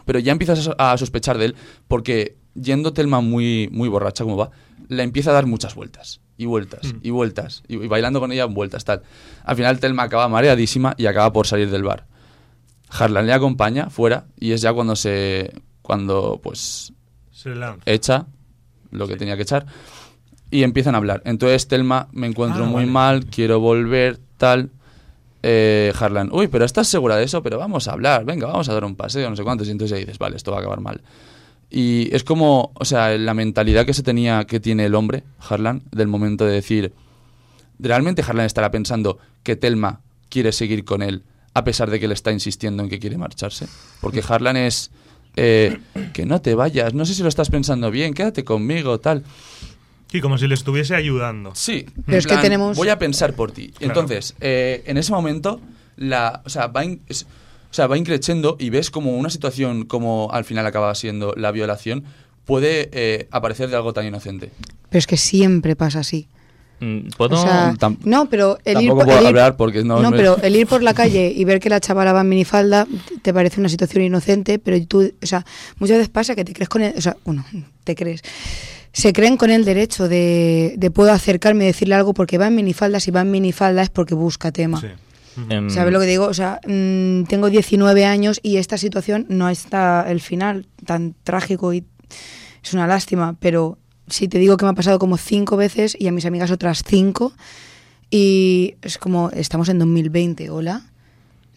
pero 0.05 0.19
ya 0.19 0.31
empiezas 0.31 0.69
a 0.77 0.97
sospechar 0.97 1.37
de 1.37 1.45
él 1.45 1.55
porque 1.87 2.37
yendo 2.55 2.93
Telma 2.93 3.21
muy, 3.21 3.69
muy 3.71 3.89
borracha 3.89 4.23
como 4.23 4.37
va, 4.37 4.51
le 4.87 5.03
empieza 5.03 5.31
a 5.31 5.33
dar 5.33 5.45
muchas 5.45 5.75
vueltas 5.75 6.21
y 6.37 6.45
vueltas 6.45 6.93
y 7.01 7.09
vueltas 7.09 7.63
y, 7.67 7.75
y 7.75 7.87
bailando 7.87 8.19
con 8.19 8.31
ella 8.31 8.45
vueltas 8.45 8.85
tal. 8.85 9.01
Al 9.43 9.55
final 9.55 9.79
Telma 9.79 10.03
acaba 10.03 10.27
mareadísima 10.29 10.93
y 10.97 11.07
acaba 11.07 11.33
por 11.33 11.45
salir 11.47 11.69
del 11.69 11.83
bar. 11.83 12.05
Harlan 12.89 13.25
le 13.27 13.33
acompaña 13.33 13.89
fuera 13.89 14.27
y 14.39 14.53
es 14.53 14.61
ya 14.61 14.71
cuando 14.73 14.95
se 14.95 15.51
cuando 15.81 16.39
pues 16.41 16.93
Se 17.31 17.53
lanza. 17.53 17.81
echa 17.85 18.27
lo 18.91 19.07
que 19.07 19.17
tenía 19.17 19.35
que 19.35 19.43
echar 19.43 19.65
y 20.49 20.63
empiezan 20.63 20.95
a 20.95 20.99
hablar. 20.99 21.21
Entonces 21.25 21.67
Telma 21.67 22.07
me 22.13 22.27
encuentro 22.27 22.63
Ah, 22.63 22.67
muy 22.67 22.83
vale. 22.83 22.91
mal, 22.91 23.25
quiero 23.25 23.59
volver 23.59 24.19
tal. 24.37 24.71
Eh, 25.43 25.93
Harlan, 25.99 26.29
uy, 26.31 26.47
pero 26.47 26.65
estás 26.65 26.87
segura 26.87 27.15
de 27.15 27.23
eso, 27.23 27.43
pero 27.43 27.57
vamos 27.57 27.87
a 27.87 27.93
hablar, 27.93 28.25
venga, 28.25 28.47
vamos 28.47 28.67
a 28.69 28.73
dar 28.73 28.83
un 28.83 28.95
paseo, 28.95 29.29
no 29.29 29.35
sé 29.35 29.43
cuántos. 29.43 29.67
Y 29.67 29.71
entonces 29.71 29.97
ya 29.97 29.99
dices, 29.99 30.17
vale, 30.17 30.35
esto 30.35 30.51
va 30.51 30.57
a 30.57 30.59
acabar 30.61 30.81
mal. 30.81 31.01
Y 31.69 32.13
es 32.15 32.23
como, 32.23 32.71
o 32.73 32.85
sea, 32.85 33.17
la 33.17 33.33
mentalidad 33.33 33.85
que 33.85 33.93
se 33.93 34.03
tenía, 34.03 34.45
que 34.45 34.59
tiene 34.59 34.85
el 34.85 34.95
hombre, 34.95 35.23
Harlan, 35.39 35.83
del 35.91 36.07
momento 36.07 36.45
de 36.45 36.53
decir, 36.53 36.93
realmente 37.79 38.21
Harlan 38.21 38.45
estará 38.45 38.71
pensando 38.71 39.17
que 39.43 39.55
Telma 39.55 40.01
quiere 40.29 40.51
seguir 40.51 40.85
con 40.85 41.01
él 41.01 41.23
a 41.53 41.63
pesar 41.63 41.89
de 41.89 41.99
que 41.99 42.07
le 42.07 42.13
está 42.13 42.31
insistiendo 42.31 42.83
en 42.83 42.89
que 42.89 42.99
quiere 42.99 43.17
marcharse. 43.17 43.67
Porque 43.99 44.23
Harlan 44.27 44.57
es 44.57 44.91
eh, 45.35 45.79
que 46.13 46.25
no 46.25 46.39
te 46.39 46.53
vayas, 46.53 46.93
no 46.93 47.03
sé 47.03 47.15
si 47.15 47.23
lo 47.23 47.29
estás 47.29 47.49
pensando 47.49 47.89
bien, 47.89 48.13
quédate 48.13 48.43
conmigo, 48.43 48.99
tal. 48.99 49.23
Sí, 50.11 50.21
como 50.21 50.37
si 50.37 50.47
le 50.47 50.53
estuviese 50.55 50.95
ayudando. 50.95 51.53
Sí, 51.55 51.85
Pero 52.05 52.13
en 52.13 52.19
es 52.19 52.27
que 52.27 52.37
tenemos- 52.37 52.77
Voy 52.77 52.89
a 52.89 52.97
pensar 52.97 53.33
por 53.33 53.51
ti. 53.51 53.69
Claro. 53.69 53.85
Entonces, 53.87 54.35
eh, 54.39 54.83
en 54.85 54.97
ese 54.97 55.11
momento, 55.11 55.59
la, 55.97 56.41
o 56.45 56.49
sea, 56.49 56.67
va, 56.67 56.85
in- 56.85 57.01
es- 57.07 57.23
o 57.69 57.73
sea, 57.73 57.87
va 57.87 57.97
increciendo 57.97 58.55
y 58.59 58.69
ves 58.69 58.89
como 58.89 59.17
una 59.17 59.29
situación 59.29 59.85
como 59.85 60.29
al 60.31 60.45
final 60.45 60.65
acaba 60.65 60.93
siendo 60.95 61.33
la 61.35 61.51
violación 61.51 62.05
puede 62.45 62.89
eh, 62.93 63.27
aparecer 63.31 63.69
de 63.69 63.75
algo 63.75 63.91
tan 63.91 64.05
inocente. 64.05 64.51
Pero 64.89 64.99
es 64.99 65.07
que 65.07 65.17
siempre 65.17 65.75
pasa 65.75 65.99
así. 65.99 66.29
¿Puedo? 67.17 67.35
O 67.35 67.41
sea, 67.43 67.73
Tam- 67.73 67.97
no, 68.05 68.29
pero 68.29 68.59
el 68.63 68.83
ir, 68.83 68.89
por- 68.91 69.03
puedo 69.03 69.17
el 69.17 69.23
ir- 69.25 69.27
hablar 69.27 69.57
porque 69.57 69.83
no 69.83 69.99
no, 70.01 70.11
me- 70.11 70.17
pero 70.17 70.37
el 70.41 70.55
ir 70.55 70.67
por 70.67 70.81
la 70.83 70.93
calle 70.93 71.33
y 71.35 71.43
ver 71.43 71.59
que 71.59 71.69
la 71.69 71.79
chavala 71.81 72.13
va 72.13 72.21
en 72.21 72.29
minifalda 72.29 72.87
te 73.23 73.33
parece 73.33 73.59
una 73.59 73.67
situación 73.67 74.03
inocente, 74.03 74.59
pero 74.59 74.77
tú, 74.85 75.11
o 75.21 75.25
sea, 75.25 75.43
muchas 75.79 75.97
veces 75.97 76.09
pasa 76.09 76.35
que 76.35 76.45
te 76.45 76.53
crees 76.53 76.69
con 76.69 76.83
el, 76.83 76.93
o 76.95 77.01
sea, 77.01 77.17
bueno, 77.25 77.43
te 77.83 77.95
crees. 77.95 78.21
Se 78.93 79.13
creen 79.13 79.37
con 79.37 79.49
el 79.51 79.65
derecho 79.65 80.07
de, 80.07 80.75
de 80.77 80.91
puedo 80.91 81.11
acercarme 81.11 81.65
y 81.65 81.67
decirle 81.67 81.95
algo 81.95 82.13
porque 82.13 82.37
va 82.37 82.47
en 82.47 82.55
minifalda, 82.55 82.99
si 82.99 83.11
va 83.11 83.21
en 83.21 83.31
minifalda 83.31 83.83
es 83.83 83.89
porque 83.89 84.15
busca 84.15 84.51
tema. 84.51 84.81
Em, 85.49 85.69
¿Sabes 85.69 85.93
lo 85.93 85.99
que 85.99 86.07
digo? 86.07 86.25
O 86.25 86.33
sea, 86.33 86.59
mm, 86.67 87.23
tengo 87.25 87.49
19 87.49 88.05
años 88.05 88.39
y 88.41 88.57
esta 88.57 88.77
situación 88.77 89.25
no 89.29 89.49
está 89.49 90.09
el 90.09 90.19
final 90.19 90.67
tan 90.85 91.15
trágico 91.23 91.73
y 91.73 91.85
es 92.63 92.73
una 92.73 92.87
lástima, 92.87 93.35
pero 93.39 93.77
si 94.07 94.27
te 94.27 94.39
digo 94.39 94.57
que 94.57 94.65
me 94.65 94.71
ha 94.71 94.75
pasado 94.75 94.99
como 94.99 95.17
cinco 95.17 95.57
veces 95.57 95.95
y 95.99 96.07
a 96.07 96.11
mis 96.11 96.25
amigas 96.25 96.49
otras 96.49 96.83
cinco 96.85 97.33
y 98.09 98.75
es 98.81 98.97
como, 98.97 99.29
estamos 99.31 99.69
en 99.69 99.79
2020, 99.79 100.49
hola. 100.49 100.81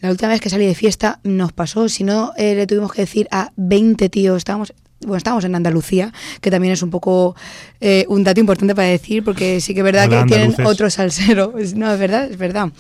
La 0.01 0.11
última 0.11 0.31
vez 0.31 0.40
que 0.40 0.51
salí 0.51 0.66
de 0.66 0.75
fiesta 0.75 1.21
nos 1.25 1.53
pasó, 1.53 1.88
si 1.88 2.05
no 2.05 2.33
eh, 2.37 2.55
le 2.55 2.66
tuvimos 2.66 2.93
que 2.93 3.03
decir 3.03 3.29
a 3.31 3.53
20 3.57 4.09
tíos, 4.09 4.38
estábamos, 4.38 4.73
bueno, 5.00 5.16
estábamos 5.16 5.44
en 5.44 5.54
Andalucía, 5.54 6.12
que 6.40 6.50
también 6.50 6.72
es 6.74 6.82
un 6.82 6.90
poco 6.90 7.34
eh, 7.80 8.04
un 8.08 8.22
dato 8.24 8.40
importante 8.40 8.74
para 8.74 8.88
decir, 8.88 9.24
porque 9.24 9.60
sí 9.60 9.72
que 9.74 9.80
es 9.80 9.84
verdad 9.84 10.06
Hola, 10.08 10.22
que 10.22 10.28
tienen 10.28 10.50
andaluces. 10.50 10.66
otro 10.74 10.90
salsero. 10.90 11.54
No, 11.74 11.92
es 11.92 11.98
verdad, 11.98 12.30
es 12.30 12.36
verdad. 12.38 12.70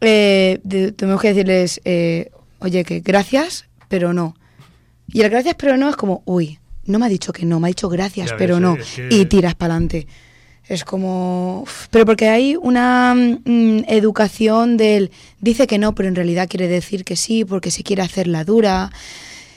Eh, 0.00 0.60
de- 0.62 0.92
tenemos 0.92 1.20
que 1.20 1.28
decirles, 1.28 1.80
eh, 1.84 2.30
oye, 2.58 2.84
que 2.84 3.00
gracias, 3.00 3.66
pero 3.88 4.12
no. 4.12 4.36
Y 5.08 5.22
el 5.22 5.30
gracias, 5.30 5.54
pero 5.58 5.76
no 5.76 5.88
es 5.88 5.96
como, 5.96 6.22
uy, 6.26 6.58
no 6.84 6.98
me 6.98 7.06
ha 7.06 7.08
dicho 7.08 7.32
que 7.32 7.44
no, 7.46 7.60
me 7.60 7.68
ha 7.68 7.68
dicho 7.68 7.88
gracias, 7.88 8.30
Ya 8.30 8.36
pero 8.36 8.54
ves, 8.56 8.62
no. 8.62 8.74
es 8.76 8.86
que- 8.94 9.08
Y 9.10 9.24
tiras 9.26 9.54
para 9.54 9.74
adelante. 9.74 10.06
Es 10.68 10.84
como... 10.84 11.64
Pero 11.92 12.04
porque 12.06 12.28
hay 12.28 12.56
una 12.60 13.14
mm, 13.14 13.84
educación 13.86 14.76
del... 14.76 15.12
Dice 15.40 15.68
que 15.68 15.78
no, 15.78 15.94
pero 15.94 16.08
en 16.08 16.16
realidad 16.16 16.48
quiere 16.48 16.66
decir 16.66 17.04
que 17.04 17.14
sí, 17.14 17.44
porque 17.44 17.70
se 17.70 17.84
quiere 17.84 18.02
hacer 18.02 18.26
la 18.26 18.42
dura. 18.44 18.90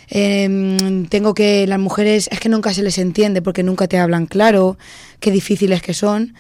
Em, 0.10 1.06
tengo 1.08 1.34
que... 1.34 1.67
Las 1.67 1.80
mujeres 1.80 2.28
es 2.32 2.39
que 2.39 2.50
nunca 2.50 2.74
se 2.74 2.82
les 2.84 2.98
entiende 2.98 3.41
porque 3.41 3.63
nunca 3.63 3.88
te 3.88 3.98
hablan 4.00 4.26
claro, 4.26 4.78
qué 5.19 5.32
difíciles 5.32 5.82
que 5.82 5.93
son. 5.93 6.34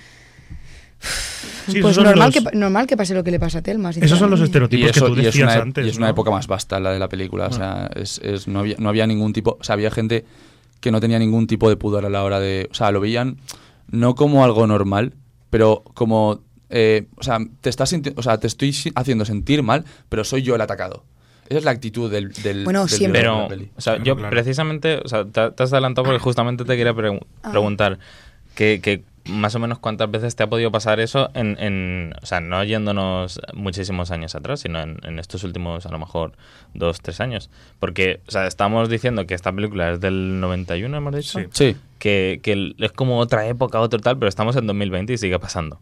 Sí, 1.67 1.81
pues 1.81 1.97
normal, 1.97 2.15
los- 2.27 2.33
que, 2.33 2.41
pa- 2.41 2.51
normal 2.53 2.87
que 2.87 2.97
pase 2.97 3.13
lo 3.13 3.23
que 3.23 3.31
le 3.31 3.39
pasa 3.39 3.59
a 3.59 3.61
Telma. 3.61 3.91
Esos 3.91 4.17
son 4.19 4.29
los 4.31 4.41
estereotipos 4.41 4.89
eso- 4.89 5.05
que 5.05 5.11
tú 5.11 5.17
y 5.17 5.19
es 5.21 5.25
decías 5.27 5.53
una, 5.53 5.61
antes. 5.61 5.85
y 5.85 5.89
es 5.89 5.97
una 5.97 6.07
¿no? 6.07 6.11
época 6.11 6.31
más 6.31 6.47
vasta 6.47 6.79
la 6.79 6.91
de 6.91 6.99
la 6.99 7.07
película. 7.07 7.47
O 7.47 7.53
sea, 7.53 7.89
es, 7.95 8.19
es- 8.23 8.47
no, 8.47 8.59
había, 8.59 8.75
no 8.79 8.89
había 8.89 9.05
ningún 9.07 9.31
tipo. 9.33 9.57
O 9.59 9.63
sea, 9.63 9.73
había 9.73 9.91
gente 9.91 10.25
que 10.81 10.91
no 10.91 10.99
tenía 10.99 11.19
ningún 11.19 11.45
tipo 11.47 11.69
de 11.69 11.77
pudor 11.77 12.05
a 12.05 12.09
la 12.09 12.23
hora 12.23 12.39
de. 12.39 12.67
O 12.71 12.73
sea, 12.73 12.91
lo 12.91 12.99
veían 12.99 13.37
no 13.89 14.15
como 14.15 14.43
algo 14.43 14.65
normal, 14.67 15.13
pero 15.49 15.83
como. 15.93 16.41
eh, 16.69 17.07
o 17.17 17.23
sea, 17.23 17.39
te 17.61 17.69
estás 17.69 17.93
o 18.15 18.23
sea, 18.23 18.37
te 18.39 18.47
estoy 18.47 18.75
haciendo 18.95 19.23
sentir 19.25 19.63
mal, 19.63 19.85
pero 20.09 20.23
soy 20.23 20.41
yo 20.41 20.55
el 20.55 20.61
atacado. 20.61 21.05
Esa 21.49 21.57
es 21.59 21.65
la 21.65 21.71
actitud 21.71 22.11
del, 22.11 22.31
del, 22.31 22.63
Bueno, 22.63 22.81
del 22.81 22.89
siempre. 22.89 23.21
Pero, 23.21 23.35
de 23.35 23.41
la 23.41 23.47
peli. 23.47 23.69
o 23.75 23.81
sea, 23.81 24.01
yo 24.03 24.15
precisamente, 24.15 25.01
o 25.03 25.07
sea, 25.07 25.25
te, 25.25 25.51
te 25.51 25.63
has 25.63 25.73
adelantado 25.73 26.05
porque 26.05 26.19
justamente 26.19 26.63
te 26.63 26.77
quería 26.77 26.91
Ah. 27.43 27.51
preguntar 27.51 27.99
que, 28.55 28.79
que 28.81 29.03
más 29.25 29.53
o 29.55 29.59
menos 29.59 29.77
cuántas 29.79 30.09
veces 30.09 30.35
te 30.35 30.43
ha 30.43 30.47
podido 30.47 30.71
pasar 30.71 30.99
eso 30.99 31.29
en, 31.35 31.55
en 31.59 32.13
o 32.21 32.25
sea, 32.25 32.39
no 32.39 32.63
yéndonos 32.63 33.39
muchísimos 33.53 34.09
años 34.11 34.33
atrás, 34.35 34.61
sino 34.61 34.79
en, 34.79 34.97
en 35.03 35.19
estos 35.19 35.43
últimos, 35.43 35.85
a 35.85 35.89
lo 35.91 35.99
mejor, 35.99 36.33
dos, 36.73 36.99
tres 37.01 37.19
años. 37.19 37.49
Porque, 37.79 38.21
o 38.27 38.31
sea, 38.31 38.47
estamos 38.47 38.89
diciendo 38.89 39.27
que 39.27 39.33
esta 39.35 39.51
película 39.51 39.91
es 39.91 39.99
del 39.99 40.39
91, 40.39 40.97
hemos 40.97 41.15
dicho. 41.15 41.39
Sí. 41.39 41.45
Sí. 41.51 41.75
Que, 41.99 42.39
que 42.41 42.73
es 42.79 42.91
como 42.91 43.19
otra 43.19 43.45
época, 43.47 43.79
otro 43.79 43.99
tal, 43.99 44.17
pero 44.17 44.29
estamos 44.29 44.55
en 44.55 44.65
2020 44.67 45.13
y 45.13 45.17
sigue 45.17 45.37
pasando. 45.39 45.79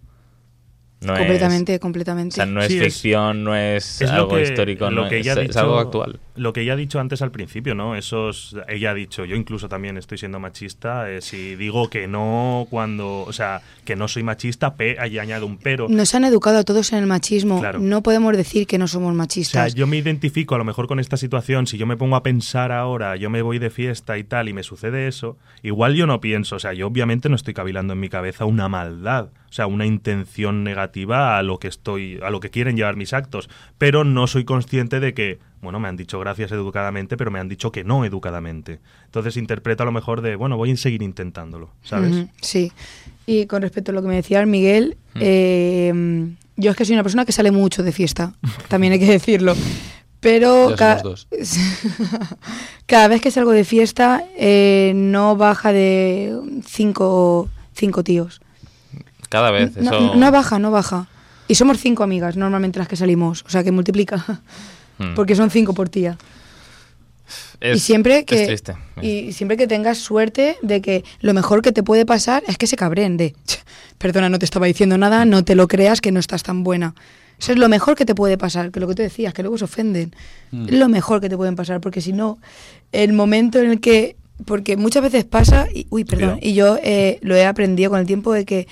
No 1.00 1.14
es- 1.14 1.20
completamente, 1.20 1.80
completamente. 1.80 2.34
o 2.34 2.36
sea, 2.38 2.46
no 2.48 2.60
es 2.60 2.68
Sí, 2.70 2.78
es- 2.78 2.84
ficción, 2.86 3.44
no 3.44 3.56
es, 3.56 4.02
algo 4.02 4.36
que- 4.36 4.42
histórico, 4.44 4.90
lo 4.90 5.04
no 5.04 5.10
que 5.10 5.20
es, 5.20 5.28
ella 5.28 5.34
ha 5.40 5.42
es 5.44 5.48
dicho- 5.50 5.60
algo 5.60 5.78
actual. 5.80 6.20
Lo 6.36 6.54
que 6.54 6.62
ella 6.62 6.74
ha 6.74 6.76
dicho 6.76 7.00
antes 7.00 7.22
al 7.22 7.32
principio, 7.32 7.74
¿no? 7.76 7.96
Esos, 7.96 8.56
ella 8.68 8.92
ha 8.92 8.94
dicho, 8.94 9.26
yo 9.26 9.36
incluso 9.36 9.70
también 9.70 9.98
estoy 9.98 10.18
siendo 10.18 10.40
machista, 10.40 11.10
eh, 11.12 11.22
si 11.22 11.56
digo 11.56 11.90
que 11.90 12.08
no 12.08 12.68
cuando, 12.70 13.22
o 13.22 13.34
sea, 13.34 13.62
que 13.86 13.96
no 13.96 14.08
soy 14.08 14.24
machista, 14.24 14.76
pe, 14.76 14.98
ahí 15.00 15.18
añado 15.20 15.46
un 15.46 15.58
pero. 15.58 15.88
Nos 15.88 16.14
han 16.16 16.24
educado 16.26 16.58
a 16.60 16.64
todos 16.64 16.92
en 16.94 17.00
el 17.00 17.06
machismo. 17.08 17.60
Claro. 17.60 17.80
No 17.80 18.02
podemos 18.04 18.36
decir 18.38 18.66
que 18.68 18.78
no 18.78 18.88
somos 18.88 19.10
O 19.10 19.14
sea, 19.14 19.18
machistas. 19.18 19.76
yo 19.76 19.86
me 19.88 19.98
identifico 19.98 20.56
a 20.56 20.58
lo 20.58 20.64
mejor 20.66 20.88
con 20.88 21.00
esta 21.00 21.18
situación, 21.18 21.68
si 21.68 21.78
yo 21.78 21.86
me 21.86 21.98
pongo 21.98 22.16
a 22.16 22.24
pensar 22.24 22.72
ahora, 22.72 23.16
yo 23.16 23.30
me 23.30 23.42
voy 23.44 23.60
de 23.60 23.70
fiesta 23.70 24.18
y 24.18 24.24
tal, 24.24 24.50
y 24.50 24.54
me 24.54 24.64
sucede 24.64 25.08
eso, 25.08 25.38
igual 25.64 25.96
yo 25.96 26.06
no 26.08 26.22
pienso, 26.22 26.56
o 26.56 26.60
sea, 26.60 26.74
yo 26.74 26.88
obviamente 26.88 27.30
no 27.30 27.36
estoy 27.36 27.54
cavilando 27.54 27.94
en 27.94 28.00
mi 28.00 28.10
cabeza 28.10 28.46
una 28.46 28.68
maldad, 28.68 29.30
o 29.50 29.54
sea, 29.54 29.68
una 29.68 29.86
intención 29.86 30.64
negativa 30.64 31.38
a 31.38 31.44
lo 31.44 31.58
que 31.60 31.68
estoy, 31.68 32.20
a 32.24 32.30
lo 32.30 32.40
que 32.40 32.50
quieren 32.50 32.76
llevar 32.76 32.96
mis 32.96 33.14
actos, 33.14 33.50
pero 33.78 34.04
no 34.04 34.28
soy 34.28 34.44
consciente 34.46 35.00
de 35.00 35.14
que, 35.14 35.40
bueno, 35.62 35.80
me 35.80 35.88
han 35.88 35.98
dicho 35.98 36.20
gracias 36.20 36.52
educadamente, 36.52 37.18
pero 37.18 37.32
me 37.32 37.40
han 37.40 37.48
dicho 37.50 37.72
que 37.72 37.84
no 37.84 38.04
educadamente. 38.06 38.80
Entonces 39.06 39.38
interpreto 39.38 39.84
a 39.84 39.86
lo 39.86 39.92
mejor 39.92 40.22
de, 40.22 40.36
bueno, 40.36 40.58
voy 40.58 40.72
a 40.72 40.78
seguir 40.78 41.02
intentándolo, 41.02 41.70
¿sabes? 41.82 42.26
Sí. 42.42 42.72
Y 43.26 43.46
con 43.46 43.62
respecto 43.62 43.92
a 43.92 43.96
lo 43.96 44.02
que 44.02 44.08
me 44.08 44.16
decía 44.16 44.46
Miguel, 44.46 44.98
eh, 45.16 46.28
yo 46.56 46.72
es 46.72 46.78
que 46.78 46.86
soy 46.86 46.94
una 46.96 47.04
persona 47.04 47.26
que 47.26 47.32
sale 47.32 47.52
mucho 47.52 47.84
de 47.84 47.92
fiesta, 47.92 48.34
también 48.68 48.94
hay 48.94 49.00
que 49.00 49.06
decirlo. 49.12 49.56
Pero 50.20 50.74
ca- 50.76 50.96
dos. 51.04 51.28
cada 52.86 53.08
vez 53.08 53.22
que 53.22 53.32
salgo 53.32 53.52
de 53.52 53.64
fiesta 53.64 54.24
eh, 54.38 54.92
no 54.96 55.36
baja 55.36 55.72
de 55.72 56.36
cinco, 56.66 57.50
cinco 57.74 58.04
tíos. 58.04 58.42
Cada 59.30 59.52
vez, 59.52 59.76
No, 59.78 59.92
eso... 59.92 60.16
no 60.16 60.32
baja, 60.32 60.60
no 60.60 60.72
baja. 60.72 61.08
Y 61.48 61.56
somos 61.56 61.80
cinco 61.80 62.04
amigas 62.04 62.36
normalmente 62.38 62.80
las 62.80 62.88
que 62.88 62.96
salimos, 62.96 63.44
o 63.46 63.50
sea 63.50 63.64
que 63.64 63.72
multiplica, 63.72 64.24
Hmm. 65.00 65.14
porque 65.14 65.36
son 65.36 65.52
cinco 65.52 65.74
por 65.76 65.90
tía. 65.90 66.18
y 67.62 67.68
Es- 67.72 67.84
siempre 67.84 68.20
es 68.20 68.26
que 68.26 68.46
triste. 68.48 68.74
y 69.02 69.32
siempre 69.34 69.56
que 69.58 69.68
tengas 69.68 69.98
suerte 70.00 70.58
de 70.62 70.82
que 70.82 71.04
lo 71.20 71.34
mejor 71.36 71.62
que 71.62 71.72
te 71.72 71.84
puede 71.84 72.06
pasar 72.06 72.42
es 72.48 72.58
que 72.58 72.66
se 72.68 72.78
cabren 72.78 73.16
de 73.18 73.36
perdona 74.00 74.30
no 74.30 74.40
te 74.40 74.46
estaba 74.46 74.66
diciendo 74.66 74.98
nada 74.98 75.26
no 75.26 75.44
te 75.44 75.54
lo 75.56 75.68
creas 75.68 76.02
que 76.02 76.12
no 76.12 76.20
estás 76.20 76.42
tan 76.44 76.64
buena 76.64 76.96
eso 77.40 77.52
es 77.52 77.60
lo 77.60 77.70
mejor 77.70 77.96
que 77.96 78.06
te 78.06 78.16
puede 78.16 78.38
pasar 78.40 78.72
que 78.72 78.80
lo 78.80 78.88
que 78.88 78.96
tú 78.96 79.02
decías 79.04 79.34
que 79.34 79.44
luego 79.44 79.58
se 79.58 79.66
ofenden 79.66 80.16
Mm. 80.52 80.68
es 80.70 80.74
lo 80.76 80.88
mejor 80.90 81.20
que 81.22 81.28
te 81.30 81.36
pueden 81.38 81.56
pasar 81.56 81.80
porque 81.82 82.00
si 82.02 82.14
no 82.14 82.38
el 82.94 83.12
momento 83.14 83.60
en 83.60 83.70
el 83.70 83.80
que 83.82 84.16
porque 84.46 84.78
muchas 84.78 85.04
veces 85.04 85.26
pasa 85.26 85.68
y, 85.74 85.86
uy 85.90 86.06
perdón 86.06 86.40
Cuidado. 86.40 86.48
y 86.50 86.54
yo 86.54 86.78
eh, 86.82 87.20
lo 87.22 87.36
he 87.36 87.46
aprendido 87.46 87.90
con 87.92 88.00
el 88.00 88.08
tiempo 88.08 88.32
de 88.34 88.46
que 88.46 88.68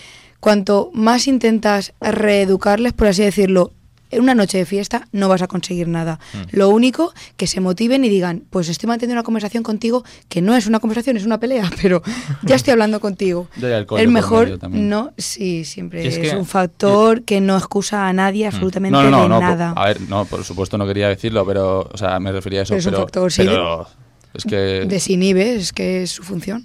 cuanto 0.46 0.92
más 0.94 1.28
intentas 1.28 1.94
reeducarles 2.00 2.94
por 2.94 3.08
así 3.08 3.24
decirlo 3.24 3.72
en 4.12 4.22
una 4.22 4.36
noche 4.36 4.60
de 4.60 4.66
fiesta 4.68 5.08
no 5.12 5.28
vas 5.28 5.42
a 5.42 5.48
conseguir 5.48 5.88
nada. 5.88 6.20
Mm. 6.34 6.38
Lo 6.58 6.70
único 6.70 7.12
que 7.36 7.48
se 7.48 7.60
motiven 7.62 8.06
y 8.06 8.10
digan, 8.10 8.44
pues 8.52 8.70
estoy 8.70 8.88
manteniendo 8.88 9.16
una 9.20 9.24
conversación 9.24 9.64
contigo 9.64 10.04
que 10.30 10.44
no 10.44 10.56
es 10.56 10.68
una 10.68 10.80
conversación, 10.80 11.18
es 11.18 11.26
una 11.26 11.40
pelea, 11.40 11.68
pero 11.82 12.04
ya 12.44 12.56
estoy 12.56 12.74
hablando 12.74 13.00
contigo. 13.00 13.48
El 13.98 14.10
mejor, 14.10 14.60
no, 14.70 15.12
sí, 15.18 15.66
siempre 15.66 16.06
es 16.08 16.18
es, 16.18 16.30
que- 16.32 16.38
un 16.38 16.46
factor 16.46 17.24
que 17.24 17.42
no 17.42 17.58
excusa 17.58 18.08
a 18.08 18.14
nadie 18.14 18.46
absolutamente 18.46 18.96
Mm. 19.00 19.02
No, 19.02 19.10
no, 19.10 19.18
no, 19.18 19.24
de 19.24 19.30
no, 19.30 19.40
nada. 19.40 19.74
por- 19.74 19.84
a 19.84 19.88
ver, 19.88 20.02
no, 20.02 20.26
por 20.26 20.44
supuesto 20.44 20.78
no 20.78 20.86
quería 20.86 21.10
decirlo, 21.10 21.44
pero, 21.44 21.90
o 21.92 21.98
sea, 21.98 22.20
me 22.20 22.32
refería 22.32 22.60
a 22.60 22.64
eso, 22.64 22.76
Pero 22.76 22.80
es 22.80 22.86
un 22.86 22.94
factor, 22.94 23.32
sí, 23.32 23.42
pero 23.44 23.88
es 24.36 24.44
que, 24.46 24.86
Desinhibe, 24.88 25.56
es 25.56 25.74
que 25.74 26.04
es 26.04 26.12
su 26.12 26.22
función. 26.22 26.64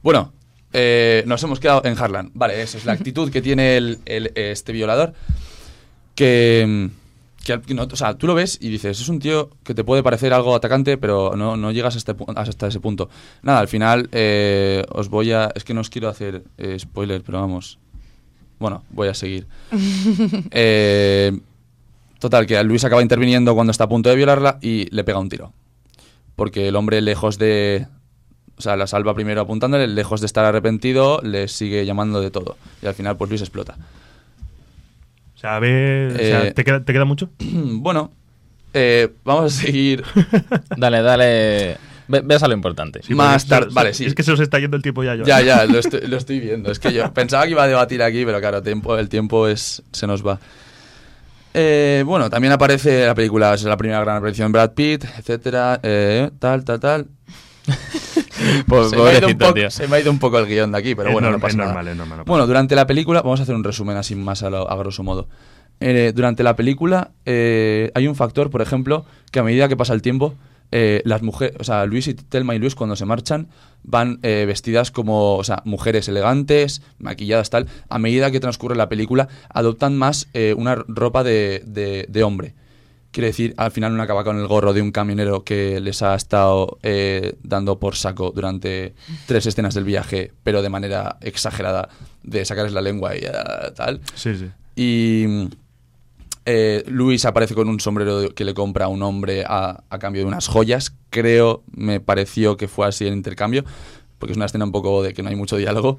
bueno, 0.00 0.32
eh, 0.72 1.22
nos 1.26 1.42
hemos 1.42 1.60
quedado 1.60 1.82
en 1.84 1.98
Harlan, 1.98 2.30
vale, 2.34 2.60
esa 2.62 2.78
es 2.78 2.84
la 2.84 2.92
actitud 2.98 3.30
que 3.30 3.42
tiene 3.42 3.76
el, 3.76 3.98
el- 4.06 4.32
este 4.34 4.72
violador, 4.72 5.14
que, 6.14 6.90
no, 7.74 7.82
o 7.90 7.96
sea, 7.96 8.14
tú 8.14 8.26
lo 8.26 8.34
ves 8.34 8.58
y 8.60 8.68
dices, 8.68 9.00
es 9.00 9.08
un 9.08 9.20
tío 9.20 9.50
que 9.64 9.74
te 9.74 9.84
puede 9.84 10.02
parecer 10.02 10.32
algo 10.34 10.54
atacante, 10.54 10.98
pero 10.98 11.32
no, 11.36 11.56
no 11.56 11.70
llegas 11.72 11.96
hasta, 11.96 12.12
este 12.12 12.24
hasta 12.36 12.66
ese 12.66 12.80
punto. 12.80 13.08
Nada, 13.42 13.60
al 13.60 13.68
final 13.68 14.08
eh, 14.12 14.84
os 14.90 15.08
voy 15.08 15.32
a, 15.32 15.50
es 15.54 15.64
que 15.64 15.72
no 15.74 15.80
os 15.80 15.88
quiero 15.90 16.08
hacer 16.08 16.42
eh, 16.58 16.76
spoiler, 16.78 17.22
pero 17.22 17.40
vamos, 17.40 17.78
bueno, 18.58 18.82
voy 18.90 19.08
a 19.08 19.14
seguir. 19.14 19.46
Eh, 20.50 21.38
total, 22.18 22.46
que 22.46 22.62
Luis 22.64 22.84
acaba 22.84 23.00
interviniendo 23.02 23.54
cuando 23.54 23.70
está 23.70 23.84
a 23.84 23.88
punto 23.88 24.08
de 24.10 24.16
violarla 24.16 24.58
y 24.60 24.92
le 24.94 25.04
pega 25.04 25.18
un 25.18 25.28
tiro. 25.28 25.52
Porque 26.36 26.68
el 26.68 26.76
hombre, 26.76 27.00
lejos 27.00 27.38
de. 27.38 27.86
O 28.58 28.60
sea, 28.60 28.76
la 28.76 28.86
salva 28.88 29.14
primero 29.14 29.40
apuntándole, 29.40 29.86
lejos 29.86 30.20
de 30.20 30.26
estar 30.26 30.44
arrepentido, 30.44 31.20
le 31.22 31.46
sigue 31.48 31.86
llamando 31.86 32.20
de 32.20 32.30
todo. 32.30 32.56
Y 32.82 32.86
al 32.86 32.94
final, 32.94 33.16
pues 33.16 33.30
Luis 33.30 33.40
explota. 33.40 33.76
O 35.36 35.38
sea, 35.40 35.56
a 35.56 35.60
ver, 35.60 36.12
o 36.12 36.16
sea, 36.18 36.46
Eh, 36.48 36.52
¿te, 36.52 36.64
queda, 36.64 36.84
¿te 36.84 36.92
queda 36.92 37.04
mucho? 37.04 37.30
bueno, 37.38 38.10
eh, 38.74 39.08
vamos 39.24 39.44
a 39.54 39.62
seguir. 39.62 40.02
Dale, 40.76 41.02
dale. 41.02 41.76
Ve- 42.08 42.22
Ves 42.24 42.42
a 42.42 42.48
lo 42.48 42.54
importante. 42.54 43.00
Más 43.10 43.46
tarde. 43.46 43.68
se- 43.68 43.74
Vale, 43.74 43.94
sí. 43.94 44.04
Es 44.06 44.14
que 44.14 44.22
se 44.24 44.32
os 44.32 44.40
está 44.40 44.58
yendo 44.58 44.76
el 44.76 44.82
tiempo 44.82 45.04
ya. 45.04 45.12
Joan. 45.14 45.24
Ya, 45.26 45.40
ya, 45.42 45.64
lo 45.66 45.78
estoy, 45.78 46.00
lo 46.08 46.16
estoy 46.16 46.40
viendo. 46.40 46.70
Es 46.72 46.78
que 46.80 46.92
yo 46.92 47.12
pensaba 47.14 47.44
que 47.44 47.50
iba 47.50 47.62
a 47.62 47.68
debatir 47.68 48.02
aquí, 48.02 48.24
pero 48.24 48.40
claro, 48.40 48.62
tiempo, 48.62 48.98
el 48.98 49.08
tiempo 49.08 49.46
es, 49.46 49.82
se 49.92 50.06
nos 50.06 50.26
va. 50.26 50.40
Eh, 51.54 52.02
bueno, 52.06 52.28
también 52.30 52.52
aparece 52.52 53.06
la 53.06 53.14
película, 53.14 53.54
es 53.54 53.62
la 53.62 53.76
primera 53.76 54.00
gran 54.00 54.16
aparición 54.16 54.50
de 54.50 54.58
Brad 54.58 54.72
Pitt, 54.72 55.04
etcétera, 55.18 55.78
eh, 55.82 56.30
tal, 56.38 56.64
tal, 56.64 56.80
tal. 56.80 57.06
Se, 58.90 58.96
me 58.96 59.02
ha 59.10 59.18
ido 59.18 59.28
un 59.28 59.38
poco, 59.38 59.54
tío. 59.54 59.70
se 59.70 59.88
me 59.88 59.96
ha 59.96 60.00
ido 60.00 60.10
un 60.10 60.18
poco 60.18 60.38
el 60.38 60.46
guion 60.46 60.72
de 60.72 60.78
aquí, 60.78 60.94
pero 60.94 61.08
Es 61.08 61.12
bueno, 61.12 61.30
no 61.30 61.38
pasa 61.38 61.50
es 61.52 61.56
nada. 61.56 61.68
normal, 61.72 61.88
es 61.88 61.96
normal, 61.96 62.18
no 62.18 62.24
pasa 62.24 62.30
Bueno, 62.32 62.46
durante 62.46 62.74
la 62.74 62.86
película, 62.86 63.22
vamos 63.22 63.40
a 63.40 63.42
hacer 63.44 63.54
un 63.54 63.64
resumen 63.64 63.96
así 63.96 64.14
más 64.14 64.42
a, 64.42 64.50
lo- 64.50 64.70
a 64.70 64.76
grosso 64.76 65.02
modo. 65.02 65.28
Eh, 65.80 66.12
durante 66.14 66.42
la 66.42 66.56
película 66.56 67.12
eh, 67.24 67.92
hay 67.94 68.06
un 68.08 68.16
factor, 68.16 68.50
por 68.50 68.62
ejemplo, 68.62 69.04
que 69.30 69.38
a 69.38 69.42
medida 69.44 69.68
que 69.68 69.76
pasa 69.76 69.94
el 69.94 70.02
tiempo, 70.02 70.34
eh, 70.72 71.00
las 71.04 71.22
mujeres, 71.22 71.56
o 71.60 71.64
sea, 71.64 71.86
Luis 71.86 72.08
y 72.08 72.14
Telma 72.14 72.54
y 72.54 72.58
Luis 72.58 72.74
cuando 72.74 72.94
se 72.96 73.04
marchan 73.06 73.48
van 73.84 74.18
eh, 74.22 74.44
vestidas 74.46 74.90
como, 74.90 75.36
o 75.36 75.44
sea, 75.44 75.62
mujeres 75.64 76.08
elegantes, 76.08 76.82
maquilladas 76.98 77.48
tal. 77.50 77.68
A 77.88 77.98
medida 77.98 78.30
que 78.30 78.40
transcurre 78.40 78.74
la 78.76 78.88
película, 78.88 79.28
adoptan 79.48 79.96
más 79.96 80.26
eh, 80.34 80.54
una 80.58 80.74
ropa 80.74 81.22
de, 81.22 81.62
de- 81.64 82.06
de 82.08 82.22
hombre. 82.24 82.54
Quiere 83.10 83.28
decir, 83.28 83.54
al 83.56 83.70
final 83.70 83.92
uno 83.92 84.02
acaba 84.02 84.22
con 84.22 84.38
el 84.38 84.46
gorro 84.46 84.74
de 84.74 84.82
un 84.82 84.92
camionero 84.92 85.42
que 85.42 85.80
les 85.80 86.02
ha 86.02 86.14
estado 86.14 86.78
eh, 86.82 87.36
dando 87.42 87.78
por 87.78 87.96
saco 87.96 88.32
durante 88.34 88.94
tres 89.26 89.46
escenas 89.46 89.74
del 89.74 89.84
viaje, 89.84 90.32
pero 90.42 90.60
de 90.60 90.68
manera 90.68 91.16
exagerada, 91.22 91.88
de 92.22 92.44
sacarles 92.44 92.74
la 92.74 92.82
lengua 92.82 93.16
y 93.16 93.22
ah, 93.24 93.72
tal. 93.74 94.00
Sí, 94.14 94.36
sí. 94.36 94.50
Y 94.76 95.48
eh, 96.44 96.84
Luis 96.86 97.24
aparece 97.24 97.54
con 97.54 97.68
un 97.68 97.80
sombrero 97.80 98.34
que 98.34 98.44
le 98.44 98.54
compra 98.54 98.84
a 98.84 98.88
un 98.88 99.02
hombre 99.02 99.44
a, 99.46 99.84
a 99.88 99.98
cambio 99.98 100.22
de 100.22 100.28
unas 100.28 100.46
joyas. 100.46 100.94
Creo, 101.10 101.62
me 101.74 102.00
pareció 102.00 102.56
que 102.56 102.68
fue 102.68 102.86
así 102.86 103.06
el 103.06 103.14
intercambio, 103.14 103.64
porque 104.18 104.32
es 104.32 104.36
una 104.36 104.46
escena 104.46 104.66
un 104.66 104.72
poco 104.72 105.02
de 105.02 105.14
que 105.14 105.22
no 105.22 105.30
hay 105.30 105.36
mucho 105.36 105.56
diálogo. 105.56 105.98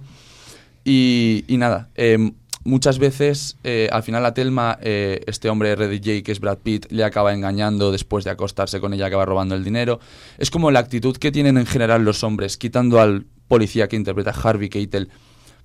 Y, 0.85 1.43
y 1.47 1.57
nada, 1.57 1.89
eh, 1.95 2.31
muchas 2.63 2.99
veces 2.99 3.57
eh, 3.63 3.89
al 3.91 4.03
final 4.03 4.25
a 4.25 4.33
Telma, 4.33 4.77
eh, 4.81 5.21
este 5.27 5.49
hombre 5.49 5.75
RDJ 5.75 6.23
que 6.23 6.31
es 6.31 6.39
Brad 6.39 6.59
Pitt, 6.59 6.91
le 6.91 7.03
acaba 7.03 7.33
engañando 7.33 7.91
después 7.91 8.23
de 8.25 8.31
acostarse 8.31 8.79
con 8.79 8.93
ella, 8.93 9.07
acaba 9.07 9.25
robando 9.25 9.55
el 9.55 9.63
dinero. 9.63 9.99
Es 10.37 10.51
como 10.51 10.71
la 10.71 10.79
actitud 10.79 11.17
que 11.17 11.31
tienen 11.31 11.57
en 11.57 11.65
general 11.65 12.03
los 12.03 12.23
hombres, 12.23 12.57
quitando 12.57 12.99
al 12.99 13.25
policía 13.47 13.87
que 13.87 13.95
interpreta 13.95 14.31
Harvey 14.31 14.69
Keitel, 14.69 15.09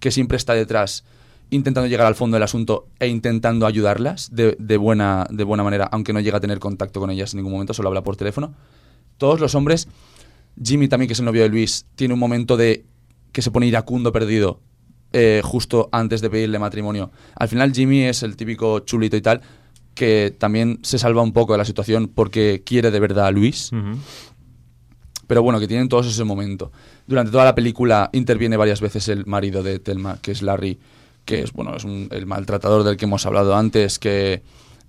que 0.01 0.11
siempre 0.11 0.37
está 0.37 0.55
detrás 0.55 1.05
intentando 1.51 1.87
llegar 1.89 2.07
al 2.07 2.15
fondo 2.15 2.37
del 2.37 2.43
asunto 2.43 2.89
e 2.99 3.07
intentando 3.07 3.67
ayudarlas 3.67 4.35
de, 4.35 4.57
de 4.59 4.77
buena, 4.77 5.27
de 5.31 5.45
buena 5.45 5.63
manera, 5.63 5.89
aunque 5.93 6.13
no 6.13 6.21
llega 6.21 6.39
a 6.39 6.41
tener 6.41 6.59
contacto 6.59 7.01
con 7.01 7.11
ellas 7.11 7.35
en 7.35 7.39
ningún 7.39 7.53
momento, 7.53 7.75
solo 7.75 7.89
habla 7.89 8.03
por 8.03 8.17
teléfono. 8.17 8.55
Todos 9.19 9.41
los 9.41 9.55
hombres, 9.55 9.89
Jimmy 10.63 10.89
también, 10.89 11.07
que 11.07 11.13
es 11.13 11.19
el 11.19 11.27
novio 11.27 11.43
de 11.43 11.49
Luis, 11.49 11.87
tiene 11.95 12.15
un 12.15 12.21
momento 12.21 12.57
de 12.57 12.85
que 13.33 13.43
se 13.43 13.51
pone 13.51 13.67
iracundo 13.67 14.13
perdido 14.13 14.61
eh, 15.15 15.41
justo 15.43 15.89
antes 15.93 16.21
de 16.21 16.29
pedirle 16.29 16.59
matrimonio. 16.59 17.11
Al 17.37 17.49
final 17.49 17.73
Jimmy 17.73 18.03
es 18.03 18.23
el 18.25 18.37
típico 18.37 18.81
chulito 18.81 19.17
y 19.17 19.23
tal, 19.23 19.41
que 19.95 20.35
también 20.37 20.81
se 20.83 20.99
salva 20.99 21.23
un 21.23 21.33
poco 21.33 21.53
de 21.53 21.59
la 21.59 21.65
situación 21.65 22.09
porque 22.13 22.63
quiere 22.67 22.91
de 22.91 22.99
verdad 23.01 23.27
a 23.27 23.31
Luis. 23.31 23.71
Pero 25.27 25.43
bueno, 25.43 25.59
que 25.59 25.69
tienen 25.69 25.89
todos 25.89 26.07
ese 26.07 26.25
momento. 26.25 26.71
Durante 27.07 27.31
toda 27.33 27.45
la 27.45 27.55
película 27.55 28.11
interviene 28.13 28.57
varias 28.57 28.81
veces 28.81 29.09
el 29.09 29.25
marido 29.25 29.63
de 29.63 29.79
Telma, 29.79 30.19
que 30.21 30.33
es 30.33 30.43
Larry, 30.43 30.79
que 31.25 31.41
es 31.43 31.53
bueno 31.53 31.75
es 31.77 31.85
un- 31.85 32.09
el 32.11 32.27
maltratador 32.27 32.83
del 32.83 32.97
que 32.97 33.07
hemos 33.07 33.25
hablado 33.25 33.57
antes, 33.57 33.99
que 33.99 34.43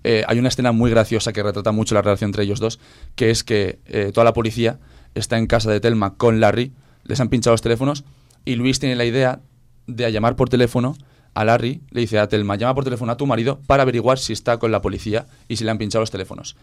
eh, 0.03 0.23
hay 0.27 0.37
una 0.39 0.49
escena 0.49 0.71
muy 0.71 0.91
graciosa 0.91 1.31
que 1.33 1.41
retrata 1.41 1.71
mucho 1.71 1.95
la 1.95 2.01
relación 2.01 2.29
entre 2.29 2.43
ellos 2.43 2.59
dos, 2.59 2.79
que 3.15 3.29
es 3.31 3.43
que 3.43 3.79
eh, 3.85 4.11
toda 4.13 4.25
la 4.25 4.33
policía 4.33 4.79
está 5.15 5.37
en 5.37 5.47
casa 5.47 5.71
de 5.71 5.79
Telma 5.79 6.15
con 6.15 6.39
Larry, 6.39 6.73
les 7.05 7.19
han 7.21 7.29
pinchado 7.29 7.53
los 7.53 7.61
teléfonos 7.61 8.03
y 8.43 8.55
Luis 8.55 8.79
tiene 8.79 8.95
la 8.95 9.05
idea 9.05 9.39
de 9.87 10.11
llamar 10.11 10.35
por 10.35 10.49
teléfono 10.49 10.95
a 11.33 11.43
Larry, 11.45 11.81
le 11.91 12.01
dice 12.01 12.17
a 12.19 12.27
Telma, 12.27 12.55
llama 12.55 12.73
por 12.75 12.83
teléfono 12.85 13.11
a 13.11 13.17
tu 13.17 13.25
marido 13.27 13.59
para 13.67 13.83
averiguar 13.83 14.17
si 14.19 14.33
está 14.33 14.57
con 14.57 14.71
la 14.71 14.81
policía 14.81 15.25
y 15.47 15.57
si 15.57 15.63
le 15.65 15.71
han 15.71 15.77
pinchado 15.77 16.01
los 16.01 16.11
teléfonos. 16.11 16.55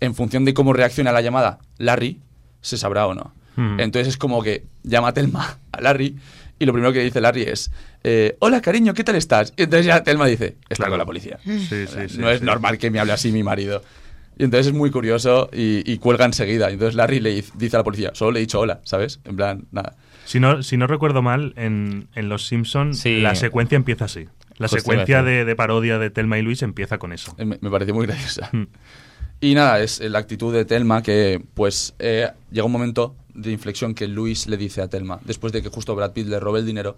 En 0.00 0.14
función 0.14 0.44
de 0.44 0.54
cómo 0.54 0.72
reacciona 0.72 1.10
a 1.10 1.12
la 1.12 1.20
llamada 1.22 1.58
Larry, 1.78 2.20
se 2.60 2.76
sabrá 2.78 3.06
o 3.06 3.14
no. 3.14 3.32
Ujú. 3.56 3.80
Entonces 3.80 4.08
es 4.08 4.16
como 4.16 4.42
que 4.42 4.64
llama 4.82 5.08
a 5.08 5.12
Telma 5.12 5.58
a 5.72 5.80
Larry 5.80 6.16
y 6.58 6.64
lo 6.66 6.72
primero 6.72 6.92
que 6.92 7.00
dice 7.00 7.20
Larry 7.20 7.42
es, 7.42 7.70
eh, 8.04 8.36
hola 8.40 8.60
cariño, 8.60 8.94
¿qué 8.94 9.02
tal 9.04 9.16
estás? 9.16 9.52
Y 9.56 9.62
entonces 9.64 9.86
ya 9.86 10.02
Telma 10.02 10.26
dice, 10.26 10.56
está 10.68 10.76
Claro. 10.84 10.92
con 10.92 10.98
la 10.98 11.04
policía. 11.06 11.38
Sí, 11.44 11.58
sí, 11.66 11.86
sí, 12.08 12.18
no 12.18 12.30
es 12.30 12.40
sí. 12.40 12.44
normal 12.46 12.78
que 12.78 12.90
me 12.90 12.98
hable 13.00 13.12
así 13.12 13.32
mi 13.32 13.42
marido. 13.42 13.82
Y 14.38 14.44
entonces 14.44 14.68
es 14.68 14.72
muy 14.74 14.90
curioso 14.90 15.48
y, 15.52 15.82
y 15.90 15.96
cuelga 15.98 16.26
enseguida. 16.26 16.70
Y 16.70 16.74
entonces 16.74 16.94
Larry 16.94 17.20
le 17.20 17.42
dice 17.54 17.76
a 17.76 17.80
la 17.80 17.84
policía, 17.84 18.10
solo 18.14 18.32
le 18.32 18.38
he 18.38 18.42
dicho 18.42 18.60
hola, 18.60 18.80
¿sabes? 18.84 19.18
En 19.24 19.34
plan, 19.36 19.64
nada. 19.72 19.96
Si 20.26 20.38
no, 20.40 20.62
si 20.62 20.76
no 20.76 20.86
recuerdo 20.86 21.22
mal, 21.22 21.54
en, 21.56 22.08
en 22.14 22.28
Los 22.28 22.46
Simpsons 22.46 22.98
Sí. 22.98 23.20
la 23.20 23.34
secuencia 23.34 23.76
empieza 23.76 24.04
así. 24.04 24.26
La 24.58 24.68
Justo 24.68 24.78
secuencia 24.78 25.22
de, 25.22 25.44
de 25.44 25.56
parodia 25.56 25.98
de 25.98 26.10
Telma 26.10 26.38
y 26.38 26.42
Luis 26.42 26.62
empieza 26.62 26.98
con 26.98 27.12
eso. 27.12 27.34
Eh, 27.38 27.44
Me, 27.44 27.58
me 27.60 27.70
pareció 27.70 27.94
muy 27.94 28.06
graciosa. 28.06 28.48
Mm. 28.52 28.64
Y 29.40 29.54
nada, 29.54 29.80
es 29.80 30.00
eh, 30.00 30.08
la 30.08 30.18
actitud 30.18 30.52
de 30.52 30.64
Telma 30.64 31.02
que, 31.02 31.42
pues, 31.54 31.94
eh, 31.98 32.28
llega 32.50 32.64
un 32.64 32.72
momento 32.72 33.14
de 33.34 33.52
inflexión 33.52 33.94
que 33.94 34.08
Luis 34.08 34.46
le 34.46 34.56
dice 34.56 34.80
a 34.82 34.88
Telma, 34.88 35.20
después 35.24 35.52
de 35.52 35.62
que 35.62 35.68
justo 35.68 35.94
Brad 35.94 36.12
Pitt 36.12 36.26
le 36.28 36.40
robe 36.40 36.60
el 36.60 36.66
dinero, 36.66 36.96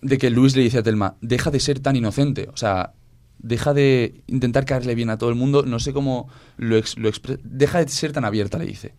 de 0.00 0.16
que 0.16 0.30
Luis 0.30 0.56
le 0.56 0.62
dice 0.62 0.78
a 0.78 0.82
Telma, 0.82 1.16
deja 1.20 1.50
de 1.50 1.60
ser 1.60 1.78
tan 1.80 1.94
inocente, 1.94 2.48
o 2.50 2.56
sea, 2.56 2.94
deja 3.38 3.74
de 3.74 4.22
intentar 4.26 4.64
caerle 4.64 4.94
bien 4.94 5.10
a 5.10 5.18
todo 5.18 5.28
el 5.28 5.36
mundo, 5.36 5.62
no 5.66 5.78
sé 5.78 5.92
cómo 5.92 6.30
lo, 6.56 6.76
ex- 6.78 6.96
lo 6.98 7.08
expre- 7.10 7.38
deja 7.44 7.78
de 7.84 7.88
ser 7.88 8.12
tan 8.12 8.24
abierta, 8.24 8.56
le 8.58 8.64
dice. 8.64 8.94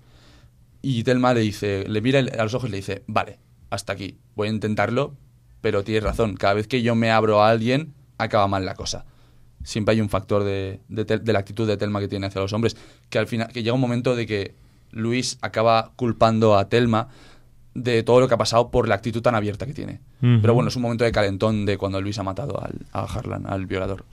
Y 0.81 1.03
Telma 1.03 1.33
le 1.33 1.41
dice, 1.41 1.85
le 1.87 2.01
mira 2.01 2.19
a 2.19 2.43
los 2.43 2.53
ojos 2.53 2.69
y 2.69 2.71
le 2.71 2.77
dice, 2.77 3.03
vale, 3.07 3.39
hasta 3.69 3.93
aquí, 3.93 4.17
voy 4.35 4.47
a 4.47 4.51
intentarlo, 4.51 5.15
pero 5.61 5.83
tienes 5.83 6.03
razón, 6.03 6.35
cada 6.35 6.55
vez 6.55 6.67
que 6.67 6.81
yo 6.81 6.95
me 6.95 7.11
abro 7.11 7.41
a 7.41 7.49
alguien, 7.49 7.93
acaba 8.17 8.47
mal 8.47 8.65
la 8.65 8.75
cosa 8.75 9.05
siempre 9.63 9.93
hay 9.93 10.01
un 10.01 10.09
factor 10.09 10.43
de, 10.43 10.79
de 10.87 11.33
la 11.33 11.39
actitud 11.39 11.67
de 11.67 11.77
Telma 11.77 11.99
que 11.99 12.07
tiene 12.07 12.27
hacia 12.27 12.41
los 12.41 12.53
hombres, 12.53 12.75
que 13.09 13.19
al 13.19 13.27
final, 13.27 13.47
que 13.49 13.63
llega 13.63 13.73
un 13.73 13.81
momento 13.81 14.15
de 14.15 14.25
que 14.25 14.55
Luis 14.91 15.37
acaba 15.41 15.91
culpando 15.95 16.57
a 16.57 16.69
Telma 16.69 17.09
de 17.73 18.03
todo 18.03 18.19
lo 18.19 18.27
que 18.27 18.33
ha 18.33 18.37
pasado 18.37 18.69
por 18.69 18.87
la 18.87 18.95
actitud 18.95 19.21
tan 19.21 19.35
abierta 19.35 19.65
que 19.65 19.73
tiene. 19.73 20.01
Pero 20.19 20.53
bueno, 20.53 20.69
es 20.69 20.75
un 20.75 20.81
momento 20.81 21.03
de 21.03 21.11
calentón 21.11 21.65
de 21.65 21.77
cuando 21.77 22.01
Luis 22.01 22.19
ha 22.19 22.23
matado 22.23 22.61
al, 22.61 22.85
a 22.91 23.03
Harlan, 23.03 23.47
al 23.47 23.65
violador. 23.65 24.05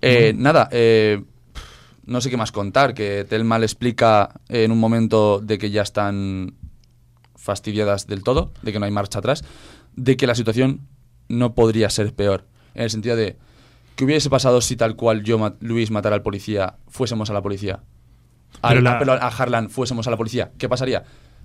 Eh, 0.00 0.32
Nada, 0.36 0.68
eh, 0.70 1.22
no 2.04 2.20
sé 2.20 2.30
qué 2.30 2.36
más 2.36 2.52
contar, 2.52 2.94
que 2.94 3.24
Telma 3.28 3.58
le 3.58 3.66
explica 3.66 4.40
en 4.48 4.72
un 4.72 4.78
momento 4.78 5.40
de 5.40 5.58
que 5.58 5.70
ya 5.70 5.82
están 5.82 6.54
fastidiadas 7.36 8.06
del 8.06 8.22
todo, 8.22 8.52
de 8.62 8.72
que 8.72 8.78
no 8.78 8.84
hay 8.86 8.90
marcha 8.92 9.18
atrás, 9.18 9.44
de 9.96 10.16
que 10.16 10.26
la 10.26 10.34
situación 10.34 10.80
no 11.28 11.54
podría 11.54 11.90
ser 11.90 12.14
peor. 12.14 12.46
En 12.74 12.82
el 12.84 12.90
sentido 12.90 13.16
de 13.16 13.36
que 13.96 14.04
hubiese 14.04 14.30
pasado 14.30 14.60
si 14.60 14.76
tal 14.76 14.96
cual 14.96 15.22
yo, 15.22 15.54
Luis, 15.60 15.90
matara 15.90 16.16
al 16.16 16.22
policía, 16.22 16.76
fuésemos 16.88 17.30
a 17.30 17.32
la 17.34 17.42
policía. 17.42 17.80
Pero 18.62 18.78
Al- 18.78 18.84
la- 18.84 18.92
a, 18.94 18.98
perdón, 18.98 19.18
a 19.20 19.26
Harlan 19.28 19.70
fuésemos 19.70 20.06
a 20.06 20.10
la 20.10 20.16
policía. 20.16 20.52
¿Qué 20.58 20.68
pasaría? 20.68 21.04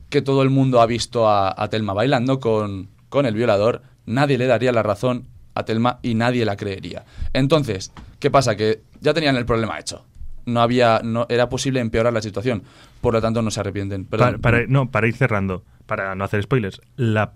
Que 0.09 0.21
todo 0.21 0.41
el 0.43 0.49
mundo 0.49 0.81
ha 0.81 0.85
visto 0.85 1.27
a, 1.27 1.53
a 1.61 1.69
Telma 1.69 1.93
bailando 1.93 2.39
con, 2.39 2.89
con 3.09 3.25
el 3.25 3.33
violador, 3.35 3.81
nadie 4.05 4.37
le 4.37 4.45
daría 4.47 4.71
la 4.71 4.83
razón 4.83 5.27
a 5.55 5.65
Telma 5.65 5.99
y 6.03 6.13
nadie 6.13 6.45
la 6.45 6.55
creería. 6.55 7.03
Entonces, 7.33 7.91
¿qué 8.19 8.29
pasa? 8.31 8.55
Que 8.55 8.83
ya 9.01 9.13
tenían 9.13 9.35
el 9.35 9.45
problema 9.45 9.79
hecho. 9.79 10.05
No 10.47 10.61
había, 10.61 11.01
no, 11.03 11.27
era 11.29 11.49
posible 11.49 11.79
empeorar 11.79 12.11
la 12.13 12.21
situación. 12.23 12.63
Por 13.01 13.13
lo 13.13 13.21
tanto, 13.21 13.41
no 13.43 13.51
se 13.51 13.59
arrepienten. 13.59 14.05
Para, 14.05 14.37
para- 14.39 14.65
no, 14.67 14.89
para 14.89 15.05
ir 15.07 15.15
cerrando, 15.15 15.63
para 15.85 16.15
no 16.15 16.23
hacer 16.23 16.41
spoilers, 16.41 16.81
la, 16.95 17.33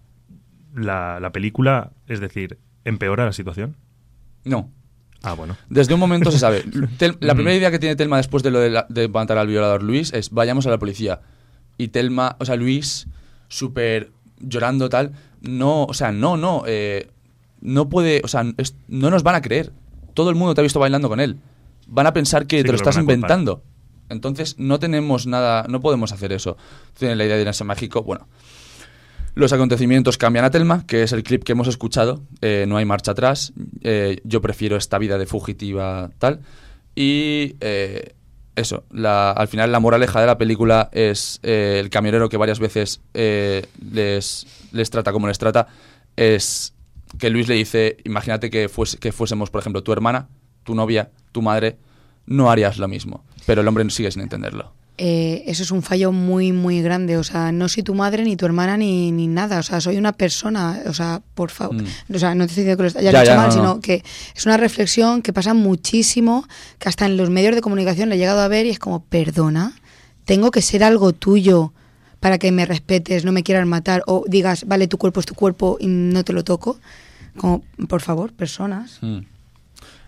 la, 0.74 1.20
la 1.20 1.32
película, 1.32 1.91
es 2.07 2.20
decir, 2.20 2.57
empeora 2.86 3.26
la 3.26 3.34
situación. 3.34 3.76
No. 4.45 4.72
Ah, 5.24 5.34
bueno. 5.34 5.55
Desde 5.70 5.93
un 5.93 5.99
momento 5.99 6.32
se 6.32 6.39
sabe. 6.39 6.64
Tel- 6.97 7.18
la 7.20 7.34
Mm. 7.34 7.38
primera 7.38 7.55
idea 7.57 7.70
que 7.70 7.78
tiene 7.80 7.95
Telma 7.95 8.18
después 8.18 8.41
de 8.43 8.49
lo 8.51 8.59
de, 8.59 8.70
la- 8.72 8.86
de 8.89 9.07
matar 9.07 9.38
al 9.38 9.47
violador 9.47 9.84
Luis 9.84 10.14
es 10.14 10.32
vayamos 10.32 10.66
a 10.66 10.70
la 10.72 10.80
policía. 10.80 11.20
Y 11.78 11.89
Telma, 11.89 12.38
o 12.39 12.45
sea, 12.45 12.55
Luis, 12.55 13.07
súper 13.49 14.09
llorando 14.39 14.89
tal, 14.89 15.12
no, 15.41 15.84
o 15.84 15.93
sea, 15.93 16.12
no, 16.12 16.38
no, 16.38 16.64
eh, 16.66 17.09
no 17.59 17.89
puede, 17.89 18.22
o 18.24 18.28
sea, 18.28 18.43
no 18.88 19.09
nos 19.09 19.22
van 19.24 19.36
a 19.36 19.41
creer. 19.41 19.72
Todo 20.14 20.30
el 20.30 20.36
mundo 20.36 20.53
te 20.55 20.62
ha 20.62 20.64
visto 20.64 20.80
bailando 20.80 21.09
con 21.09 21.20
él. 21.20 21.38
Van 21.92 22.08
a 22.08 22.14
pensar 22.14 22.48
que 22.48 22.58
Sí, 22.58 22.64
te 22.64 22.68
que 22.68 22.72
lo 22.72 22.72
lo 22.74 22.76
estás 22.78 22.96
inventando. 22.98 23.64
Entonces 24.10 24.56
no 24.58 24.80
tenemos 24.80 25.28
nada, 25.28 25.66
no 25.70 25.80
podemos 25.82 26.12
hacer 26.12 26.32
eso. 26.34 26.58
Tienen 26.98 27.18
la 27.18 27.26
idea 27.26 27.36
de 27.38 27.44
irse 27.44 27.64
a 27.64 27.68
México, 27.68 28.02
bueno. 28.04 28.28
Los 29.36 29.54
acontecimientos 29.54 30.18
cambian 30.18 30.44
a 30.44 30.52
Telma, 30.52 30.86
que 30.86 31.04
es 31.04 31.14
el 31.14 31.24
clip 31.24 31.44
que 31.44 31.54
hemos 31.54 31.68
escuchado. 31.68 32.22
eh, 32.42 32.66
no 32.68 32.76
hay 32.78 32.86
marcha 32.86 33.12
atrás. 33.12 33.54
eh, 33.82 34.20
yo 34.24 34.42
prefiero 34.42 34.76
esta 34.76 34.98
vida 34.98 35.18
de 35.18 35.26
fugitiva 35.26 36.10
tal. 36.18 36.42
Y 36.96 37.56
eh, 37.62 38.14
eso, 38.56 38.84
la- 38.92 39.32
al 39.32 39.48
final 39.48 39.72
la 39.72 39.80
moraleja 39.80 40.20
de 40.20 40.28
la 40.28 40.38
película 40.38 40.89
es 40.92 41.39
el 41.44 41.89
camionero 41.89 42.28
que 42.28 42.36
varias 42.38 42.60
veces 42.60 43.00
les, 43.14 44.46
les 44.72 44.89
trata 44.89 45.12
como 45.14 45.28
les 45.28 45.38
trata. 45.39 45.68
Es 46.18 46.74
que 47.18 47.30
Luis 47.30 47.48
le 47.48 47.56
dice, 47.56 47.98
imagínate 48.04 48.50
que, 48.50 48.70
fuese- 48.70 48.98
que 49.00 49.12
fuésemos, 49.14 49.50
por 49.50 49.62
ejemplo, 49.62 49.84
tu 49.84 49.94
hermana, 49.94 50.28
tu 50.64 50.76
novia, 50.76 51.09
tu 51.32 51.41
madre, 51.41 51.78
no 52.26 52.49
harías 52.51 52.78
lo 52.78 52.88
mismo. 52.88 53.24
Pero 53.45 53.62
el 53.62 53.68
hombre 53.68 53.89
sigue 53.89 54.12
sin 54.12 54.22
entenderlo. 54.22 54.74
Eh, 54.97 55.43
eso 55.47 55.64
es 55.64 55.72
un 55.72 55.82
fallo 55.82 56.12
muy, 56.12 56.51
muy 56.51 56.82
grande. 56.84 57.18
O 57.18 57.24
sea, 57.24 57.51
no 57.51 57.68
soy 57.70 57.82
tu 57.82 57.95
madre, 57.95 58.24
ni 58.24 58.36
tu 58.36 58.45
hermana, 58.45 58.78
ni, 58.78 59.12
ni 59.12 59.28
nada. 59.28 59.59
O 59.59 59.64
sea, 59.64 59.82
soy 59.82 59.97
una 59.97 60.12
persona. 60.12 60.80
O 60.86 60.93
sea, 60.93 61.22
por 61.34 61.49
favor. 61.49 61.82
Mm. 61.82 62.16
O 62.16 62.20
sea, 62.20 62.36
no 62.36 62.45
te 62.45 62.51
estoy 62.51 62.64
diciendo 62.66 62.84
que 62.84 62.91
lo 62.93 62.99
hayas 62.99 63.12
Ya, 63.14 63.22
hecho 63.24 63.32
ya, 63.32 63.38
mal, 63.38 63.47
no, 63.47 63.51
sino 63.51 63.64
no. 63.64 63.80
que 63.82 64.03
es 64.36 64.45
una 64.45 64.57
reflexión 64.57 65.24
que 65.24 65.34
pasa 65.34 65.53
muchísimo, 65.55 66.45
que 66.78 66.88
hasta 66.89 67.05
en 67.07 67.18
los 67.18 67.32
medios 67.32 67.55
de 67.55 67.62
comunicación 67.62 68.09
le 68.09 68.16
he 68.16 68.18
llegado 68.20 68.41
a 68.41 68.47
ver 68.47 68.68
y 68.68 68.70
es 68.70 68.78
como, 68.80 69.03
perdona, 69.05 69.74
tengo 70.26 70.51
que 70.51 70.62
ser 70.62 70.84
algo 70.84 71.14
tuyo 71.14 71.74
para 72.20 72.38
que 72.38 72.51
me 72.51 72.68
respetes, 72.68 73.26
no 73.26 73.32
me 73.32 73.41
quieras 73.41 73.66
matar, 73.66 74.03
o 74.05 74.24
digas, 74.28 74.66
vale, 74.68 74.88
tu 74.88 74.99
cuerpo 74.99 75.20
es 75.22 75.26
tu 75.26 75.34
cuerpo 75.34 75.78
y 75.80 75.88
no 75.88 76.24
te 76.24 76.34
lo 76.34 76.43
toco. 76.43 76.80
Como, 77.38 77.64
por 77.89 78.01
favor, 78.01 78.34
personas. 78.34 78.99
Mm. 79.01 79.20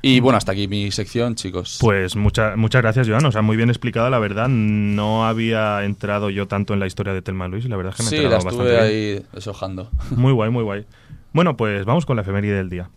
Y 0.06 0.20
bueno, 0.20 0.38
hasta 0.38 0.52
aquí 0.52 0.68
mi 0.68 0.92
sección, 0.92 1.34
chicos. 1.36 1.78
Pues 1.80 2.18
mucha- 2.18 2.58
muchas 2.58 2.82
gracias, 2.82 3.08
Joan. 3.08 3.24
O 3.26 3.32
sea, 3.32 3.42
muy 3.42 3.56
bien 3.56 3.70
explicada, 3.70 4.10
la 4.10 4.20
verdad. 4.20 4.50
No 4.50 5.26
había 5.26 5.86
entrado 5.86 6.30
yo 6.30 6.46
tanto 6.46 6.74
en 6.74 6.82
la 6.82 6.88
historia 6.88 7.14
de 7.14 7.22
Telma 7.22 7.48
Luis 7.48 7.64
la 7.70 7.78
verdad 7.78 7.92
es 7.94 7.98
que 7.98 8.04
me 8.04 8.08
he 8.08 8.10
sí, 8.10 8.16
enterado 8.18 8.44
la 8.44 8.44
bastante 8.44 8.74
estuve 8.74 8.90
bien. 8.90 9.18
ahí 9.22 9.26
deshojando. 9.34 9.90
Muy 10.18 10.34
guay, 10.34 10.50
muy 10.52 10.64
guay. 10.64 10.86
Bueno, 11.32 11.56
pues 11.56 11.86
vamos 11.86 12.06
con 12.06 12.18
la 12.18 12.22
efeméride 12.24 12.56
del 12.58 12.70
día. 12.70 12.90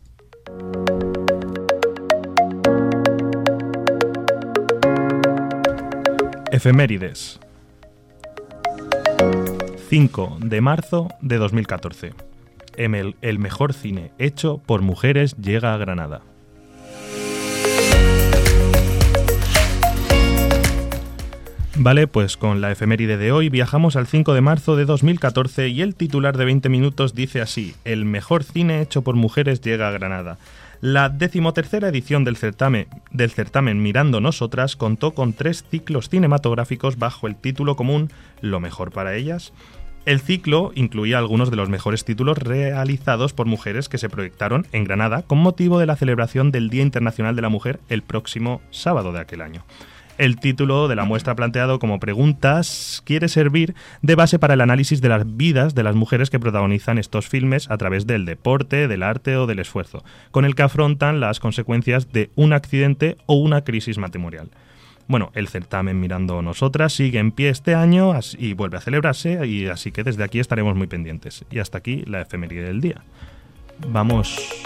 Efemérides. 6.53 7.41
5 9.89 10.39
de 10.41 10.61
marzo 10.61 11.09
de 11.21 11.37
2014. 11.39 12.13
Em- 12.77 12.95
El, 12.95 13.17
el 13.23 13.39
mejor 13.39 13.73
cine 13.73 14.13
hecho 14.19 14.59
por 14.59 14.83
mujeres 14.83 15.37
llega 15.37 15.75
a 15.75 15.77
Granada. 15.79 16.23
Vale, 21.79 22.07
pues 22.07 22.39
con 22.39 22.63
la 22.63 22.73
efeméride 22.73 23.19
de 23.19 23.33
hoy 23.33 23.51
viajamos 23.51 23.97
al 23.97 24.07
5 24.07 24.33
de 24.33 24.41
marzo 24.41 24.77
de 24.77 24.87
2014 24.87 25.69
y 25.69 25.83
el 25.83 25.95
titular 25.95 26.39
de 26.39 26.47
20 26.47 26.71
minutos 26.71 27.15
dice 27.15 27.43
así, 27.43 27.75
el 27.85 28.07
mejor 28.07 28.45
cine 28.45 28.81
hecho 28.81 29.03
por 29.03 29.15
mujeres 29.15 29.61
llega 29.61 29.87
a 29.87 29.91
Granada. 29.91 30.39
La 30.81 31.11
decimotercera 31.11 31.89
edición 31.89 32.25
del 32.25 32.39
certamen, 32.39 32.87
del 33.11 33.31
certamen 33.31 33.83
Mirando 33.83 34.23
Nosotras 34.23 34.75
contó 34.75 35.13
con 35.13 35.35
tres 35.35 35.67
ciclos 35.71 36.09
cinematográficos 36.09 36.99
bajo 36.99 37.27
el 37.27 37.37
título 37.37 37.77
común 37.77 38.11
Lo 38.41 38.59
mejor 38.59 38.91
para 38.91 39.15
ellas. 39.15 39.53
El 40.07 40.21
ciclo 40.21 40.73
incluía 40.75 41.19
algunos 41.19 41.51
de 41.51 41.57
los 41.57 41.69
mejores 41.69 42.07
títulos 42.07 42.39
realizados 42.39 43.35
por 43.35 43.47
mujeres 43.47 43.91
que 43.91 43.99
se 43.99 44.09
proyectaron 44.09 44.67
en 44.73 44.85
Granada 44.85 45.23
con 45.23 45.39
motivo 45.39 45.79
de 45.79 45.87
la 45.87 45.97
celebración 45.97 46.53
del 46.53 46.71
Día 46.71 46.83
Internacional 46.83 47.37
de 47.37 47.43
la 47.43 47.51
Mujer 47.51 47.81
el 47.91 48.03
próximo 48.03 48.63
sábado 48.71 49.13
de 49.13 49.21
aquel 49.21 49.43
año. 49.43 49.63
El 50.19 50.41
título 50.41 50.89
de 50.89 50.97
la 50.97 51.05
muestra 51.05 51.35
planteado 51.35 51.79
como 51.79 52.01
preguntas 52.01 53.03
quiere 53.05 53.29
servir 53.29 53.75
de 54.01 54.15
base 54.15 54.39
para 54.39 54.55
el 54.55 54.63
análisis 54.63 55.03
de 55.03 55.11
las 55.11 55.37
vidas 55.37 55.75
de 55.75 55.83
las 55.83 55.95
mujeres 55.95 56.31
que 56.31 56.41
protagonizan 56.41 56.97
estos 56.97 57.29
filmes 57.29 57.71
a 57.71 57.77
través 57.77 58.07
del 58.07 58.25
deporte, 58.25 58.89
del 58.89 59.03
arte 59.03 59.37
o 59.37 59.47
del 59.47 59.59
esfuerzo, 59.59 60.03
con 60.31 60.47
el 60.47 60.55
que 60.55 60.63
afrontan 60.63 61.21
las 61.21 61.39
consecuencias 61.39 62.13
de 62.13 62.31
un 62.35 62.55
accidente 62.55 63.19
o 63.27 63.35
una 63.35 63.63
crisis 63.63 63.99
matrimonial. 63.99 64.49
Bueno, 65.07 65.31
el 65.35 65.49
certamen 65.49 66.01
Mirando 66.01 66.41
Nosotras 66.43 66.95
sigue 66.95 67.19
en 67.19 67.31
pie 67.31 67.51
este 67.51 67.75
año 67.75 68.13
y 68.39 68.55
vuelve 68.55 68.79
a 68.79 68.81
celebrarse, 68.81 69.47
y 69.47 69.67
así 69.67 69.93
que 69.93 70.03
desde 70.03 70.25
aquí 70.25 70.41
estaremos 70.41 70.75
muy 70.75 70.87
pendientes. 70.87 71.45
Y 71.51 71.61
hasta 71.61 71.79
aquí 71.79 72.03
la 72.07 72.23
efeméride 72.23 72.65
del 72.65 72.81
día. 72.81 73.03
Vamos 73.89 74.65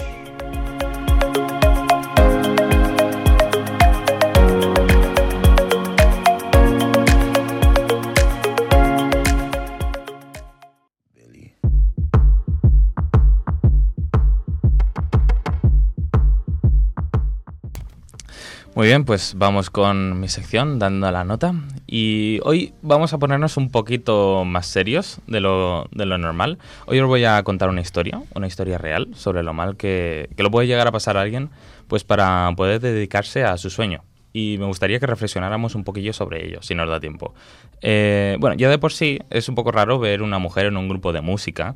Muy 18.81 18.87
bien, 18.87 19.05
pues 19.05 19.35
vamos 19.37 19.69
con 19.69 20.21
mi 20.21 20.29
sección, 20.29 20.79
dando 20.79 21.11
la 21.11 21.23
nota. 21.23 21.53
Y 21.87 22.41
hoy 22.45 22.73
vamos 22.81 23.13
a 23.13 23.19
ponernos 23.19 23.59
un 23.59 23.71
poquito 23.71 24.47
más 24.47 24.69
serios 24.69 25.21
de 25.27 25.41
lo, 25.41 25.87
de 25.91 26.07
lo 26.07 26.17
normal. 26.17 26.57
Hoy 26.87 26.99
os 26.99 27.07
voy 27.07 27.27
a 27.27 27.43
contar 27.43 27.69
una 27.69 27.83
historia, 27.83 28.23
una 28.35 28.47
historia 28.47 28.79
real, 28.79 29.09
sobre 29.15 29.43
lo 29.43 29.53
mal 29.53 29.77
que, 29.77 30.31
que 30.35 30.43
lo 30.43 30.51
puede 30.51 30.67
llegar 30.67 30.89
a 30.89 30.93
pasar 30.93 31.19
a 31.19 31.21
alguien, 31.21 31.51
pues 31.89 32.05
para 32.05 32.51
poder 32.57 32.81
dedicarse 32.81 33.45
a 33.45 33.59
su 33.59 33.69
sueño. 33.69 34.03
Y 34.33 34.57
me 34.59 34.65
gustaría 34.65 34.99
que 34.99 35.07
reflexionáramos 35.07 35.75
un 35.75 35.85
poquillo 35.85 36.15
sobre 36.15 36.47
ello, 36.47 36.63
si 36.63 36.75
nos 36.75 36.89
da 36.89 37.01
tiempo. 37.01 37.35
Eh, 37.83 38.39
bueno, 38.41 38.57
ya 38.57 38.71
de 38.71 38.79
por 38.79 38.95
sí 38.95 39.19
es 39.29 39.51
un 39.51 39.57
poco 39.57 39.73
raro 39.73 39.99
ver 39.99 40.23
una 40.23 40.39
mujer 40.39 40.65
en 40.65 40.79
un 40.79 40.89
grupo 40.89 41.13
de 41.13 41.21
música. 41.21 41.75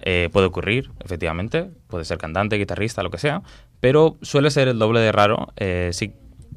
Eh, 0.00 0.30
puede 0.32 0.46
ocurrir, 0.46 0.90
efectivamente, 1.04 1.68
puede 1.88 2.06
ser 2.06 2.16
cantante, 2.16 2.56
guitarrista, 2.56 3.02
lo 3.02 3.10
que 3.10 3.18
sea, 3.18 3.42
pero 3.80 4.16
suele 4.22 4.50
ser 4.50 4.68
el 4.68 4.78
doble 4.78 5.00
de 5.00 5.12
raro 5.12 5.48
eh, 5.56 5.90
si 5.92 6.14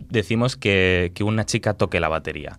decimos 0.09 0.55
que, 0.55 1.11
que 1.13 1.23
una 1.23 1.45
chica 1.45 1.73
toque 1.73 1.99
la 1.99 2.09
batería. 2.09 2.57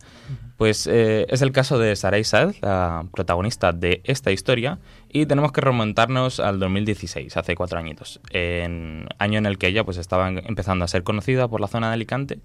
Pues 0.60 0.86
eh, 0.86 1.24
es 1.30 1.40
el 1.40 1.52
caso 1.52 1.78
de 1.78 1.96
Sarai 1.96 2.22
Sad, 2.22 2.54
la 2.60 3.06
protagonista 3.14 3.72
de 3.72 4.02
esta 4.04 4.30
historia, 4.30 4.78
y 5.08 5.24
tenemos 5.24 5.52
que 5.52 5.62
remontarnos 5.62 6.38
al 6.38 6.58
2016, 6.58 7.34
hace 7.38 7.54
cuatro 7.54 7.78
añitos, 7.78 8.20
en 8.30 9.08
año 9.18 9.38
en 9.38 9.46
el 9.46 9.56
que 9.56 9.68
ella 9.68 9.84
pues 9.84 9.96
estaba 9.96 10.28
empezando 10.28 10.84
a 10.84 10.88
ser 10.88 11.02
conocida 11.02 11.48
por 11.48 11.62
la 11.62 11.66
zona 11.66 11.88
de 11.88 11.94
Alicante, 11.94 12.40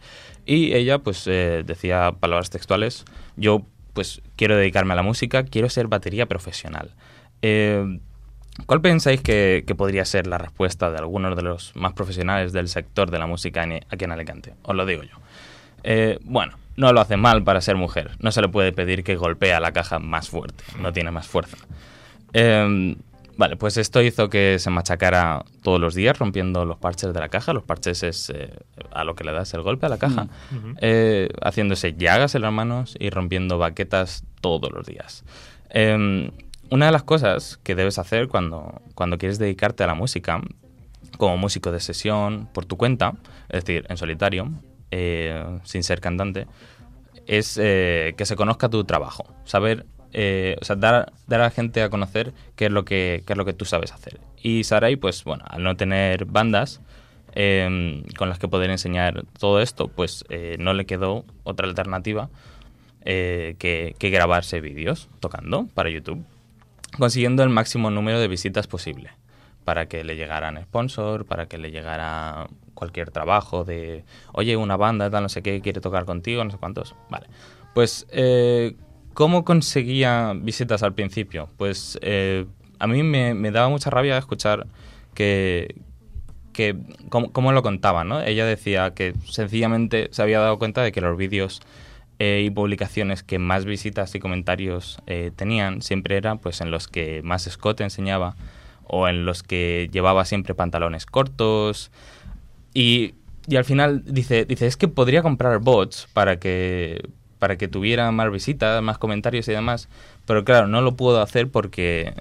y 0.46 0.74
ella 0.76 1.00
pues 1.00 1.28
eh, 1.28 1.64
decía 1.66 2.14
palabras 2.18 2.50
textuales, 2.50 3.04
yo 3.36 3.66
pues 3.92 4.22
quiero 4.38 4.56
dedicarme 4.56 4.94
a 4.94 4.96
la 4.96 5.04
música, 5.04 5.44
quiero 5.44 5.70
ser 5.70 5.88
batería 5.88 6.26
profesional. 6.26 6.92
Eh, 7.42 8.00
¿Cuál 8.66 8.82
pensáis 8.82 9.22
que, 9.22 9.64
que 9.68 9.76
podría 9.76 10.06
ser 10.06 10.28
la 10.28 10.38
respuesta 10.38 10.90
de 10.90 10.98
algunos 10.98 11.36
de 11.36 11.42
los 11.44 11.76
más 11.76 11.94
profesionales 11.94 12.54
del 12.54 12.68
sector 12.68 13.12
de 13.12 13.20
la 13.20 13.28
música 13.28 13.64
en- 13.64 13.84
aquí 13.90 14.06
en 14.06 14.12
Alicante? 14.12 14.54
Os 14.64 14.76
lo 14.76 14.86
digo 14.86 15.04
yo. 15.04 15.16
Eh, 15.84 16.20
bueno, 16.24 16.58
no 16.78 16.92
lo 16.94 17.02
hace 17.02 17.18
mal 17.18 17.44
para 17.44 17.62
ser 17.62 17.76
mujer. 17.76 18.12
No 18.20 18.32
se 18.32 18.42
le 18.42 18.48
puede 18.48 18.72
pedir 18.72 19.04
que 19.04 19.16
golpee 19.18 19.60
la 19.60 19.72
caja 19.72 20.00
más 20.00 20.30
fuerte. 20.30 20.64
No 20.80 20.92
tiene 20.94 21.12
más 21.12 21.28
fuerza. 21.28 21.58
Eh, 22.34 22.96
vale, 23.38 23.56
pues 23.58 23.78
esto 23.78 24.02
hizo 24.02 24.30
que 24.30 24.58
se 24.58 24.70
machacara 24.70 25.44
todos 25.62 25.80
los 25.80 25.94
días 25.94 26.18
rompiendo 26.18 26.66
los 26.66 26.78
parches 26.78 27.14
de 27.14 27.20
la 27.20 27.30
caja. 27.30 27.54
Los 27.54 27.64
parches 27.64 28.04
es 28.04 28.30
eh, 28.30 28.52
a 28.94 29.04
lo 29.04 29.16
que 29.16 29.26
le 29.26 29.32
das 29.34 29.54
el 29.54 29.62
golpe 29.62 29.86
a 29.86 29.90
la 29.90 29.98
caja. 29.98 30.24
Mm. 30.52 30.78
Eh, 30.82 31.30
haciéndose 31.44 31.94
llagas 31.94 32.36
en 32.36 32.42
las 32.42 32.54
manos 32.54 32.96
y 33.00 33.10
rompiendo 33.10 33.58
baquetas 33.58 34.24
todos 34.42 34.72
los 34.72 34.86
días. 34.88 35.24
Una 36.72 36.88
de 36.88 36.92
las 36.92 37.04
cosas 37.04 37.60
que 37.64 37.76
debes 37.76 38.00
hacer 38.00 38.28
cuando, 38.28 38.82
cuando 38.96 39.18
quieres 39.18 39.38
dedicarte 39.38 39.84
a 39.84 39.88
la 39.88 39.94
música, 39.94 40.42
como 41.18 41.38
músico 41.38 41.72
de 41.72 41.80
sesión, 41.80 42.50
por 42.54 42.66
tu 42.66 42.78
cuenta, 42.78 43.14
es 43.50 43.64
decir, 43.64 43.86
en 43.90 43.98
solitario, 43.98 44.52
eh, 44.92 45.60
sin 45.64 45.84
ser 45.84 46.02
cantante, 46.02 46.48
es 47.28 47.60
eh, 47.62 48.14
que 48.18 48.26
se 48.26 48.36
conozca 48.36 48.70
tu 48.70 48.84
trabajo. 48.84 49.26
Saber, 49.46 49.86
eh, 50.12 50.58
o 50.62 50.66
sea, 50.66 50.76
dar, 50.76 51.14
dar 51.28 51.42
a 51.42 51.46
la 51.46 51.52
gente 51.52 51.82
a 51.82 51.90
conocer 51.90 52.34
qué 52.56 52.66
es 52.66 52.72
lo 52.72 52.84
que, 52.84 53.24
qué 53.26 53.34
es 53.34 53.38
lo 53.38 53.46
que 53.46 53.54
tú 53.54 53.66
sabes 53.66 53.92
hacer. 53.92 54.20
Y 54.42 54.64
Sarai, 54.64 54.96
pues 54.96 55.24
bueno, 55.24 55.46
al 55.48 55.64
no 55.64 55.78
tener 55.78 56.26
bandas 56.26 56.82
eh, 57.36 58.04
con 58.18 58.30
las 58.30 58.40
que 58.40 58.48
poder 58.48 58.70
enseñar 58.70 59.26
todo 59.38 59.62
esto, 59.62 59.90
pues 59.90 60.24
eh, 60.30 60.56
no 60.58 60.74
le 60.74 60.86
quedó 60.86 61.26
otra 61.44 61.68
alternativa 61.68 62.30
eh, 63.04 63.56
que, 63.60 63.94
que 64.00 64.10
grabarse 64.10 64.62
vídeos 64.62 65.10
tocando 65.20 65.68
para 65.74 65.90
YouTube, 65.90 66.26
consiguiendo 66.98 67.44
el 67.44 67.50
máximo 67.50 67.90
número 67.90 68.20
de 68.20 68.28
visitas 68.28 68.68
posible 68.68 69.12
para 69.66 69.88
que 69.88 70.04
le 70.04 70.16
llegaran 70.16 70.62
sponsor, 70.62 71.26
para 71.26 71.48
que 71.48 71.58
le 71.58 71.72
llegara 71.72 72.48
cualquier 72.76 73.10
trabajo 73.10 73.64
de, 73.64 74.06
oye, 74.32 74.56
una 74.56 74.78
banda, 74.78 75.10
tal, 75.10 75.24
no 75.24 75.30
sé 75.30 75.42
qué, 75.42 75.60
quiere 75.60 75.82
tocar 75.82 76.06
contigo, 76.06 76.44
no 76.44 76.52
sé 76.52 76.58
cuántos. 76.58 76.96
Vale. 77.10 77.26
Pues, 77.74 78.06
eh, 78.12 78.76
¿cómo 79.14 79.44
conseguía 79.44 80.34
visitas 80.36 80.84
al 80.84 80.94
principio? 80.94 81.50
Pues 81.58 81.98
eh, 82.02 82.46
a 82.78 82.88
mí 82.88 83.02
me, 83.02 83.52
daba 83.52 83.70
mucha 83.70 83.90
rabia 83.90 84.18
escuchar 84.18 84.68
que, 85.16 85.76
que 86.54 86.78
cómo, 87.10 87.52
lo 87.52 87.64
contaba, 87.64 88.04
¿no? 88.04 88.22
Ella 88.22 88.46
decía 88.46 88.94
que 88.94 89.14
sencillamente 89.28 90.10
se 90.12 90.22
había 90.22 90.40
dado 90.40 90.60
cuenta 90.60 90.84
de 90.84 90.92
que 90.92 91.02
los 91.02 91.18
vídeos 91.18 91.62
eh, 92.18 92.44
y 92.46 92.50
publicaciones 92.50 93.24
que 93.24 93.40
más 93.40 93.66
visitas 93.66 94.16
y 94.16 94.20
comentarios 94.20 95.00
eh, 95.06 95.32
tenían 95.36 95.82
siempre 95.82 96.16
eran 96.16 96.40
pues 96.40 96.62
en 96.62 96.72
los 96.72 96.88
que 96.88 97.22
más 97.24 97.46
escote 97.46 97.84
enseñaba 97.84 98.38
o 98.86 99.10
en 99.10 99.26
los 99.26 99.44
que 99.44 99.90
llevaba 99.92 100.24
siempre 100.24 100.56
pantalones 100.56 101.06
cortos 101.06 101.92
y, 102.74 103.16
y 103.48 103.58
al 103.58 103.66
final 103.66 104.02
dice, 104.06 104.46
dice, 104.46 104.66
es 104.66 104.78
que 104.78 104.88
podría 104.88 105.24
comprar 105.24 105.60
bots 105.60 106.08
para 106.14 106.40
que 106.40 107.10
para 107.38 107.58
que 107.58 107.68
tuviera 107.68 108.10
más 108.14 108.32
visitas, 108.32 108.82
más 108.82 108.98
comentarios 108.98 109.50
y 109.50 109.52
demás, 109.52 109.90
pero 110.26 110.46
claro, 110.46 110.68
no 110.68 110.80
lo 110.80 110.96
puedo 110.96 111.22
hacer 111.22 111.50
porque 111.50 112.14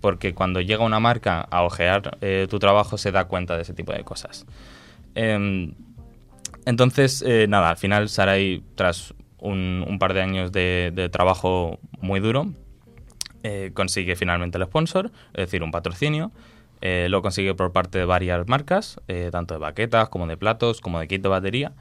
porque 0.00 0.32
cuando 0.32 0.60
llega 0.60 0.84
una 0.84 1.00
marca 1.00 1.40
a 1.40 1.64
ojear 1.64 2.18
eh, 2.20 2.46
tu 2.48 2.60
trabajo 2.60 2.98
se 2.98 3.10
da 3.10 3.24
cuenta 3.24 3.56
de 3.56 3.62
ese 3.62 3.74
tipo 3.74 3.92
de 3.92 4.04
cosas. 4.04 4.46
Em, 5.16 5.74
entonces, 6.66 7.24
nada, 7.48 7.70
al 7.70 7.76
final 7.76 8.08
Sarai, 8.08 8.62
tras 8.76 9.12
un, 9.38 9.96
par 9.98 10.14
de 10.14 10.22
años 10.22 10.52
de, 10.52 11.08
trabajo 11.12 11.78
muy 12.00 12.20
duro, 12.20 12.52
eh, 13.42 13.72
consigue 13.74 14.16
finalmente 14.16 14.58
el 14.58 14.64
sponsor, 14.64 15.10
es 15.34 15.46
decir, 15.46 15.62
un 15.62 15.70
patrocinio. 15.70 16.32
Eh, 16.80 17.08
lo 17.08 17.22
consigue 17.22 17.54
por 17.54 17.72
parte 17.72 17.98
de 17.98 18.04
varias 18.04 18.46
marcas, 18.48 19.00
eh, 19.08 19.28
tanto 19.32 19.54
de 19.54 19.60
baquetas 19.60 20.08
como 20.08 20.26
de 20.26 20.36
platos, 20.36 20.80
como 20.80 20.98
de 20.98 21.08
kit 21.08 21.22
de 21.22 21.28
batería. 21.28 21.72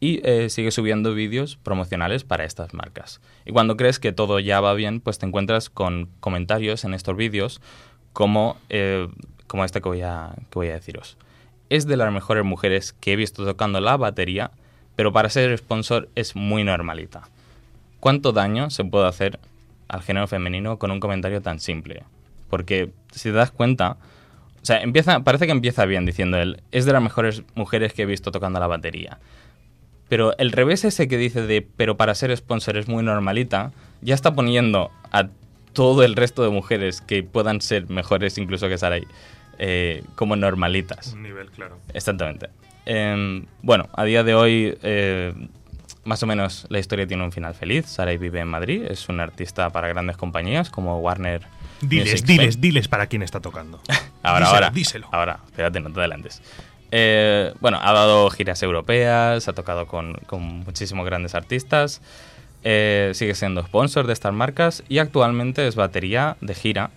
Y 0.00 0.20
sigue 0.50 0.70
subiendo 0.70 1.14
vídeos 1.14 1.56
promocionales 1.56 2.24
para 2.24 2.44
estas 2.44 2.74
marcas. 2.74 3.22
Y 3.46 3.52
cuando 3.52 3.78
crees 3.78 3.98
que 3.98 4.12
todo 4.12 4.38
ya 4.38 4.60
va 4.60 4.74
bien, 4.74 5.00
pues 5.00 5.18
te 5.18 5.24
encuentras 5.24 5.70
con 5.70 6.10
comentarios 6.20 6.84
en 6.84 6.92
estos 6.92 7.16
vídeos 7.16 7.62
como, 8.12 8.58
como 9.46 9.64
este 9.64 9.80
que 9.80 9.88
voy, 9.88 10.02
a, 10.02 10.34
que 10.50 10.58
voy 10.58 10.68
a 10.68 10.74
deciros. 10.74 11.16
Es 11.70 11.86
de 11.86 11.96
las 11.96 12.12
mejores 12.12 12.44
mujeres 12.44 12.92
que 12.92 13.14
he 13.14 13.16
visto 13.16 13.46
tocando 13.46 13.80
la 13.80 13.96
batería, 13.96 14.50
pero 14.96 15.12
para 15.12 15.28
ser 15.28 15.56
sponsor 15.56 16.08
es 16.14 16.36
muy 16.36 16.64
normalita. 16.64 17.28
¿Cuánto 18.00 18.32
daño 18.32 18.70
se 18.70 18.84
puede 18.84 19.08
hacer 19.08 19.38
al 19.88 20.02
género 20.02 20.26
femenino 20.26 20.78
con 20.78 20.90
un 20.90 21.00
comentario 21.00 21.40
tan 21.42 21.58
simple? 21.58 22.02
Porque 22.50 22.90
si 23.10 23.30
te 23.30 23.36
das 23.36 23.50
cuenta, 23.50 23.96
o 24.62 24.64
sea, 24.64 24.80
empieza, 24.82 25.20
parece 25.20 25.46
que 25.46 25.52
empieza 25.52 25.84
bien 25.84 26.06
diciendo 26.06 26.38
él, 26.38 26.62
es 26.70 26.84
de 26.84 26.92
las 26.92 27.02
mejores 27.02 27.42
mujeres 27.54 27.92
que 27.92 28.02
he 28.02 28.06
visto 28.06 28.30
tocando 28.30 28.60
la 28.60 28.66
batería. 28.66 29.18
Pero 30.08 30.36
el 30.38 30.52
revés 30.52 30.84
ese 30.84 31.08
que 31.08 31.16
dice 31.16 31.42
de, 31.42 31.66
pero 31.76 31.96
para 31.96 32.14
ser 32.14 32.34
sponsor 32.36 32.76
es 32.76 32.88
muy 32.88 33.02
normalita, 33.02 33.72
ya 34.02 34.14
está 34.14 34.34
poniendo 34.34 34.90
a 35.10 35.28
todo 35.72 36.04
el 36.04 36.14
resto 36.14 36.42
de 36.42 36.50
mujeres 36.50 37.00
que 37.00 37.22
puedan 37.22 37.60
ser 37.60 37.88
mejores 37.88 38.38
incluso 38.38 38.68
que 38.68 38.78
Sarai 38.78 39.06
eh, 39.58 40.02
como 40.14 40.36
normalitas. 40.36 41.12
Un 41.12 41.22
nivel, 41.22 41.50
claro. 41.50 41.78
Exactamente. 41.92 42.48
Em, 42.86 43.46
bueno, 43.62 43.88
a 43.94 44.04
día 44.04 44.22
de 44.24 44.34
hoy, 44.34 44.76
eh, 44.82 45.32
más 46.04 46.22
o 46.22 46.26
menos 46.26 46.66
la 46.68 46.78
historia 46.78 47.06
tiene 47.06 47.24
un 47.24 47.32
final 47.32 47.54
feliz. 47.54 47.86
Sarai 47.86 48.18
vive 48.18 48.40
en 48.40 48.48
Madrid, 48.48 48.84
es 48.88 49.08
una 49.08 49.22
artista 49.22 49.70
para 49.70 49.88
grandes 49.88 50.16
compañías 50.16 50.70
como 50.70 50.98
Warner. 51.00 51.42
Diles, 51.80 52.12
Music 52.12 52.26
diles, 52.26 52.48
Spain. 52.50 52.60
diles 52.60 52.88
para 52.88 53.06
quién 53.06 53.22
está 53.22 53.40
tocando. 53.40 53.80
Ahora, 54.22 54.40
Díselo, 54.46 54.54
ahora. 54.56 54.70
díselo. 54.70 55.08
Ahora, 55.12 55.38
espérate, 55.46 55.80
no 55.80 55.92
te 55.92 56.00
adelantes. 56.00 56.40
Eh, 56.90 57.52
bueno, 57.60 57.78
ha 57.82 57.92
dado 57.92 58.30
giras 58.30 58.62
europeas, 58.62 59.48
ha 59.48 59.52
tocado 59.52 59.86
con, 59.86 60.14
con 60.26 60.42
muchísimos 60.42 61.04
grandes 61.04 61.34
artistas, 61.34 62.00
eh, 62.62 63.10
sigue 63.14 63.34
siendo 63.34 63.62
sponsor 63.64 64.06
de 64.06 64.12
estas 64.14 64.32
marcas 64.32 64.82
y 64.88 64.98
actualmente 64.98 65.66
es 65.66 65.74
batería 65.74 66.36
de 66.40 66.54
gira 66.54 66.90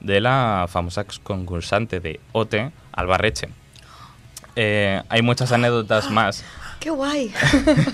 de 0.00 0.20
la 0.20 0.66
famosa 0.68 1.06
concursante 1.22 2.00
de 2.00 2.20
OT, 2.32 2.54
Alba 2.92 3.16
Reche. 3.16 3.48
Eh, 4.56 5.02
hay 5.08 5.22
muchas 5.22 5.52
anécdotas 5.52 6.10
más. 6.10 6.44
¡Qué 6.80 6.90
guay! 6.90 7.32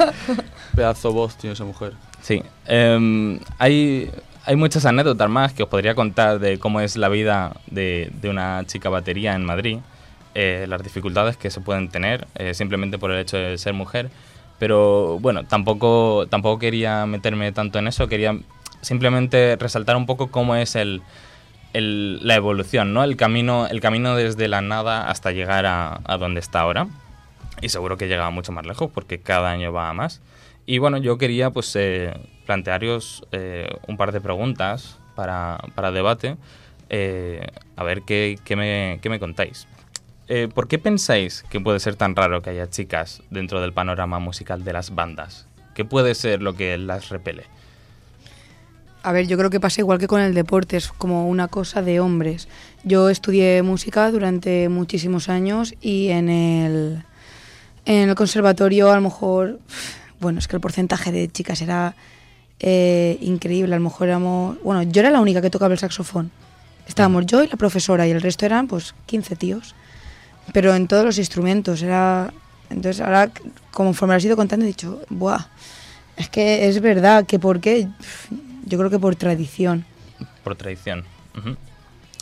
Pedazo 0.74 1.12
voz 1.12 1.36
tiene 1.36 1.54
esa 1.54 1.64
mujer. 1.64 1.94
Sí. 2.22 2.42
em, 2.66 3.40
hay, 3.58 4.10
hay 4.44 4.56
muchas 4.56 4.84
anécdotas 4.84 5.30
más 5.30 5.52
que 5.52 5.62
os 5.62 5.68
podría 5.68 5.94
contar 5.94 6.38
de 6.38 6.58
cómo 6.58 6.80
es 6.80 6.96
la 6.96 7.08
vida 7.08 7.56
de, 7.66 8.10
de 8.20 8.28
una 8.28 8.64
chica 8.66 8.88
batería 8.88 9.34
en 9.34 9.44
Madrid, 9.44 9.78
eh, 10.34 10.66
las 10.68 10.82
dificultades 10.82 11.36
que 11.36 11.50
se 11.50 11.60
pueden 11.60 11.88
tener 11.88 12.26
eh, 12.34 12.54
simplemente 12.54 12.98
por 12.98 13.10
el 13.10 13.20
hecho 13.20 13.36
de 13.36 13.58
ser 13.58 13.74
mujer. 13.74 14.10
Pero 14.58 15.18
bueno, 15.20 15.44
tampoco, 15.44 16.26
tampoco 16.28 16.58
quería 16.58 17.06
meterme 17.06 17.52
tanto 17.52 17.78
en 17.78 17.88
eso, 17.88 18.08
quería 18.08 18.38
simplemente 18.82 19.56
resaltar 19.56 19.96
un 19.96 20.06
poco 20.06 20.30
cómo 20.30 20.54
es 20.54 20.76
el, 20.76 21.02
la 21.72 22.34
evolución, 22.34 22.92
¿no? 22.92 23.04
El 23.04 23.16
camino, 23.16 23.66
el 23.66 23.80
camino 23.80 24.16
desde 24.16 24.48
la 24.48 24.60
nada 24.60 25.08
hasta 25.08 25.30
llegar 25.32 25.66
a, 25.66 26.00
a 26.04 26.16
donde 26.18 26.40
está 26.40 26.60
ahora. 26.60 26.88
Y 27.62 27.68
seguro 27.68 27.96
que 27.96 28.08
llega 28.08 28.30
mucho 28.30 28.52
más 28.52 28.66
lejos 28.66 28.90
porque 28.92 29.20
cada 29.20 29.50
año 29.50 29.72
va 29.72 29.92
más. 29.92 30.20
Y 30.66 30.78
bueno, 30.78 30.98
yo 30.98 31.18
quería 31.18 31.50
pues 31.50 31.74
eh, 31.76 32.14
plantearos 32.46 33.24
eh, 33.32 33.68
un 33.86 33.96
par 33.96 34.12
de 34.12 34.20
preguntas 34.20 34.98
para, 35.14 35.58
para 35.74 35.90
debate. 35.90 36.36
eh, 36.88 37.46
a 37.76 37.84
ver 37.84 38.02
qué, 38.02 38.38
qué 38.44 38.56
me, 38.56 38.98
qué 39.02 39.08
me 39.08 39.18
contáis. 39.20 39.66
¿por 40.54 40.68
qué 40.68 40.78
pensáis 40.78 41.42
que 41.50 41.58
puede 41.58 41.80
ser 41.80 41.96
tan 41.96 42.14
raro 42.14 42.40
que 42.40 42.50
haya 42.50 42.70
chicas 42.70 43.20
dentro 43.30 43.60
del 43.60 43.72
panorama 43.72 44.20
musical 44.20 44.62
de 44.62 44.72
las 44.72 44.94
bandas? 44.94 45.48
¿Qué 45.74 45.84
puede 45.84 46.14
ser 46.14 46.40
lo 46.40 46.54
que 46.54 46.78
las 46.78 47.08
repele? 47.08 47.46
A 49.02 49.12
ver, 49.12 49.26
yo 49.26 49.38
creo 49.38 49.48
que 49.48 49.60
pasa 49.60 49.80
igual 49.80 49.98
que 49.98 50.06
con 50.06 50.20
el 50.20 50.34
deporte, 50.34 50.76
es 50.76 50.88
como 50.88 51.26
una 51.26 51.48
cosa 51.48 51.80
de 51.80 52.00
hombres. 52.00 52.48
Yo 52.84 53.08
estudié 53.08 53.62
música 53.62 54.10
durante 54.10 54.68
muchísimos 54.68 55.30
años 55.30 55.74
y 55.80 56.08
en 56.08 56.28
el, 56.28 57.02
en 57.86 58.10
el 58.10 58.14
conservatorio 58.14 58.90
a 58.90 58.96
lo 58.96 59.00
mejor, 59.00 59.58
bueno, 60.20 60.38
es 60.38 60.48
que 60.48 60.56
el 60.56 60.60
porcentaje 60.60 61.12
de 61.12 61.30
chicas 61.30 61.62
era 61.62 61.94
eh, 62.58 63.16
increíble, 63.22 63.74
a 63.74 63.78
lo 63.78 63.84
mejor 63.84 64.08
éramos, 64.08 64.62
bueno, 64.62 64.82
yo 64.82 65.00
era 65.00 65.10
la 65.10 65.20
única 65.22 65.40
que 65.40 65.48
tocaba 65.48 65.72
el 65.72 65.78
saxofón. 65.78 66.30
Estábamos 66.86 67.24
yo 67.24 67.42
y 67.42 67.46
la 67.46 67.56
profesora 67.56 68.06
y 68.06 68.10
el 68.10 68.20
resto 68.20 68.44
eran 68.44 68.68
pues 68.68 68.94
15 69.06 69.34
tíos. 69.36 69.74
Pero 70.52 70.74
en 70.74 70.88
todos 70.88 71.04
los 71.06 71.16
instrumentos 71.16 71.82
era... 71.82 72.34
Entonces 72.68 73.00
ahora, 73.00 73.30
conforme 73.70 74.12
lo 74.12 74.16
has 74.18 74.24
ido 74.24 74.36
contando, 74.36 74.64
he 74.64 74.68
dicho, 74.68 75.00
¡buah! 75.08 75.46
Es 76.16 76.28
que 76.28 76.68
es 76.68 76.82
verdad 76.82 77.24
que 77.24 77.38
por 77.38 77.60
qué... 77.60 77.88
Yo 78.70 78.78
creo 78.78 78.88
que 78.90 78.98
por 78.98 79.16
tradición. 79.16 79.84
Por 80.44 80.54
tradición. 80.56 81.04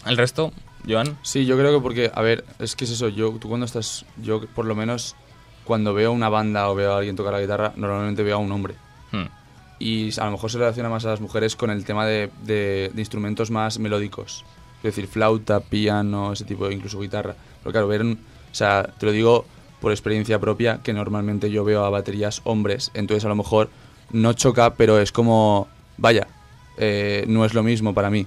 ¿El 0.06 0.16
resto, 0.16 0.52
Joan? 0.88 1.18
Sí, 1.22 1.44
yo 1.46 1.56
creo 1.58 1.76
que 1.76 1.82
porque, 1.82 2.10
a 2.14 2.22
ver, 2.22 2.44
es 2.58 2.74
que 2.74 2.84
es 2.84 2.90
eso, 2.90 3.08
yo, 3.08 3.30
tú 3.38 3.48
cuando 3.48 3.66
estás, 3.66 4.04
yo 4.22 4.46
por 4.54 4.64
lo 4.64 4.74
menos 4.74 5.14
cuando 5.64 5.92
veo 5.92 6.10
una 6.12 6.28
banda 6.28 6.70
o 6.70 6.74
veo 6.74 6.94
a 6.94 6.98
alguien 6.98 7.14
tocar 7.16 7.32
la 7.34 7.40
guitarra, 7.40 7.72
normalmente 7.76 8.22
veo 8.22 8.36
a 8.36 8.38
un 8.38 8.50
hombre. 8.50 8.74
Hmm. 9.12 9.26
Y 9.78 10.18
a 10.18 10.24
lo 10.24 10.32
mejor 10.32 10.50
se 10.50 10.58
relaciona 10.58 10.88
más 10.88 11.04
a 11.04 11.10
las 11.10 11.20
mujeres 11.20 11.54
con 11.54 11.70
el 11.70 11.84
tema 11.84 12.06
de, 12.06 12.30
de- 12.44 12.90
de 12.94 13.00
instrumentos 13.00 13.50
más 13.50 13.78
melódicos. 13.78 14.44
Es 14.78 14.82
decir, 14.84 15.06
flauta, 15.06 15.60
piano, 15.60 16.32
ese 16.32 16.44
tipo 16.44 16.70
incluso 16.70 16.98
guitarra. 17.00 17.34
Pero 17.62 17.72
claro, 17.72 17.88
ver, 17.88 18.00
un- 18.02 18.18
o 18.50 18.54
sea, 18.54 18.84
te 18.98 19.04
lo 19.06 19.12
digo 19.12 19.44
por 19.80 19.92
experiencia 19.92 20.38
propia, 20.40 20.80
que 20.82 20.92
normalmente 20.94 21.50
yo 21.50 21.64
veo 21.64 21.84
a 21.84 21.90
baterías 21.90 22.40
hombres, 22.44 22.90
entonces 22.94 23.24
a 23.24 23.28
lo 23.28 23.36
mejor 23.36 23.68
no 24.10 24.32
choca, 24.32 24.74
pero 24.74 24.98
es 24.98 25.12
como, 25.12 25.68
vaya, 25.98 26.26
eh, 26.78 27.24
no 27.28 27.44
es 27.44 27.52
lo 27.54 27.62
mismo 27.62 27.92
para 27.94 28.08
mí. 28.10 28.26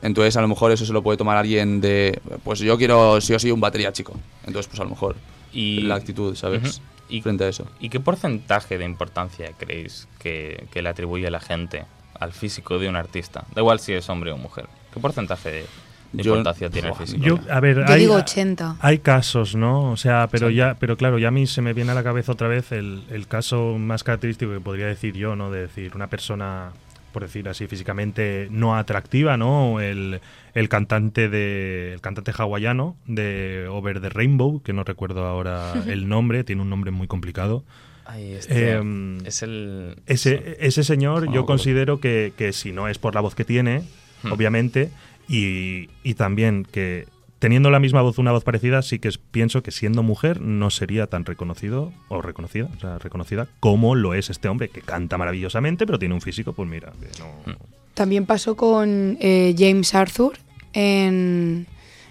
Entonces 0.00 0.36
a 0.36 0.40
lo 0.40 0.48
mejor 0.48 0.70
eso 0.72 0.86
se 0.86 0.92
lo 0.92 1.02
puede 1.02 1.18
tomar 1.18 1.36
alguien 1.36 1.80
de, 1.80 2.20
pues 2.44 2.60
yo 2.60 2.78
quiero 2.78 3.20
sí 3.20 3.34
o 3.34 3.38
sí 3.38 3.50
un 3.50 3.60
batería 3.60 3.92
chico. 3.92 4.14
Entonces 4.46 4.68
pues 4.68 4.80
a 4.80 4.84
lo 4.84 4.90
mejor 4.90 5.16
Y- 5.52 5.80
la 5.82 5.96
actitud, 5.96 6.34
¿sabes? 6.36 6.80
Y- 7.08 7.20
Frente 7.22 7.44
a 7.44 7.48
eso. 7.48 7.66
¿Y 7.80 7.88
qué 7.88 8.00
porcentaje 8.00 8.76
de 8.78 8.84
importancia 8.84 9.52
creéis 9.58 10.06
que, 10.18 10.66
que 10.70 10.82
le 10.82 10.90
atribuye 10.90 11.30
la 11.30 11.40
gente 11.40 11.84
al 12.20 12.32
físico 12.32 12.78
de 12.78 12.88
un 12.88 12.96
artista? 12.96 13.44
Da 13.54 13.62
igual 13.62 13.80
si 13.80 13.92
es 13.94 14.08
hombre 14.10 14.30
o 14.30 14.36
mujer. 14.36 14.66
¿Qué 14.92 15.00
porcentaje 15.00 15.50
de, 15.50 15.66
de 16.12 16.22
Yo- 16.22 16.32
importancia 16.32 16.68
tiene 16.70 16.88
el 16.88 16.94
físico? 16.94 17.24
Yo, 17.24 17.38
a 17.50 17.60
ver, 17.60 17.78
Yo 17.78 17.92
hay, 17.94 18.00
digo 18.00 18.14
80. 18.14 18.76
hay 18.80 18.98
casos, 18.98 19.54
¿no? 19.56 19.90
O 19.90 19.96
sea, 19.96 20.28
pero 20.30 20.50
ya, 20.50 20.76
pero 20.78 20.96
claro, 20.98 21.18
ya 21.18 21.28
a 21.28 21.30
mí 21.30 21.46
se 21.46 21.62
me 21.62 21.72
viene 21.72 21.92
a 21.92 21.94
la 21.94 22.04
cabeza 22.04 22.32
otra 22.32 22.46
vez 22.46 22.72
el, 22.72 23.02
el 23.10 23.26
caso 23.26 23.78
más 23.78 24.04
característico 24.04 24.52
que 24.52 24.60
podría 24.60 24.86
decir 24.86 25.14
yo, 25.14 25.34
¿no? 25.34 25.50
De 25.50 25.62
decir, 25.62 25.92
una 25.96 26.08
persona, 26.08 26.72
por 27.12 27.22
decir 27.22 27.48
así, 27.48 27.66
físicamente 27.66 28.48
no 28.50 28.76
atractiva, 28.76 29.36
¿no? 29.36 29.80
El, 29.80 30.20
el 30.54 30.68
cantante 30.68 31.28
de 31.28 31.92
el 31.94 32.00
cantante 32.00 32.32
hawaiano 32.36 32.96
de 33.06 33.66
Over 33.68 34.00
the 34.00 34.08
Rainbow, 34.08 34.62
que 34.62 34.72
no 34.72 34.84
recuerdo 34.84 35.24
ahora 35.26 35.72
el 35.86 36.08
nombre, 36.08 36.44
tiene 36.44 36.62
un 36.62 36.70
nombre 36.70 36.90
muy 36.90 37.06
complicado. 37.06 37.64
Ay, 38.04 38.32
este 38.32 38.72
Em, 38.72 39.18
es 39.26 39.42
el... 39.42 39.96
Ese, 40.06 40.56
ese 40.60 40.82
señor 40.82 41.30
yo 41.32 41.44
considero 41.44 42.00
que, 42.00 42.32
que 42.36 42.52
si 42.52 42.72
no 42.72 42.88
es 42.88 42.98
por 42.98 43.14
la 43.14 43.20
voz 43.20 43.34
que 43.34 43.44
tiene, 43.44 43.82
Hmm. 44.22 44.32
obviamente, 44.32 44.90
y, 45.28 45.90
y 46.02 46.14
también 46.14 46.64
que 46.64 47.06
teniendo 47.38 47.70
la 47.70 47.78
misma 47.78 48.02
voz, 48.02 48.18
una 48.18 48.32
voz 48.32 48.44
parecida, 48.44 48.82
sí 48.82 48.98
que 48.98 49.08
es- 49.08 49.18
pienso 49.18 49.62
que 49.62 49.70
siendo 49.70 50.02
mujer 50.02 50.40
no 50.40 50.70
sería 50.70 51.06
tan 51.06 51.24
reconocido 51.24 51.92
o 52.08 52.20
reconocida, 52.22 52.68
o 52.76 52.80
sea, 52.80 52.98
reconocida 52.98 53.46
como 53.60 53.94
lo 53.94 54.14
es 54.14 54.28
este 54.30 54.48
hombre 54.48 54.68
que 54.68 54.80
canta 54.80 55.18
maravillosamente, 55.18 55.86
pero 55.86 55.98
tiene 55.98 56.14
un 56.14 56.20
físico, 56.20 56.52
pues 56.52 56.68
mira, 56.68 56.92
que 57.00 57.08
no- 57.20 57.56
También 57.94 58.26
pasó 58.26 58.56
con 58.56 59.16
eh, 59.20 59.54
James 59.58 59.94
Arthur 59.94 60.38
en, 60.72 61.66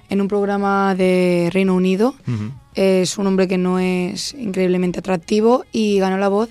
en 0.10 0.22
un 0.22 0.28
programa 0.28 0.96
de 0.96 1.50
Reino 1.54 1.74
Unido. 1.76 2.14
Es 2.76 3.18
un 3.18 3.26
hombre 3.28 3.48
que 3.48 3.58
no 3.58 3.80
es 3.80 4.34
increíblemente 4.34 5.00
atractivo 5.00 5.64
y 5.72 5.98
ganó 6.00 6.18
la 6.18 6.28
voz 6.28 6.50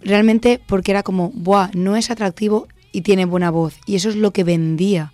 realmente 0.00 0.60
porque 0.66 0.90
era 0.90 1.02
como, 1.02 1.30
¡buah! 1.34 1.70
No 1.74 1.96
es 1.96 2.10
atractivo 2.10 2.68
y 2.92 3.02
tiene 3.02 3.24
buena 3.24 3.50
voz. 3.50 3.76
Y 3.86 3.94
eso 3.94 4.08
es 4.08 4.16
lo 4.16 4.32
que 4.32 4.44
vendía. 4.44 5.12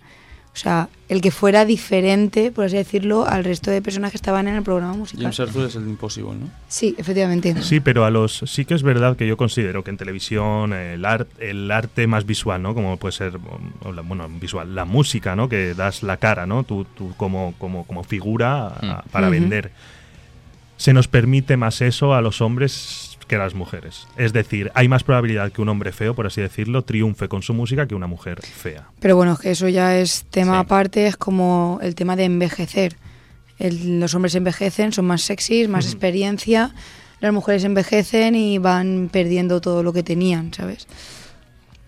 O 0.51 0.57
sea, 0.61 0.89
el 1.07 1.21
que 1.21 1.31
fuera 1.31 1.63
diferente, 1.63 2.51
por 2.51 2.65
así 2.65 2.75
decirlo, 2.75 3.25
al 3.25 3.43
resto 3.45 3.71
de 3.71 3.81
personas 3.81 4.11
que 4.11 4.17
estaban 4.17 4.47
en 4.47 4.55
el 4.55 4.63
programa 4.63 4.93
musical. 4.93 5.21
James 5.31 5.39
Arthur 5.39 5.65
es 5.67 5.75
el 5.75 5.83
Impossible, 5.87 6.33
¿no? 6.35 6.49
Sí, 6.67 6.95
efectivamente. 6.97 7.61
Sí, 7.61 7.79
pero 7.79 8.03
a 8.03 8.09
los 8.09 8.43
sí 8.45 8.65
que 8.65 8.73
es 8.73 8.83
verdad 8.83 9.15
que 9.15 9.25
yo 9.25 9.37
considero 9.37 9.83
que 9.85 9.91
en 9.91 9.97
televisión 9.97 10.73
el, 10.73 11.05
art, 11.05 11.29
el 11.39 11.71
arte 11.71 12.07
más 12.07 12.25
visual, 12.25 12.61
¿no? 12.61 12.73
Como 12.73 12.97
puede 12.97 13.13
ser, 13.13 13.37
bueno, 13.37 14.27
visual, 14.41 14.75
la 14.75 14.83
música, 14.85 15.35
¿no? 15.35 15.47
Que 15.47 15.73
das 15.75 16.03
la 16.03 16.17
cara, 16.17 16.45
¿no? 16.45 16.63
Tú, 16.63 16.85
tú 16.97 17.13
como, 17.15 17.53
como, 17.57 17.85
como 17.85 18.03
figura 18.03 18.67
a- 18.67 19.03
Mm. 19.07 19.09
para 19.11 19.29
vender. 19.29 19.71
Se 20.77 20.93
nos 20.93 21.07
permite 21.07 21.57
más 21.57 21.81
eso 21.81 22.13
a 22.13 22.21
los 22.21 22.41
hombres 22.41 23.08
que 23.29 23.37
las 23.37 23.53
mujeres. 23.53 24.07
Es 24.17 24.33
decir, 24.33 24.71
hay 24.73 24.89
más 24.89 25.03
probabilidad 25.03 25.51
que 25.53 25.61
un 25.61 25.69
hombre 25.69 25.93
feo, 25.93 26.13
por 26.15 26.27
así 26.27 26.41
decirlo, 26.41 26.81
triunfe 26.81 27.29
con 27.29 27.41
su 27.43 27.53
música 27.53 27.87
que 27.87 27.95
una 27.95 28.07
mujer 28.07 28.41
fea. 28.41 28.89
Pero 28.99 29.15
bueno, 29.15 29.37
que 29.37 29.51
eso 29.51 29.69
ya 29.69 29.95
es 29.97 30.25
tema 30.29 30.53
Sí. 30.53 30.57
aparte, 30.59 31.07
es 31.07 31.15
como 31.15 31.79
el 31.81 31.95
tema 31.95 32.17
de 32.17 32.25
envejecer. 32.25 32.97
El- 33.59 33.99
los 34.01 34.13
hombres 34.15 34.35
envejecen, 34.35 34.91
son 34.91 35.05
más 35.05 35.21
sexys, 35.21 35.69
más 35.69 35.85
experiencia. 35.85 36.73
Las 37.21 37.31
mujeres 37.33 37.63
envejecen 37.65 38.33
y 38.35 38.57
van 38.57 39.09
perdiendo 39.11 39.61
todo 39.61 39.83
lo 39.83 39.93
que 39.93 40.03
tenían, 40.03 40.53
¿sabes? 40.53 40.87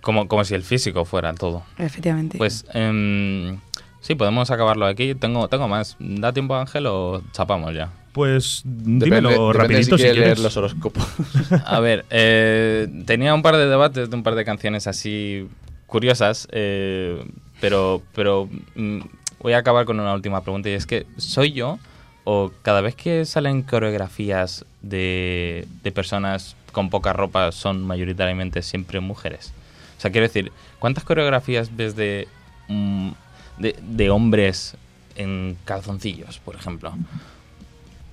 Como, 0.01 0.27
como 0.27 0.43
si 0.43 0.53
el 0.55 0.63
físico 0.63 1.05
fuera 1.05 1.33
todo. 1.33 1.63
Efectivamente. 1.77 2.37
Pues 2.37 2.65
em, 2.73 3.59
sí, 4.01 4.15
podemos 4.15 4.51
acabarlo 4.51 4.85
aquí. 4.85 5.15
Tengo, 5.15 5.47
tengo 5.47 5.67
más. 5.67 5.95
¿Da 5.99 6.33
tiempo, 6.33 6.55
Ángel, 6.55 6.85
o 6.87 7.21
chapamos 7.31 7.73
ya? 7.73 7.89
Pues 8.11 8.61
dímelo 8.65 9.29
depende 9.29 9.53
rapidito 9.53 9.97
si, 9.97 10.03
si 10.03 10.09
quieres 10.09 10.17
leer 10.17 10.39
los 10.39 10.57
horóscopos. 10.57 11.03
A 11.65 11.79
ver, 11.79 12.05
eh, 12.09 12.87
tenía 13.05 13.33
un 13.33 13.41
par 13.41 13.55
de 13.55 13.67
debates 13.67 14.09
de 14.09 14.15
un 14.15 14.23
par 14.23 14.35
de 14.35 14.43
canciones 14.43 14.87
así 14.87 15.47
curiosas, 15.87 16.47
eh, 16.51 17.23
pero, 17.61 18.01
pero 18.13 18.49
mm, 18.75 18.99
voy 19.39 19.53
a 19.53 19.59
acabar 19.59 19.85
con 19.85 19.99
una 19.99 20.13
última 20.13 20.41
pregunta 20.41 20.69
y 20.69 20.73
es 20.73 20.85
que 20.85 21.05
¿soy 21.17 21.53
yo 21.53 21.79
o 22.23 22.51
cada 22.61 22.81
vez 22.81 22.95
que 22.95 23.25
salen 23.25 23.61
coreografías 23.61 24.65
de, 24.81 25.67
de 25.83 25.91
personas 25.91 26.55
con 26.71 26.89
poca 26.89 27.13
ropa 27.13 27.51
son 27.51 27.85
mayoritariamente 27.85 28.61
siempre 28.61 28.99
mujeres? 28.99 29.53
O 29.97 30.01
sea, 30.01 30.11
quiero 30.11 30.27
decir, 30.27 30.51
¿cuántas 30.79 31.03
coreografías 31.03 31.75
ves 31.75 31.95
de, 31.95 32.27
mm, 32.67 33.09
de, 33.57 33.75
de 33.81 34.09
hombres 34.09 34.75
en 35.15 35.57
calzoncillos, 35.63 36.39
por 36.39 36.55
ejemplo? 36.55 36.93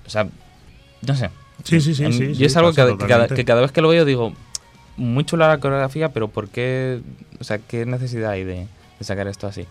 O 0.09 0.11
sea, 0.11 0.27
no 1.05 1.15
sé. 1.15 1.29
Sí, 1.63 1.79
sí, 1.81 1.93
sí, 1.93 2.03
En- 2.05 2.13
sí, 2.13 2.33
sí, 2.33 2.45
es 2.45 2.57
algo 2.57 2.71
que, 2.71 2.77
que 2.77 2.81
cada, 2.81 2.97
totalmente. 2.97 3.35
que 3.35 3.45
cada 3.45 3.61
vez 3.61 3.71
que 3.71 3.81
lo 3.81 3.89
veo 3.89 4.05
digo, 4.05 4.33
muy 4.97 5.23
chula 5.23 5.47
la 5.47 5.59
coreografía, 5.59 6.09
pero 6.09 6.27
¿por 6.29 6.49
qué? 6.49 6.99
O 7.39 7.43
sea, 7.43 7.59
¿qué 7.59 7.85
necesidad 7.85 8.31
hay 8.31 8.43
de, 8.43 8.65
de 8.97 9.05
sacar 9.05 9.27
esto 9.27 9.45
así? 9.45 9.65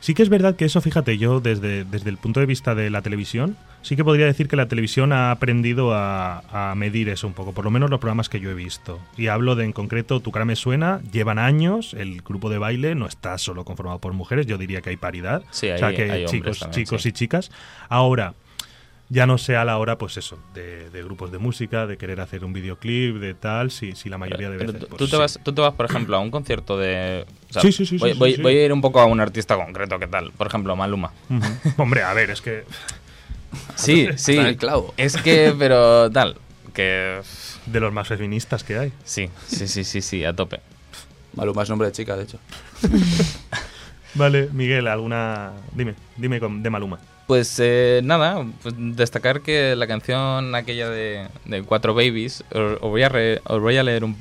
Sí 0.00 0.14
que 0.14 0.22
es 0.22 0.28
verdad 0.28 0.54
que 0.56 0.64
eso, 0.64 0.80
fíjate, 0.80 1.16
yo 1.18 1.40
desde, 1.40 1.84
desde 1.84 2.10
el 2.10 2.18
punto 2.18 2.38
de 2.40 2.46
vista 2.46 2.74
de 2.76 2.88
la 2.90 3.02
televisión, 3.02 3.56
sí 3.82 3.96
que 3.96 4.04
podría 4.04 4.26
decir 4.26 4.46
que 4.48 4.54
la 4.56 4.68
televisión 4.68 5.12
ha 5.12 5.30
aprendido 5.32 5.92
a, 5.94 6.70
a 6.70 6.74
medir 6.76 7.08
eso 7.08 7.26
un 7.26 7.32
poco, 7.32 7.52
por 7.52 7.64
lo 7.64 7.70
menos 7.72 7.90
los 7.90 7.98
programas 7.98 8.28
que 8.28 8.38
yo 8.40 8.50
he 8.50 8.54
visto. 8.54 9.00
Y 9.16 9.26
hablo 9.26 9.56
de 9.56 9.64
en 9.64 9.72
concreto 9.72 10.20
Tu 10.20 10.30
cara 10.30 10.44
me 10.44 10.54
suena, 10.54 11.00
llevan 11.12 11.38
años, 11.40 11.94
el 11.94 12.22
grupo 12.22 12.48
de 12.50 12.58
baile 12.58 12.94
no 12.94 13.06
está 13.06 13.38
solo 13.38 13.64
conformado 13.64 13.98
por 13.98 14.12
mujeres, 14.12 14.46
yo 14.46 14.56
diría 14.58 14.82
que 14.82 14.90
hay 14.90 14.96
paridad. 14.96 15.42
Sí, 15.50 15.68
o 15.70 15.78
sea 15.78 15.88
hay- 15.88 15.96
que 15.96 16.10
hay 16.10 16.24
chicos, 16.26 16.60
también, 16.60 16.84
chicos 16.84 17.02
sí. 17.02 17.08
y 17.08 17.12
chicas. 17.12 17.50
Ahora, 17.88 18.34
ya 19.10 19.26
no 19.26 19.38
sé 19.38 19.56
a 19.56 19.64
la 19.64 19.78
hora, 19.78 19.96
pues 19.98 20.16
eso, 20.18 20.38
de, 20.54 20.90
de 20.90 21.02
grupos 21.02 21.32
de 21.32 21.38
música, 21.38 21.86
de 21.86 21.96
querer 21.96 22.20
hacer 22.20 22.44
un 22.44 22.52
videoclip, 22.52 23.16
de 23.16 23.34
tal, 23.34 23.70
si, 23.70 23.94
si 23.94 24.08
la 24.08 24.18
mayoría 24.18 24.50
de 24.50 24.58
Pero 24.58 24.72
veces. 24.72 24.80
tú, 24.82 24.88
pues 24.88 24.98
tú 24.98 25.04
te 25.06 25.10
sí. 25.12 25.16
vas, 25.16 25.40
tú 25.42 25.52
te 25.54 25.60
vas, 25.62 25.72
por 25.74 25.86
ejemplo, 25.86 26.16
a 26.16 26.20
un 26.20 26.30
concierto 26.30 26.76
de... 26.78 27.24
o 27.48 27.52
sea, 27.52 27.62
Sí, 27.62 27.72
sí, 27.72 27.86
sí, 27.86 27.96
voy, 27.98 28.12
sí, 28.12 28.18
voy- 28.18 28.34
sí. 28.36 28.42
voy 28.42 28.56
a 28.58 28.64
ir 28.66 28.72
un 28.72 28.80
poco 28.80 29.00
a 29.00 29.06
un 29.06 29.20
artista 29.20 29.56
concreto, 29.56 29.98
¿qué 29.98 30.06
tal? 30.08 30.30
Por 30.32 30.46
ejemplo, 30.46 30.76
Maluma. 30.76 31.12
Hombre, 31.78 32.02
a 32.02 32.12
ver, 32.14 32.30
es 32.30 32.40
que. 32.42 32.64
Sí, 33.76 34.08
sí. 34.16 34.36
El 34.36 34.56
clavo. 34.58 34.92
Es 34.98 35.16
que, 35.16 35.54
pero 35.58 36.10
tal, 36.10 36.36
que... 36.74 37.20
De 37.64 37.80
los 37.80 37.92
más 37.92 38.08
feministas 38.08 38.62
que 38.64 38.78
hay. 38.78 38.92
Sí, 39.04 39.30
sí, 39.46 39.68
sí, 39.68 39.84
sí, 39.84 40.02
sí, 40.02 40.24
a 40.24 40.34
tope. 40.34 40.60
Maluma 41.34 41.62
es 41.62 41.68
nombre 41.70 41.88
de 41.88 41.92
chica, 41.92 42.14
de 42.16 42.24
hecho. 42.24 42.38
Vale, 44.14 44.48
Miguel, 44.52 44.86
alguna. 44.88 45.52
Dime, 45.74 45.94
dime 46.16 46.40
con- 46.40 46.62
de 46.62 46.70
Maluma. 46.70 46.98
Pues 47.28 47.56
eh, 47.62 48.00
nada, 48.02 48.44
pues 48.62 48.74
destacar 48.78 49.42
que 49.42 49.76
la 49.76 49.86
canción 49.86 50.52
aquella 50.54 50.88
de, 50.88 51.28
de 51.44 51.62
Cuatro 51.62 51.94
Babies, 51.94 52.42
os, 52.52 52.72
os 52.80 52.90
voy, 52.90 53.02
a 53.04 53.08
re- 53.10 53.40
os 53.44 53.60
voy 53.60 53.76
a 53.76 53.82
leer 53.84 54.02
un, 54.02 54.16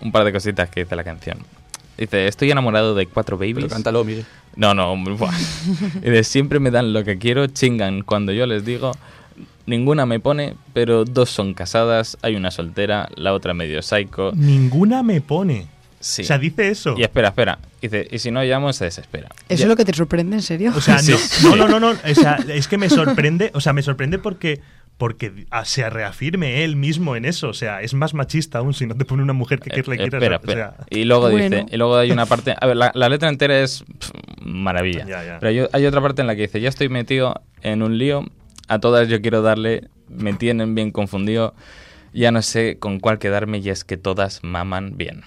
un 0.00 0.12
par 0.12 0.24
de 0.24 0.32
cositas 0.32 0.70
que 0.70 0.84
dice 0.84 0.96
la 0.96 1.04
canción. 1.04 1.38
Dice, 1.98 2.26
estoy 2.26 2.50
enamorado 2.50 2.94
de 2.94 3.06
cuatro 3.06 3.36
babies. 3.36 3.56
Pero 3.56 3.68
cántalo, 3.68 4.02
Miguel. 4.02 4.24
No, 4.56 4.72
no, 4.74 4.90
hombre. 4.92 5.14
buah. 5.14 5.30
Dice, 6.00 6.24
siempre 6.24 6.58
me 6.58 6.70
dan 6.70 6.92
lo 6.92 7.04
que 7.04 7.18
quiero, 7.18 7.46
chingan 7.48 8.02
cuando 8.02 8.32
yo 8.32 8.46
les 8.46 8.64
digo. 8.64 8.92
Ninguna 9.66 10.06
me 10.06 10.18
pone, 10.18 10.54
pero 10.72 11.04
dos 11.04 11.30
son 11.30 11.54
casadas, 11.54 12.16
hay 12.22 12.34
una 12.34 12.50
soltera, 12.50 13.08
la 13.14 13.34
otra 13.34 13.54
medio 13.54 13.82
psycho. 13.82 14.32
Ninguna 14.34 15.02
me 15.02 15.20
pone. 15.20 15.66
Sí. 16.02 16.22
O 16.22 16.24
sea, 16.26 16.36
dice 16.38 16.68
eso. 16.68 16.94
Y 16.98 17.02
espera, 17.02 17.28
espera. 17.28 17.58
Dice, 17.80 18.06
y 18.10 18.18
si 18.18 18.30
no 18.30 18.42
llamo, 18.42 18.72
se 18.72 18.84
desespera. 18.84 19.28
¿Eso 19.48 19.62
es 19.62 19.68
lo 19.68 19.76
que 19.76 19.84
te 19.84 19.94
sorprende, 19.94 20.36
en 20.36 20.42
serio? 20.42 20.72
O 20.76 20.80
sea, 20.80 20.98
Sí. 21.02 21.14
no, 21.44 21.56
no, 21.56 21.66
no, 21.68 21.80
no, 21.80 21.92
no. 21.94 21.98
O 22.10 22.14
sea, 22.14 22.38
es 22.48 22.68
que 22.68 22.76
me 22.76 22.90
sorprende. 22.90 23.50
O 23.54 23.60
sea, 23.60 23.72
me 23.72 23.82
sorprende 23.82 24.18
porque. 24.18 24.60
Porque 24.98 25.46
se 25.64 25.88
reafirme 25.88 26.62
él 26.64 26.76
mismo 26.76 27.16
en 27.16 27.24
eso. 27.24 27.48
O 27.48 27.54
sea, 27.54 27.80
es 27.80 27.94
más 27.94 28.12
machista 28.14 28.58
aún 28.58 28.74
si 28.74 28.86
no 28.86 28.94
te 28.94 29.04
pone 29.06 29.22
una 29.22 29.32
mujer 29.32 29.58
que, 29.58 29.70
que 29.70 29.76
le 29.78 29.96
quieras. 29.96 30.14
espera, 30.22 30.36
o 30.36 30.40
espera. 30.40 30.74
sea, 30.76 30.86
y 30.90 31.04
luego 31.04 31.30
Bueno. 31.30 31.56
dice, 31.56 31.66
y 31.72 31.76
luego 31.78 31.96
hay 31.96 32.12
una 32.12 32.26
parte, 32.26 32.54
a 32.60 32.66
ver, 32.66 32.76
la, 32.76 32.92
la 32.94 33.08
letra 33.08 33.28
entera 33.30 33.58
es 33.58 33.82
pff, 33.98 34.10
maravilla. 34.42 35.06
Ya, 35.06 35.24
ya. 35.24 35.38
Pero 35.40 35.48
hay, 35.50 35.68
hay 35.72 35.86
otra 35.86 36.00
parte 36.02 36.20
en 36.20 36.26
la 36.28 36.36
que 36.36 36.42
dice, 36.42 36.60
ya 36.60 36.68
estoy 36.68 36.88
metido 36.90 37.40
en 37.62 37.82
un 37.82 37.96
lío, 37.98 38.26
a 38.68 38.78
todas 38.80 39.08
yo 39.08 39.20
quiero 39.22 39.42
darle, 39.42 39.88
me 40.08 40.34
tienen 40.34 40.74
bien 40.74 40.90
confundido, 40.92 41.54
ya 42.12 42.30
no 42.30 42.42
sé 42.42 42.76
con 42.78 43.00
cuál 43.00 43.18
quedarme 43.18 43.58
y 43.58 43.70
es 43.70 43.84
que 43.84 43.96
todas 43.96 44.40
maman 44.44 44.96
bien. 44.98 45.22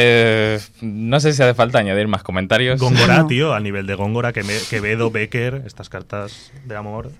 Eh, 0.00 0.60
no 0.80 1.18
sé 1.18 1.32
si 1.32 1.42
hace 1.42 1.54
falta 1.54 1.80
añadir 1.80 2.06
más 2.06 2.22
comentarios. 2.22 2.78
Góngora, 2.80 3.18
No. 3.18 3.26
tío, 3.26 3.52
al 3.52 3.64
nivel 3.64 3.86
de 3.88 3.94
Góngora, 3.96 4.32
que 4.32 4.44
me- 4.44 4.56
Quevedo, 4.70 5.10
Becker, 5.10 5.62
estas 5.66 5.88
cartas 5.88 6.52
de 6.66 6.76
amor. 6.76 7.10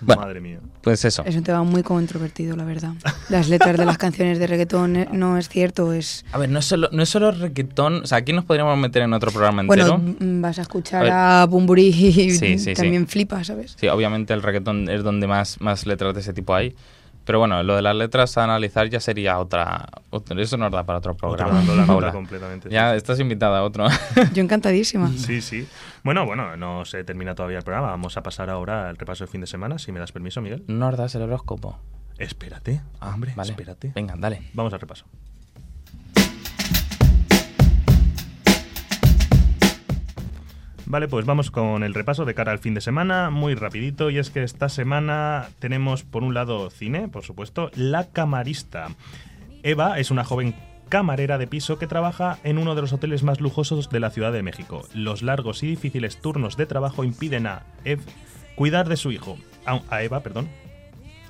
Bueno. 0.00 0.22
Madre 0.22 0.40
mía. 0.40 0.60
Pues 0.82 1.04
eso. 1.04 1.24
Es 1.24 1.34
un 1.34 1.42
tema 1.42 1.64
muy 1.64 1.82
controvertido, 1.82 2.54
la 2.56 2.64
verdad. 2.64 2.92
Las 3.30 3.48
letras 3.48 3.76
de 3.76 3.84
las 3.84 3.98
canciones 3.98 4.38
de 4.38 4.46
reggaetón 4.46 4.94
eh, 4.96 5.08
no 5.10 5.36
es 5.38 5.48
cierto, 5.48 5.92
es... 5.92 6.24
A 6.30 6.38
ver, 6.38 6.48
no 6.50 6.60
es 6.60 6.66
solo, 6.66 6.88
no 6.92 7.02
es 7.02 7.08
solo 7.08 7.32
reggaetón, 7.32 8.02
o 8.02 8.06
sea, 8.06 8.18
aquí 8.18 8.32
nos 8.32 8.44
podríamos 8.44 8.78
meter 8.78 9.02
en 9.02 9.12
otro 9.12 9.32
programa 9.32 9.64
Bueno, 9.64 9.94
entero. 9.96 10.16
mm, 10.20 10.40
vas 10.42 10.58
a 10.58 10.62
escuchar 10.62 11.06
A 11.08 11.42
a 11.42 11.46
Bumburi 11.46 11.86
y 11.88 12.30
Sí, 12.30 12.58
sí, 12.58 12.74
también 12.74 13.06
sí. 13.06 13.12
flipas, 13.12 13.48
¿sabes? 13.48 13.74
Sí, 13.76 13.88
obviamente 13.88 14.32
el 14.34 14.42
reggaetón 14.42 14.88
es 14.88 15.02
donde 15.02 15.26
más, 15.26 15.60
más 15.60 15.84
letras 15.86 16.14
de 16.14 16.20
ese 16.20 16.32
tipo 16.32 16.54
hay. 16.54 16.76
Pero 17.28 17.40
bueno, 17.40 17.62
lo 17.62 17.76
de 17.76 17.82
las 17.82 17.94
letras 17.94 18.38
a 18.38 18.44
analizar 18.44 18.88
ya 18.88 19.00
sería 19.00 19.38
otra... 19.38 19.86
otro- 20.08 20.40
eso 20.40 20.56
nos 20.56 20.72
da 20.72 20.84
para 20.84 20.98
otro 21.00 21.14
programa. 21.14 21.52
dando 21.56 21.72
la 21.74 21.82
nota 21.82 21.92
Paula. 21.92 22.10
completamente, 22.12 22.70
Ya 22.70 22.94
estás 22.96 23.20
invitada 23.20 23.58
a 23.58 23.64
otro. 23.64 23.86
Yo 24.32 24.42
encantadísima. 24.42 25.10
Sí, 25.18 25.42
sí. 25.42 25.68
Bueno, 26.02 26.24
bueno, 26.24 26.56
no 26.56 26.86
se 26.86 27.04
termina 27.04 27.34
todavía 27.34 27.58
el 27.58 27.64
programa. 27.64 27.88
Vamos 27.90 28.16
a 28.16 28.22
pasar 28.22 28.48
ahora 28.48 28.88
al 28.88 28.96
repaso 28.96 29.24
del 29.24 29.30
fin 29.30 29.42
de 29.42 29.46
semana, 29.46 29.78
si 29.78 29.92
me 29.92 30.00
das 30.00 30.10
permiso, 30.10 30.40
Miguel. 30.40 30.64
¿Nos 30.68 30.96
das 30.96 31.14
el 31.16 31.20
horóscopo? 31.22 31.78
Espérate, 32.16 32.80
Ah, 32.98 33.12
hombre, 33.12 33.34
vale. 33.36 33.50
espérate. 33.50 33.92
Venga, 33.94 34.14
dale. 34.16 34.40
Vamos 34.54 34.72
al 34.72 34.80
repaso. 34.80 35.04
Vale, 40.90 41.06
pues 41.06 41.26
vamos 41.26 41.50
con 41.50 41.82
el 41.82 41.92
repaso 41.92 42.24
de 42.24 42.32
cara 42.32 42.50
al 42.50 42.60
fin 42.60 42.72
de 42.72 42.80
semana, 42.80 43.28
muy 43.28 43.54
rapidito, 43.54 44.08
y 44.08 44.16
es 44.16 44.30
que 44.30 44.42
esta 44.42 44.70
semana 44.70 45.50
tenemos 45.58 46.02
por 46.02 46.24
un 46.24 46.32
lado 46.32 46.70
cine, 46.70 47.08
por 47.08 47.24
supuesto, 47.24 47.70
La 47.74 48.08
Camarista. 48.08 48.88
Eva 49.62 49.98
es 49.98 50.10
una 50.10 50.24
joven 50.24 50.54
camarera 50.88 51.36
de 51.36 51.46
piso 51.46 51.78
que 51.78 51.86
trabaja 51.86 52.38
en 52.42 52.56
uno 52.56 52.74
de 52.74 52.80
los 52.80 52.94
hoteles 52.94 53.22
más 53.22 53.38
lujosos 53.38 53.90
de 53.90 54.00
la 54.00 54.08
Ciudad 54.08 54.32
de 54.32 54.42
México. 54.42 54.88
Los 54.94 55.20
largos 55.20 55.62
y 55.62 55.66
difíciles 55.66 56.22
turnos 56.22 56.56
de 56.56 56.64
trabajo 56.64 57.04
impiden 57.04 57.46
a 57.46 57.66
Ev 57.84 58.00
cuidar 58.54 58.88
de 58.88 58.96
su 58.96 59.12
hijo, 59.12 59.36
a, 59.66 60.02
Eva, 60.02 60.20
perdón, 60.20 60.48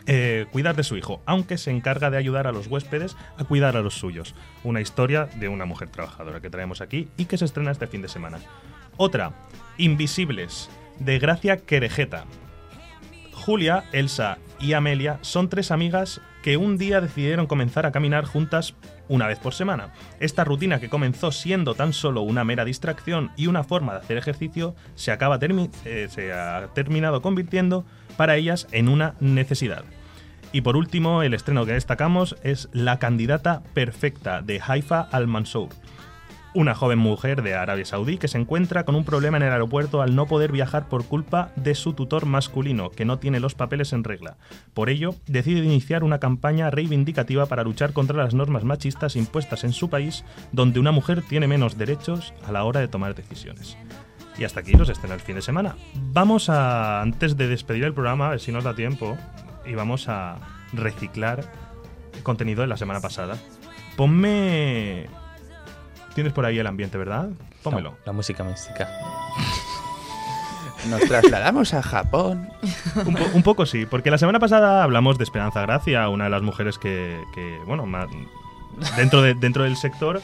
eh, 0.07 0.47
cuidar 0.53 0.77
de 0.77 0.85
su 0.85 0.97
hijo, 0.97 1.21
aunque 1.27 1.59
se 1.59 1.73
encarga 1.73 2.11
de 2.11 2.17
ayudar 2.17 2.47
a 2.47 2.53
los 2.53 2.69
huéspedes 2.69 3.17
a 3.37 3.43
cuidar 3.43 3.77
a 3.77 3.83
los 3.83 3.95
suyos. 3.95 4.37
Una 4.63 4.81
historia 4.81 5.29
de 5.35 5.49
una 5.49 5.65
mujer 5.65 5.89
trabajadora 5.89 6.41
que 6.41 6.49
traemos 6.49 6.81
aquí 6.81 7.09
y 7.17 7.25
que 7.25 7.39
se 7.39 7.45
estrena 7.45 7.73
este 7.73 7.89
fin 7.89 8.03
de 8.03 8.09
semana. 8.09 8.39
Otra, 9.01 9.32
Invisibles, 9.76 10.68
de 10.99 11.20
Gracia 11.20 11.59
Querejeta. 11.59 12.24
Julia, 13.32 13.84
Elsa 13.92 14.38
y 14.59 14.72
Amelia 14.72 15.20
son 15.22 15.49
tres 15.49 15.70
amigas 15.70 16.20
que 16.42 16.57
un 16.57 16.78
día 16.78 17.01
decidieron 17.01 17.46
comenzar 17.46 17.86
a 17.86 17.92
caminar 17.92 18.24
juntas 18.24 18.74
una 19.09 19.28
vez 19.28 19.38
por 19.38 19.55
semana. 19.55 19.92
Esta 20.18 20.42
rutina 20.42 20.80
que 20.80 20.88
comenzó 20.88 21.30
siendo 21.30 21.76
tan 21.76 21.92
solo 21.92 22.22
una 22.22 22.42
mera 22.42 22.64
distracción 22.64 23.30
y 23.36 23.46
una 23.46 23.62
forma 23.62 23.92
de 23.92 24.01
hacer 24.01 24.16
ejercicio 24.16 24.74
se, 24.96 25.12
acaba 25.12 25.38
eh, 25.40 26.09
se 26.11 26.32
ha 26.32 26.66
terminado 26.74 27.22
convirtiendo 27.22 27.84
para 28.16 28.34
ellas 28.34 28.66
en 28.72 28.88
una 28.88 29.14
necesidad. 29.20 29.84
Y 30.51 30.62
por 30.62 30.76
último, 30.76 31.22
el 31.22 31.34
estreno 31.34 31.64
que 31.66 31.74
destacamos 31.74 32.34
es 32.42 32.68
La 32.72 32.99
candidata 32.99 33.62
perfecta 33.74 34.42
de 34.42 34.61
Haifa 34.61 35.03
al-Mansour. 35.03 35.68
Una 36.55 36.74
joven 36.74 36.99
mujer 36.99 37.42
de 37.42 37.55
Arabia 37.55 37.84
Saudí 37.84 38.16
que 38.16 38.26
se 38.26 38.38
encuentra 38.38 38.84
con 38.84 38.94
un 38.94 39.05
problema 39.05 39.36
en 39.36 39.42
el 39.42 39.53
aeropuerto 39.53 40.01
al 40.01 40.16
no 40.16 40.26
poder 40.26 40.51
viajar 40.51 40.88
por 40.88 41.05
culpa 41.05 41.53
de 41.57 41.74
su 41.74 41.92
tutor 41.92 42.24
masculino, 42.24 42.90
que 42.90 43.05
no 43.05 43.18
tiene 43.18 43.38
los 43.38 43.55
papeles 43.55 43.92
en 43.92 44.03
regla. 44.03 44.38
Por 44.72 44.88
ello, 44.88 45.14
decide 45.26 45.61
iniciar 45.61 46.05
una 46.05 46.20
campaña 46.20 46.70
reivindicativa 46.70 47.46
para 47.46 47.64
luchar 47.64 47.92
contra 47.92 48.16
las 48.16 48.32
normas 48.32 48.64
machistas 48.64 49.14
impuestas 49.14 49.62
en 49.64 49.74
su 49.74 49.90
país, 49.90 50.24
donde 50.51 50.80
una 50.80 50.90
mujer 50.90 51.22
tiene 51.22 51.46
menos 51.46 51.76
derechos 51.76 52.32
a 52.46 52.51
la 52.51 52.64
hora 52.64 52.80
de 52.80 52.88
tomar 52.88 53.14
decisiones. 53.14 53.76
Y 54.38 54.44
hasta 54.44 54.61
aquí 54.61 54.72
los 54.72 54.88
estrenos 54.88 55.16
el 55.16 55.24
fin 55.24 55.34
de 55.34 55.42
semana. 55.42 55.76
Vamos 56.12 56.49
a, 56.49 57.03
antes 57.03 57.36
de 57.36 57.49
despedir 57.49 57.84
el 57.84 57.92
programa, 57.92 58.28
a 58.28 58.30
ver 58.30 58.40
si 58.40 58.53
nos 58.53 58.64
da 58.64 58.74
tiempo, 58.74 59.18
y 59.66 59.74
vamos 59.74 60.09
a 60.09 60.36
reciclar 60.72 61.44
contenido 62.22 62.62
de 62.62 62.68
la 62.68 62.76
semana 62.78 63.01
pasada. 63.01 63.36
Ponme... 63.96 65.18
Tienes 66.19 66.33
por 66.33 66.45
ahí 66.45 66.59
el 66.59 66.66
ambiente, 66.66 66.99
¿verdad? 66.99 67.29
Pónmelo. 67.62 67.93
No, 67.93 67.97
la 68.05 68.11
música 68.12 68.43
mística. 68.43 68.89
Nos 70.89 71.01
trasladamos 71.03 71.73
a 71.75 71.81
Japón. 71.81 72.49
Un, 73.07 73.14
po- 73.14 73.29
un 73.35 73.43
poco 73.45 73.66
sí, 73.66 73.87
porque 73.87 74.11
la 74.11 74.19
semana 74.19 74.41
pasada 74.41 74.83
hablamos 74.83 75.16
de 75.16 75.23
Esperanza 75.23 75.61
Gracia, 75.62 76.09
una 76.09 76.25
de 76.25 76.31
las 76.31 76.43
mujeres 76.43 76.77
que, 76.77 77.21
que, 77.37 77.61
bueno, 77.66 77.87
más, 77.87 78.09
dentro, 78.97 79.23
de, 79.23 79.35
dentro 79.35 79.62
del 79.62 79.77
sector, 79.77 80.21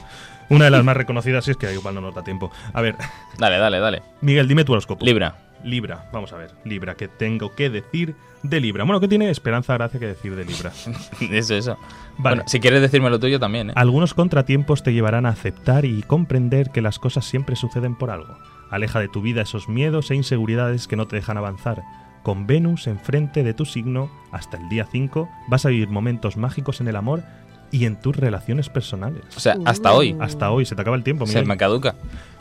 una 0.48 0.64
de 0.64 0.72
las 0.72 0.82
más 0.82 0.96
reconocidas, 0.96 1.46
y 1.46 1.52
es 1.52 1.56
que 1.56 1.72
igual 1.72 1.94
no 1.94 2.00
nos 2.00 2.12
da 2.12 2.24
tiempo. 2.24 2.50
A 2.72 2.80
ver, 2.80 2.96
Dale, 3.38 3.58
dale, 3.58 3.78
dale. 3.78 4.02
Miguel, 4.20 4.48
dime 4.48 4.64
tu 4.64 4.72
horóscopo. 4.72 5.04
Libra. 5.04 5.36
Libra, 5.62 6.08
vamos 6.12 6.32
a 6.32 6.36
ver. 6.38 6.50
Libra, 6.64 6.96
¿qué 6.96 7.06
tengo 7.06 7.54
que 7.54 7.70
decir 7.70 8.16
de 8.44 8.60
Libra? 8.60 8.84
Bueno, 8.84 9.00
¿qué 9.00 9.08
tiene 9.08 9.30
Esperanza 9.30 9.74
Gracia 9.74 9.98
que 9.98 10.06
decir 10.06 10.36
de 10.36 10.44
Libra? 10.44 10.70
Eso, 11.32 11.54
eso. 11.54 11.76
Vale. 12.18 12.36
Bueno, 12.36 12.42
si 12.46 12.60
quieres 12.60 12.80
decirme 12.80 13.10
lo 13.10 13.18
tuyo 13.18 13.40
también, 13.40 13.70
¿eh? 13.70 13.72
Algunos 13.74 14.14
contratiempos 14.14 14.82
te 14.82 14.92
llevarán 14.92 15.26
a 15.26 15.30
aceptar 15.30 15.84
y 15.84 16.02
comprender 16.02 16.70
que 16.70 16.82
las 16.82 16.98
cosas 16.98 17.24
siempre 17.24 17.56
suceden 17.56 17.96
por 17.96 18.10
algo. 18.10 18.38
Aleja 18.70 19.00
de 19.00 19.08
tu 19.08 19.20
vida 19.20 19.42
esos 19.42 19.68
miedos 19.68 20.10
e 20.10 20.14
inseguridades 20.14 20.86
que 20.86 20.96
no 20.96 21.08
te 21.08 21.16
dejan 21.16 21.38
avanzar. 21.38 21.82
Con 22.22 22.46
Venus 22.46 22.86
enfrente 22.86 23.42
de 23.42 23.54
tu 23.54 23.64
signo, 23.64 24.10
hasta 24.30 24.56
el 24.56 24.68
día 24.68 24.86
5, 24.90 25.28
vas 25.48 25.66
a 25.66 25.70
vivir 25.70 25.88
momentos 25.88 26.36
mágicos 26.36 26.80
en 26.80 26.88
el 26.88 26.96
amor 26.96 27.22
y 27.70 27.86
en 27.86 28.00
tus 28.00 28.16
relaciones 28.16 28.68
personales. 28.68 29.24
O 29.36 29.40
sea, 29.40 29.56
hasta 29.64 29.92
hoy. 29.92 30.16
Hasta 30.20 30.50
hoy, 30.50 30.64
se 30.64 30.74
te 30.74 30.82
acaba 30.82 30.96
el 30.96 31.02
tiempo, 31.02 31.26
Se 31.26 31.44
me 31.44 31.56
caduca. 31.56 31.96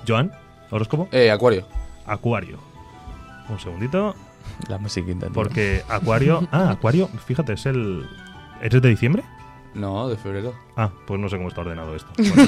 Joan, 0.07 0.31
horóscopo. 0.69 1.07
Eh, 1.11 1.31
Acuario. 1.31 1.65
Acuario. 2.05 2.59
Un 3.49 3.59
segundito, 3.59 4.15
La 4.67 4.77
musiquita. 4.77 5.27
tío. 5.27 5.33
porque 5.33 5.83
Acuario... 5.89 6.47
Ah, 6.51 6.71
Acuario, 6.71 7.07
fíjate, 7.25 7.53
es 7.53 7.65
el... 7.65 8.05
¿Eres 8.61 8.81
de 8.81 8.89
diciembre? 8.89 9.23
No, 9.73 10.07
de 10.07 10.17
febrero. 10.17 10.53
Ah, 10.77 10.91
pues 11.05 11.19
no 11.19 11.29
sé 11.29 11.37
cómo 11.37 11.49
está 11.49 11.61
ordenado 11.61 11.95
esto. 11.95 12.09
Bueno. 12.17 12.47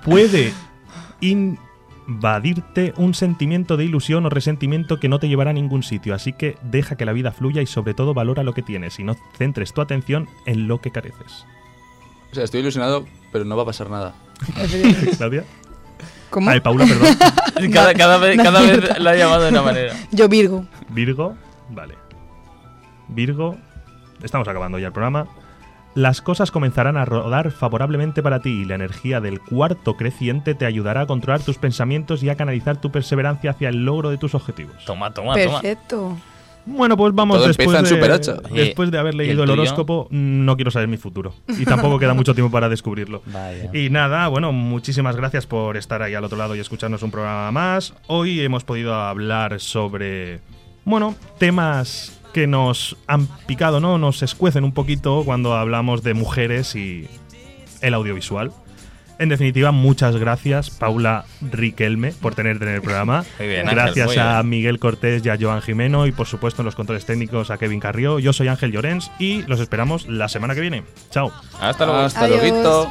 Puede 0.04 0.52
invadirte 1.20 2.94
un 2.96 3.14
sentimiento 3.14 3.76
de 3.76 3.84
ilusión 3.84 4.24
o 4.24 4.30
resentimiento 4.30 5.00
que 5.00 5.08
no 5.08 5.18
te 5.18 5.28
llevará 5.28 5.50
a 5.50 5.54
ningún 5.54 5.82
sitio, 5.82 6.14
así 6.14 6.32
que 6.32 6.56
deja 6.62 6.96
que 6.96 7.04
la 7.04 7.12
vida 7.12 7.32
fluya 7.32 7.62
y 7.62 7.66
sobre 7.66 7.94
todo 7.94 8.14
valora 8.14 8.44
lo 8.44 8.54
que 8.54 8.62
tienes 8.62 8.98
y 9.00 9.04
no 9.04 9.16
centres 9.36 9.72
tu 9.72 9.80
atención 9.80 10.28
en 10.46 10.68
lo 10.68 10.80
que 10.80 10.92
careces. 10.92 11.44
O 12.30 12.34
sea, 12.34 12.44
estoy 12.44 12.60
ilusionado, 12.60 13.06
pero 13.32 13.44
no 13.44 13.56
va 13.56 13.64
a 13.64 13.66
pasar 13.66 13.90
nada. 13.90 14.14
Claudia. 15.16 15.44
¿Cómo? 16.30 16.50
Ay, 16.50 16.60
Paula, 16.60 16.86
perdón. 16.86 17.16
cada, 17.72 17.94
cada 17.94 18.18
vez, 18.18 18.36
cada 18.36 18.60
vez 18.60 18.98
la 18.98 19.10
ha 19.10 19.16
llamado 19.16 19.44
de 19.44 19.50
una 19.50 19.62
manera. 19.62 19.94
Yo 20.10 20.28
Virgo. 20.28 20.66
Virgo, 20.88 21.36
vale. 21.70 21.94
Virgo, 23.08 23.56
estamos 24.22 24.46
acabando 24.48 24.78
ya 24.78 24.88
el 24.88 24.92
programa. 24.92 25.26
Las 25.94 26.20
cosas 26.20 26.50
comenzarán 26.50 26.98
a 26.98 27.06
rodar 27.06 27.50
favorablemente 27.52 28.22
para 28.22 28.40
ti 28.40 28.50
y 28.50 28.64
la 28.66 28.74
energía 28.74 29.22
del 29.22 29.40
cuarto 29.40 29.96
creciente 29.96 30.54
te 30.54 30.66
ayudará 30.66 31.02
a 31.02 31.06
controlar 31.06 31.40
tus 31.40 31.56
pensamientos 31.56 32.22
y 32.22 32.28
a 32.28 32.36
canalizar 32.36 32.78
tu 32.78 32.90
perseverancia 32.92 33.52
hacia 33.52 33.70
el 33.70 33.86
logro 33.86 34.10
de 34.10 34.18
tus 34.18 34.34
objetivos. 34.34 34.84
Toma, 34.84 35.14
toma, 35.14 35.34
toma. 35.34 35.60
Perfecto. 35.60 36.18
Bueno, 36.66 36.96
pues 36.96 37.14
vamos 37.14 37.38
Todo 37.38 37.46
después 37.46 37.68
empieza 37.68 37.78
en 37.78 37.84
de, 37.84 37.90
Super 37.90 38.10
8. 38.10 38.54
después 38.54 38.90
de 38.90 38.98
haber 38.98 39.14
¿Y 39.14 39.18
leído 39.18 39.44
el 39.44 39.50
horóscopo, 39.50 40.08
no 40.10 40.56
quiero 40.56 40.70
saber 40.70 40.88
mi 40.88 40.96
futuro. 40.96 41.32
Y 41.48 41.64
tampoco 41.64 41.98
queda 41.98 42.12
mucho 42.12 42.34
tiempo 42.34 42.50
para 42.50 42.68
descubrirlo. 42.68 43.22
Vaya. 43.26 43.70
Y 43.72 43.88
nada, 43.90 44.26
bueno, 44.28 44.52
muchísimas 44.52 45.16
gracias 45.16 45.46
por 45.46 45.76
estar 45.76 46.02
ahí 46.02 46.14
al 46.14 46.24
otro 46.24 46.36
lado 46.36 46.56
y 46.56 46.60
escucharnos 46.60 47.02
un 47.02 47.10
programa 47.12 47.50
más. 47.52 47.94
Hoy 48.08 48.40
hemos 48.40 48.64
podido 48.64 48.94
hablar 48.94 49.60
sobre, 49.60 50.40
bueno, 50.84 51.14
temas 51.38 52.20
que 52.32 52.46
nos 52.46 52.96
han 53.06 53.28
picado, 53.46 53.80
¿no? 53.80 53.96
Nos 53.96 54.22
escuecen 54.22 54.64
un 54.64 54.72
poquito 54.72 55.22
cuando 55.24 55.54
hablamos 55.54 56.02
de 56.02 56.14
mujeres 56.14 56.74
y 56.74 57.08
el 57.80 57.94
audiovisual. 57.94 58.52
En 59.18 59.28
definitiva, 59.30 59.72
muchas 59.72 60.16
gracias, 60.16 60.70
Paula 60.70 61.24
Riquelme, 61.40 62.12
por 62.12 62.34
tenerte 62.34 62.64
en 62.64 62.74
el 62.74 62.82
programa. 62.82 63.24
Muy 63.38 63.48
bien, 63.48 63.60
Ángel, 63.62 63.74
gracias 63.74 64.06
muy 64.06 64.18
a 64.18 64.34
bien. 64.34 64.48
Miguel 64.50 64.78
Cortés 64.78 65.24
y 65.24 65.30
a 65.30 65.38
Joan 65.40 65.62
Jimeno 65.62 66.06
y, 66.06 66.12
por 66.12 66.26
supuesto, 66.26 66.62
en 66.62 66.66
los 66.66 66.74
controles 66.74 67.06
técnicos 67.06 67.50
a 67.50 67.56
Kevin 67.58 67.80
Carrió. 67.80 68.18
Yo 68.18 68.32
soy 68.32 68.48
Ángel 68.48 68.72
Llorens 68.72 69.10
y 69.18 69.42
los 69.42 69.60
esperamos 69.60 70.06
la 70.06 70.28
semana 70.28 70.54
que 70.54 70.60
viene. 70.60 70.84
Chao. 71.10 71.32
Hasta 71.60 71.86
luego. 71.86 72.00
Hasta 72.00 72.28
luego. 72.28 72.90